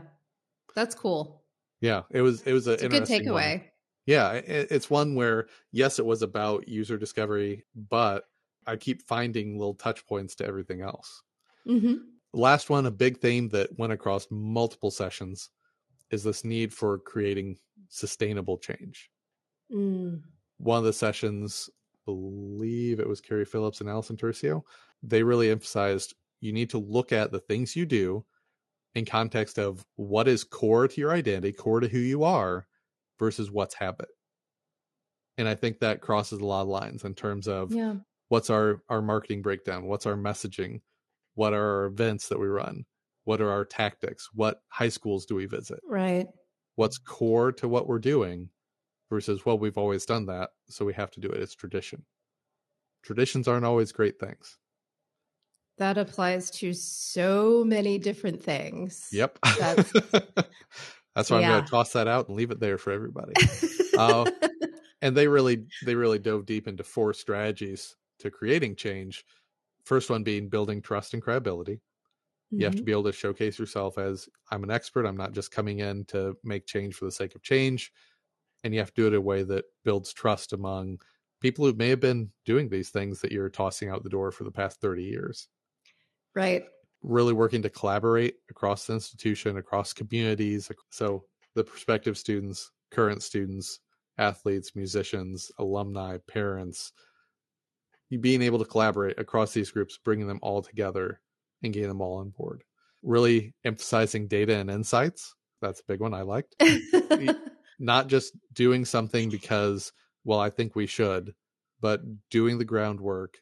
That's 0.76 0.96
cool. 0.96 1.46
Yeah, 1.82 2.04
it 2.12 2.22
was 2.22 2.42
it 2.44 2.54
was 2.54 2.68
a 2.68 2.74
It's 2.74 2.84
a 2.84 2.88
good 2.88 3.04
interesting 3.04 3.30
one. 3.30 3.54
takeaway. 3.58 3.70
Yeah, 4.06 4.34
it, 4.34 4.68
it's 4.72 4.90
one 4.90 5.16
where 5.16 5.48
yes, 5.72 6.00
it 6.00 6.06
was 6.06 6.22
about 6.22 6.68
user 6.68 6.98
discovery, 6.98 7.66
but 7.76 8.26
I 8.68 8.76
keep 8.78 9.04
finding 9.04 9.58
little 9.58 9.76
touch 9.76 10.06
points 10.06 10.36
to 10.36 10.46
everything 10.46 10.82
else. 10.82 11.24
hmm 11.66 12.20
Last 12.34 12.72
one, 12.72 12.88
a 12.88 12.92
big 12.92 13.20
theme 13.20 13.50
that 13.50 13.78
went 13.78 13.94
across 13.94 14.32
multiple 14.32 14.90
sessions 14.92 15.50
is 16.12 16.24
this 16.24 16.44
need 16.46 16.74
for 16.74 17.00
creating 17.00 17.60
sustainable 17.90 18.58
change. 18.58 19.12
Mm. 19.72 20.24
one 20.58 20.80
of 20.80 20.84
the 20.84 20.94
sessions, 20.94 21.70
believe 22.06 23.00
it 23.00 23.08
was 23.08 23.22
Carrie 23.22 23.46
Phillips 23.46 23.82
and 23.82 23.90
Allison 23.90 24.18
Turcio, 24.18 24.64
they 25.02 25.24
really 25.24 25.50
emphasized 25.50 26.16
you 26.42 26.52
need 26.52 26.70
to 26.72 26.78
look 26.78 27.12
at 27.12 27.32
the 27.32 27.40
things 27.40 27.76
you 27.76 27.86
do 27.86 28.26
in 28.96 29.06
context 29.06 29.58
of 29.60 29.86
what 29.96 30.28
is 30.28 30.44
core 30.44 30.88
to 30.88 31.02
your 31.02 31.12
identity, 31.12 31.54
core 31.54 31.80
to 31.80 31.88
who 31.88 32.00
you 32.00 32.24
are, 32.24 32.68
versus 33.20 33.52
what's 33.52 33.76
habit. 33.76 34.10
And 35.38 35.48
I 35.48 35.56
think 35.56 35.80
that 35.80 36.02
crosses 36.02 36.40
a 36.40 36.46
lot 36.46 36.64
of 36.64 36.68
lines 36.68 37.04
in 37.04 37.16
terms 37.16 37.48
of 37.48 37.74
Yeah. 37.74 37.96
what's 38.30 38.50
our 38.50 38.82
our 38.90 39.02
marketing 39.02 39.42
breakdown, 39.42 39.86
what's 39.86 40.06
our 40.06 40.16
messaging, 40.16 40.82
what 41.36 41.54
are 41.54 41.82
our 41.82 41.86
events 41.86 42.28
that 42.30 42.40
we 42.40 42.48
run, 42.48 42.86
what 43.24 43.42
are 43.42 43.50
our 43.50 43.66
tactics, 43.66 44.30
what 44.34 44.62
high 44.70 44.90
schools 44.90 45.26
do 45.26 45.36
we 45.36 45.46
visit, 45.46 45.80
Right. 45.84 46.28
what's 46.76 46.98
core 46.98 47.52
to 47.54 47.68
what 47.68 47.88
we're 47.88 48.00
doing 48.00 48.50
versus 49.10 49.46
well 49.46 49.58
we've 49.60 49.78
always 49.78 50.06
done 50.06 50.26
that 50.28 50.52
so 50.70 50.86
we 50.86 50.94
have 50.94 51.12
to 51.12 51.20
do 51.20 51.30
it 51.30 51.42
it's 51.42 51.56
tradition 51.56 52.06
traditions 53.04 53.48
aren't 53.48 53.66
always 53.66 53.92
great 53.92 54.20
things 54.20 54.58
That 55.80 55.98
applies 55.98 56.52
to 56.52 56.74
so 56.74 57.64
many 57.66 57.98
different 57.98 58.42
things. 58.44 59.10
yep. 59.12 59.40
That's- 59.58 59.92
that's 61.16 61.32
why 61.32 61.38
i'm 61.38 61.50
going 61.50 61.64
to 61.66 61.70
toss 61.70 61.92
that 61.94 62.08
out 62.08 62.28
and 62.28 62.38
leave 62.38 62.52
it 62.52 62.60
there 62.60 62.78
for 62.78 62.92
everybody. 62.92 63.34
Uh, 63.98 64.30
and 65.02 65.18
they 65.18 65.28
really 65.28 65.66
they 65.86 65.94
really 65.94 66.20
dove 66.20 66.46
deep 66.46 66.70
into 66.70 66.86
four 66.86 67.14
strategies 67.14 67.98
to 68.20 68.32
creating 68.32 68.74
change. 68.74 69.26
First 69.84 70.10
one 70.10 70.24
being 70.24 70.48
building 70.48 70.82
trust 70.82 71.14
and 71.14 71.22
credibility. 71.22 71.82
You 72.52 72.64
have 72.64 72.76
to 72.76 72.82
Mhm. 72.82 72.86
be 72.86 72.92
able 72.94 73.04
to 73.04 73.12
showcase 73.12 73.60
yourself 73.60 73.98
as 73.98 74.30
i'm 74.52 74.64
an 74.64 74.72
expert. 74.72 75.06
I'm 75.06 75.18
not 75.18 75.34
just 75.34 75.52
coming 75.52 75.80
in 75.80 76.06
to 76.06 76.38
make 76.46 76.66
change 76.66 76.96
for 76.96 77.04
the 77.06 77.12
sake 77.12 77.36
of 77.36 77.42
change. 77.42 77.92
And 78.64 78.74
you 78.74 78.80
have 78.80 78.94
to 78.94 79.02
do 79.02 79.06
it 79.08 79.10
in 79.10 79.16
a 79.16 79.22
way 79.22 79.44
that 79.44 79.66
builds 79.84 80.14
trust 80.14 80.54
among 80.54 81.02
people 81.42 81.66
who 81.66 81.74
may 81.74 81.90
have 81.90 82.00
been 82.00 82.30
doing 82.46 82.70
these 82.70 82.90
things 82.90 83.20
that 83.20 83.34
you're 83.34 83.50
tossing 83.50 83.90
out 83.90 84.04
the 84.04 84.10
door 84.10 84.32
for 84.32 84.46
the 84.46 84.52
past 84.52 84.80
30 84.80 85.04
years 85.04 85.50
Right. 86.40 86.64
really 87.04 87.34
working 87.34 87.62
to 87.64 87.70
collaborate 87.70 88.36
across 88.50 88.86
the 88.86 88.94
institution 88.94 89.58
across 89.58 89.92
communities 89.92 90.72
so 90.90 91.26
the 91.54 91.66
prospective 91.66 92.18
students 92.18 92.72
current 92.92 93.22
students 93.22 93.82
athletes 94.18 94.74
musicians 94.74 95.52
alumni 95.60 96.18
parents 96.30 96.94
being 98.22 98.42
able 98.42 98.58
to 98.58 98.64
collaborate 98.64 99.20
across 99.20 99.52
these 99.52 99.70
groups 99.70 100.00
bringing 100.02 100.28
them 100.28 100.40
all 100.42 100.62
together 100.62 101.20
and 101.62 101.74
getting 101.74 101.90
them 101.90 102.02
all 102.02 102.20
on 102.20 102.30
board 102.30 102.64
really 103.04 103.54
emphasizing 103.66 104.26
data 104.26 104.56
and 104.56 104.72
insights 104.72 105.36
that's 105.62 105.82
a 105.82 105.86
big 105.90 106.00
one 106.00 106.14
i 106.14 106.22
liked 106.22 106.56
not 107.80 108.08
just 108.08 108.32
doing 108.54 108.86
something 108.86 109.30
because 109.30 109.92
well 110.24 110.40
i 110.40 110.50
think 110.50 110.74
we 110.74 110.86
should 110.86 111.34
but 111.82 112.00
doing 112.30 112.58
the 112.58 112.66
groundwork 112.66 113.40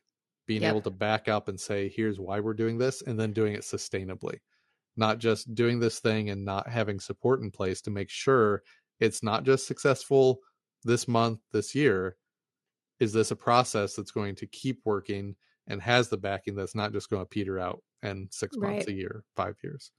being 0.48 0.62
Yep. 0.64 0.70
able 0.72 0.82
to 0.82 0.90
back 0.92 1.28
up 1.28 1.48
and 1.50 1.60
say 1.60 1.90
here's 1.90 2.20
why 2.20 2.40
we're 2.40 2.54
doing 2.54 2.78
this 2.78 3.02
and 3.04 3.20
then 3.20 3.34
doing 3.34 3.54
it 3.54 3.62
sustainably 3.62 4.40
not 5.00 5.20
just 5.20 5.54
doing 5.54 5.80
this 5.80 6.00
thing 6.00 6.32
and 6.32 6.44
not 6.44 6.68
having 6.68 7.00
support 7.00 7.42
in 7.42 7.52
place 7.52 7.82
to 7.82 7.92
make 7.92 8.10
sure 8.10 8.64
it's 9.00 9.22
not 9.22 9.44
just 9.44 9.68
successful 9.68 10.40
this 10.84 11.08
month 11.08 11.40
this 11.52 11.76
year 11.76 12.18
is 13.00 13.14
this 13.14 13.30
a 13.32 13.36
process 13.36 13.94
that's 13.96 14.12
going 14.12 14.34
to 14.36 14.48
keep 14.48 14.80
working 14.86 15.36
and 15.68 15.82
has 15.82 16.10
the 16.10 16.18
backing 16.18 16.56
that's 16.56 16.76
not 16.76 16.94
just 16.94 17.10
going 17.10 17.22
to 17.22 17.30
peter 17.30 17.60
out 17.60 17.84
in 18.04 18.28
six 18.32 18.58
months 18.58 18.88
Right. 18.88 18.88
a 18.88 18.94
year 18.94 19.24
five 19.36 19.56
years 19.64 19.92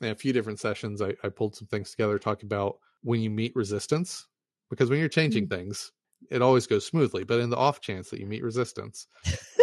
in 0.00 0.08
a 0.08 0.14
few 0.14 0.32
different 0.32 0.60
sessions 0.60 1.00
I, 1.00 1.14
I 1.22 1.28
pulled 1.28 1.54
some 1.56 1.68
things 1.68 1.90
together 1.90 2.18
talking 2.18 2.46
about 2.46 2.78
when 3.02 3.20
you 3.20 3.30
meet 3.30 3.54
resistance 3.54 4.26
because 4.70 4.90
when 4.90 4.98
you're 4.98 5.08
changing 5.08 5.46
mm. 5.46 5.50
things 5.50 5.92
it 6.30 6.42
always 6.42 6.66
goes 6.66 6.86
smoothly 6.86 7.24
but 7.24 7.40
in 7.40 7.50
the 7.50 7.56
off 7.56 7.80
chance 7.80 8.10
that 8.10 8.20
you 8.20 8.26
meet 8.26 8.42
resistance 8.42 9.06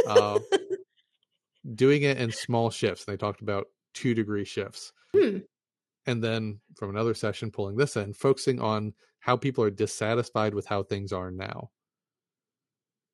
uh, 0.07 0.39
doing 1.75 2.03
it 2.03 2.17
in 2.17 2.31
small 2.31 2.69
shifts 2.69 3.05
they 3.05 3.17
talked 3.17 3.41
about 3.41 3.67
two 3.93 4.13
degree 4.13 4.45
shifts. 4.45 4.93
Hmm. 5.15 5.39
and 6.05 6.23
then 6.23 6.61
from 6.77 6.89
another 6.89 7.13
session 7.13 7.51
pulling 7.51 7.75
this 7.75 7.97
in 7.97 8.13
focusing 8.13 8.61
on 8.61 8.93
how 9.19 9.35
people 9.35 9.63
are 9.63 9.69
dissatisfied 9.69 10.53
with 10.53 10.65
how 10.65 10.83
things 10.83 11.11
are 11.11 11.31
now. 11.31 11.69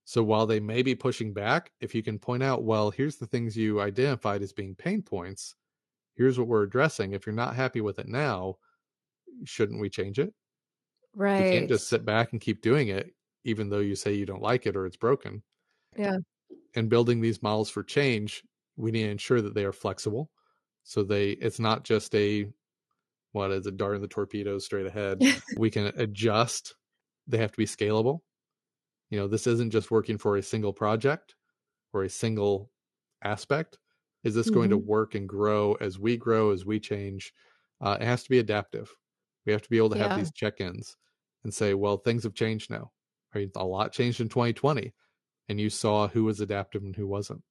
So 0.05 0.23
while 0.23 0.45
they 0.45 0.59
may 0.59 0.83
be 0.83 0.93
pushing 0.93 1.33
back 1.33 1.71
if 1.81 1.95
you 1.95 2.03
can 2.03 2.19
point 2.19 2.43
out 2.43 2.63
well 2.63 2.91
here's 2.91 3.17
the 3.17 3.25
things 3.25 3.57
you 3.57 3.81
identified 3.81 4.43
as 4.43 4.53
being 4.53 4.75
pain 4.75 5.01
points 5.01 5.55
here's 6.15 6.37
what 6.37 6.47
we're 6.47 6.63
addressing. 6.63 7.13
If 7.13 7.25
you're 7.25 7.35
not 7.35 7.55
happy 7.55 7.81
with 7.81 7.99
it 7.99 8.07
now 8.07 8.57
shouldn't 9.43 9.81
we 9.81 9.89
change 9.89 10.19
it? 10.19 10.33
Right. 11.15 11.45
you 11.45 11.59
can't 11.59 11.69
just 11.69 11.89
sit 11.89 12.05
back 12.05 12.31
and 12.31 12.39
keep 12.39 12.61
doing 12.61 12.89
it 12.89 13.11
even 13.47 13.69
though 13.69 13.79
you 13.79 13.95
say 13.95 14.13
you 14.13 14.27
don't 14.27 14.43
like 14.43 14.67
it 14.67 14.77
or 14.77 14.85
it's 14.87 14.97
broken. 14.97 15.43
Yeah. 15.95 16.17
and 16.75 16.89
building 16.89 17.21
these 17.21 17.41
models 17.43 17.69
for 17.69 17.83
change 17.83 18.43
we 18.75 18.91
need 18.91 19.03
to 19.03 19.09
ensure 19.09 19.41
that 19.41 19.55
they 19.55 19.65
are 19.65 19.73
flexible. 19.73 20.31
So 20.83 21.03
they 21.03 21.31
it's 21.31 21.59
not 21.59 21.83
just 21.83 22.13
a 22.13 22.51
what 23.33 23.51
is 23.51 23.67
a 23.67 23.71
dart 23.71 23.95
in 23.95 24.01
the 24.03 24.07
torpedo 24.09 24.59
straight 24.59 24.85
ahead. 24.87 25.25
We 25.55 25.71
can 25.71 25.87
adjust. 25.99 26.75
They 27.27 27.37
have 27.39 27.51
to 27.53 27.57
be 27.57 27.65
scalable. 27.65 28.21
You 29.11 29.19
know 29.19 29.27
this 29.27 29.47
isn't 29.47 29.71
just 29.71 29.91
working 29.91 30.17
for 30.17 30.37
a 30.37 30.43
single 30.43 30.73
project 30.73 31.35
or 31.93 32.03
a 32.03 32.09
single 32.09 32.71
aspect. 33.23 33.79
Is 34.23 34.35
this 34.35 34.49
going 34.51 34.69
to 34.71 34.77
work 34.77 35.15
and 35.15 35.29
grow 35.29 35.75
as 35.75 35.99
we 35.99 36.17
grow 36.17 36.51
as 36.51 36.65
we 36.65 36.79
change? 36.79 37.33
Uh, 37.81 37.97
it 38.01 38.05
has 38.05 38.23
to 38.23 38.29
be 38.31 38.39
adaptive. 38.39 38.95
We 39.45 39.53
have 39.53 39.63
to 39.63 39.69
be 39.71 39.77
able 39.77 39.91
to 39.91 39.95
Yeah. 39.95 39.97
have 39.97 40.13
these 40.15 40.31
check-ins 40.31 40.97
and 41.43 41.53
say 41.53 41.73
well 41.75 41.97
things 41.97 42.23
have 42.25 42.35
changed 42.35 42.69
now 42.71 42.91
right 43.33 43.49
a 43.55 43.65
lot 43.65 43.91
changed 43.91 44.21
in 44.21 44.29
2020 44.29 44.93
and 45.49 45.59
you 45.59 45.69
saw 45.69 46.07
who 46.07 46.23
was 46.23 46.39
adaptive 46.39 46.83
and 46.83 46.95
who 46.95 47.07
wasn't. 47.07 47.41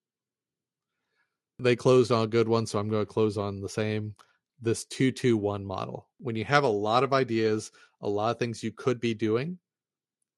They 1.58 1.76
closed 1.76 2.12
on 2.12 2.24
a 2.24 2.28
good 2.28 2.48
one 2.48 2.66
so 2.66 2.78
i'm 2.78 2.88
going 2.88 3.06
to 3.06 3.12
close 3.12 3.38
on 3.38 3.60
the 3.60 3.68
same. 3.68 4.14
This 4.60 4.84
221 4.86 5.64
model 5.64 6.08
when 6.18 6.36
you 6.36 6.44
have 6.44 6.64
a 6.64 6.68
lot 6.68 7.04
of 7.04 7.12
ideas 7.12 7.70
a 8.00 8.08
lot 8.08 8.30
of 8.30 8.38
things 8.38 8.62
you 8.62 8.72
could 8.72 9.00
be 9.00 9.14
doing 9.14 9.58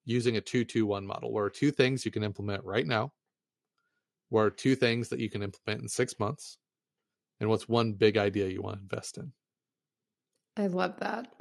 using 0.04 0.36
a 0.36 0.40
221 0.40 1.06
model 1.06 1.32
where 1.32 1.50
two 1.50 1.70
things 1.70 2.04
you 2.04 2.10
can 2.10 2.24
implement 2.24 2.64
right 2.64 2.86
now 2.86 3.12
where 4.30 4.50
two 4.50 4.74
things 4.74 5.08
that 5.08 5.20
you 5.20 5.30
can 5.30 5.42
implement 5.42 5.82
in 5.82 5.88
six 5.88 6.18
months 6.18 6.58
and 7.40 7.48
what's 7.48 7.68
one 7.68 7.92
big 7.92 8.16
idea 8.16 8.48
you 8.48 8.62
want 8.62 8.76
to 8.76 8.82
invest 8.82 9.18
in. 9.18 9.32
I 10.56 10.66
love 10.66 10.98
that. 11.00 11.32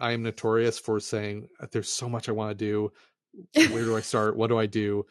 I 0.00 0.12
am 0.12 0.22
notorious 0.22 0.78
for 0.78 0.98
saying 1.00 1.46
uh, 1.60 1.66
there's 1.70 1.92
so 1.92 2.08
much 2.08 2.28
i 2.28 2.32
want 2.32 2.50
to 2.50 2.64
do 2.64 2.92
where 3.72 3.84
do 3.84 3.96
i 3.96 4.00
start 4.12 4.36
what 4.36 4.48
do 4.48 4.58
i 4.58 4.66
do 4.66 5.04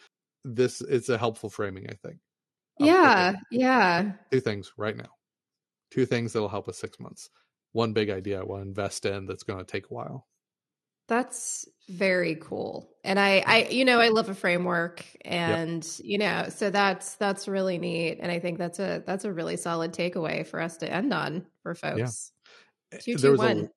this 0.44 0.82
is 0.82 1.10
a 1.10 1.18
helpful 1.18 1.50
framing 1.50 1.86
i 1.90 1.94
think 1.94 2.18
of, 2.80 2.84
okay, 2.84 2.92
Yeah. 2.92 3.34
Yeah. 3.52 4.12
two 4.32 4.40
things 4.40 4.74
right 4.78 4.96
now 4.96 5.10
two 5.92 6.06
things 6.06 6.34
that'll 6.34 6.50
help 6.50 6.68
us 6.68 6.78
six 6.78 7.00
months 7.00 7.30
one 7.72 7.94
big 7.94 8.10
idea 8.10 8.40
I 8.40 8.44
want 8.44 8.64
to 8.64 8.68
invest 8.68 9.06
in 9.06 9.26
that's 9.26 9.44
going 9.44 9.60
to 9.60 9.66
take 9.66 9.90
a 9.90 9.94
while. 9.94 10.28
That's 11.08 11.68
very 11.90 12.36
cool. 12.36 12.92
And 13.04 13.20
I 13.20 13.44
I 13.46 13.68
you 13.72 13.84
know, 13.84 14.00
I 14.00 14.10
love 14.10 14.30
a 14.30 14.36
framework 14.36 15.04
and 15.26 15.84
yep. 15.84 16.06
you 16.06 16.18
know, 16.20 16.46
so 16.50 16.70
that's 16.70 17.16
that's 17.16 17.48
really 17.48 17.80
neat 17.80 18.20
and 18.22 18.32
I 18.32 18.40
think 18.40 18.60
that's 18.60 18.78
a 18.78 19.04
that's 19.08 19.26
a 19.26 19.34
really 19.34 19.58
solid 19.58 19.92
takeaway 19.92 20.46
for 20.46 20.62
us 20.62 20.78
to 20.78 20.92
end 20.92 21.12
on 21.12 21.48
for 21.64 21.74
folks. 21.74 22.32
Yeah. 22.92 23.00
Two, 23.00 23.16
there 23.16 23.32
was 23.32 23.40
one. 23.40 23.70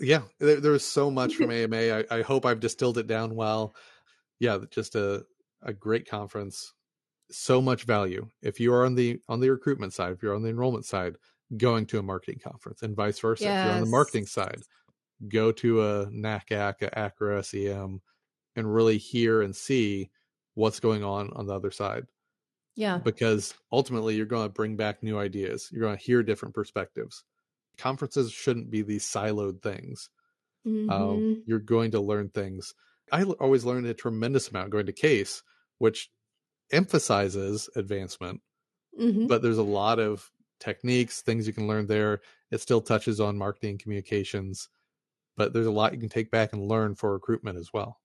Yeah, 0.00 0.22
there, 0.38 0.60
there 0.60 0.72
was 0.72 0.84
so 0.84 1.10
much 1.10 1.34
from 1.34 1.50
AMA. 1.50 1.76
I, 1.76 2.04
I 2.10 2.22
hope 2.22 2.46
I've 2.46 2.60
distilled 2.60 2.98
it 2.98 3.06
down 3.06 3.34
well. 3.34 3.74
Yeah, 4.40 4.58
just 4.70 4.94
a 4.94 5.24
a 5.62 5.72
great 5.72 6.08
conference. 6.08 6.72
So 7.30 7.60
much 7.60 7.84
value. 7.84 8.28
If 8.42 8.60
you 8.60 8.72
are 8.72 8.86
on 8.86 8.94
the 8.94 9.20
on 9.28 9.40
the 9.40 9.50
recruitment 9.50 9.92
side, 9.92 10.12
if 10.12 10.22
you're 10.22 10.34
on 10.34 10.42
the 10.42 10.50
enrollment 10.50 10.84
side, 10.84 11.16
going 11.56 11.86
to 11.86 11.98
a 11.98 12.02
marketing 12.02 12.40
conference 12.42 12.82
and 12.82 12.94
vice 12.94 13.18
versa. 13.18 13.44
Yes. 13.44 13.58
If 13.58 13.64
you're 13.64 13.74
on 13.74 13.84
the 13.84 13.90
marketing 13.90 14.26
side, 14.26 14.60
go 15.28 15.52
to 15.52 15.82
a 15.82 16.06
NACAC, 16.06 16.82
a 16.82 16.90
AACRAO, 16.90 17.44
SEM, 17.44 18.00
and 18.56 18.74
really 18.74 18.98
hear 18.98 19.42
and 19.42 19.54
see 19.54 20.10
what's 20.54 20.80
going 20.80 21.04
on 21.04 21.30
on 21.34 21.46
the 21.46 21.54
other 21.54 21.70
side. 21.70 22.06
Yeah. 22.76 22.98
Because 22.98 23.54
ultimately, 23.72 24.14
you're 24.14 24.26
going 24.26 24.46
to 24.46 24.52
bring 24.52 24.76
back 24.76 25.02
new 25.02 25.18
ideas. 25.18 25.68
You're 25.72 25.82
going 25.82 25.96
to 25.96 26.02
hear 26.02 26.22
different 26.22 26.54
perspectives. 26.54 27.24
Conferences 27.78 28.32
shouldn't 28.32 28.70
be 28.70 28.82
these 28.82 29.04
siloed 29.04 29.62
things. 29.62 30.10
Um, 30.66 30.88
mm-hmm. 30.88 31.40
you're 31.46 31.60
going 31.60 31.92
to 31.92 32.00
learn 32.00 32.28
things. 32.28 32.74
I 33.10 33.22
always 33.22 33.64
learned 33.64 33.86
a 33.86 33.94
tremendous 33.94 34.50
amount 34.50 34.70
going 34.70 34.86
to 34.86 34.92
CASE, 34.92 35.42
which 35.78 36.10
emphasizes 36.70 37.70
advancement, 37.74 38.42
mm-hmm. 39.00 39.28
but 39.28 39.40
there's 39.40 39.58
a 39.58 39.62
lot 39.62 39.98
of 39.98 40.30
techniques, 40.60 41.22
things 41.22 41.46
you 41.46 41.54
can 41.54 41.68
learn 41.68 41.86
there. 41.86 42.20
It 42.50 42.60
still 42.60 42.82
touches 42.82 43.18
on 43.20 43.38
marketing 43.38 43.78
communications 43.78 44.68
but 45.38 45.52
there's 45.52 45.66
a 45.66 45.70
lot 45.70 45.94
you 45.94 46.00
can 46.00 46.10
take 46.10 46.30
back 46.30 46.52
and 46.52 46.68
learn 46.68 46.96
for 46.96 47.12
recruitment 47.12 47.56
as 47.56 47.72
well. 47.72 48.00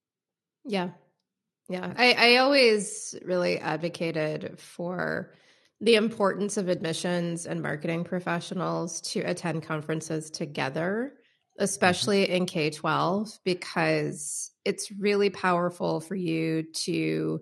Yeah. 0.64 0.92
Yeah. 1.68 1.92
I, 1.98 2.14
I 2.14 2.36
always 2.38 3.16
really 3.26 3.60
advocated 3.60 4.60
for 4.60 5.34
the 5.84 5.96
importance 5.96 6.56
of 6.56 6.70
admissions 6.70 7.46
and 7.46 7.62
marketing 7.62 8.06
professionals 8.06 9.02
to 9.02 9.20
attend 9.20 9.64
conferences 9.64 10.32
together, 10.32 11.14
especially 11.60 12.24
mm-hmm. 12.24 12.36
in 12.36 12.46
K 12.46 12.70
12, 12.70 13.38
because 13.44 14.52
it's 14.64 14.92
really 14.92 15.30
powerful 15.30 16.00
for 16.00 16.16
you 16.16 16.64
to 16.86 17.42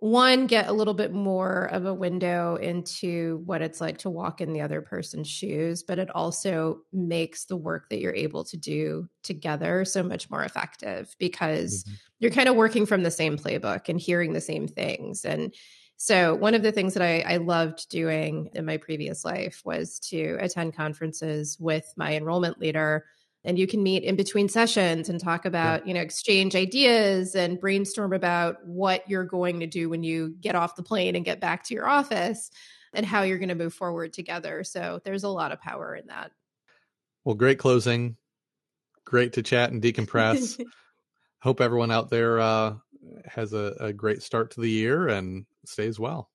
one 0.00 0.46
get 0.46 0.68
a 0.68 0.72
little 0.72 0.94
bit 0.94 1.12
more 1.12 1.64
of 1.72 1.84
a 1.84 1.92
window 1.92 2.54
into 2.54 3.42
what 3.44 3.62
it's 3.62 3.80
like 3.80 3.98
to 3.98 4.08
walk 4.08 4.40
in 4.40 4.52
the 4.52 4.60
other 4.60 4.80
person's 4.80 5.26
shoes 5.26 5.82
but 5.82 5.98
it 5.98 6.08
also 6.14 6.78
makes 6.92 7.46
the 7.46 7.56
work 7.56 7.88
that 7.90 7.98
you're 7.98 8.14
able 8.14 8.44
to 8.44 8.56
do 8.56 9.08
together 9.24 9.84
so 9.84 10.04
much 10.04 10.30
more 10.30 10.44
effective 10.44 11.12
because 11.18 11.82
mm-hmm. 11.82 11.94
you're 12.20 12.30
kind 12.30 12.48
of 12.48 12.54
working 12.54 12.86
from 12.86 13.02
the 13.02 13.10
same 13.10 13.36
playbook 13.36 13.88
and 13.88 13.98
hearing 13.98 14.32
the 14.34 14.40
same 14.40 14.68
things 14.68 15.24
and 15.24 15.52
so 15.98 16.34
one 16.34 16.54
of 16.54 16.62
the 16.62 16.72
things 16.72 16.94
that 16.94 17.02
I, 17.02 17.20
I 17.20 17.36
loved 17.36 17.88
doing 17.90 18.50
in 18.54 18.64
my 18.64 18.78
previous 18.78 19.24
life 19.24 19.62
was 19.64 19.98
to 20.10 20.38
attend 20.40 20.74
conferences 20.74 21.58
with 21.60 21.92
my 21.96 22.14
enrollment 22.14 22.58
leader 22.58 23.04
and 23.44 23.58
you 23.58 23.66
can 23.66 23.82
meet 23.82 24.02
in 24.02 24.16
between 24.16 24.48
sessions 24.48 25.08
and 25.08 25.20
talk 25.20 25.44
about 25.44 25.82
yeah. 25.82 25.88
you 25.88 25.94
know 25.94 26.00
exchange 26.00 26.54
ideas 26.54 27.34
and 27.34 27.60
brainstorm 27.60 28.12
about 28.12 28.64
what 28.66 29.08
you're 29.08 29.24
going 29.24 29.60
to 29.60 29.66
do 29.66 29.88
when 29.88 30.02
you 30.02 30.34
get 30.40 30.54
off 30.54 30.76
the 30.76 30.82
plane 30.82 31.16
and 31.16 31.24
get 31.24 31.40
back 31.40 31.64
to 31.64 31.74
your 31.74 31.88
office 31.88 32.50
and 32.92 33.04
how 33.04 33.22
you're 33.22 33.38
going 33.38 33.48
to 33.50 33.54
move 33.54 33.74
forward 33.74 34.12
together. 34.12 34.64
So 34.64 35.00
there's 35.04 35.24
a 35.24 35.28
lot 35.28 35.52
of 35.52 35.60
power 35.60 35.94
in 35.94 36.06
that. 36.06 36.30
Well 37.24 37.34
great 37.34 37.58
closing. 37.58 38.16
Great 39.04 39.34
to 39.34 39.42
chat 39.42 39.72
and 39.72 39.82
decompress. 39.82 40.62
Hope 41.40 41.60
everyone 41.60 41.90
out 41.90 42.10
there 42.10 42.40
uh, 42.40 42.74
has 43.26 43.52
a, 43.52 43.74
a 43.80 43.92
great 43.92 44.22
start 44.22 44.50
to 44.52 44.60
the 44.60 44.70
year 44.70 45.08
and 45.08 45.46
stays 45.64 45.98
well. 45.98 46.30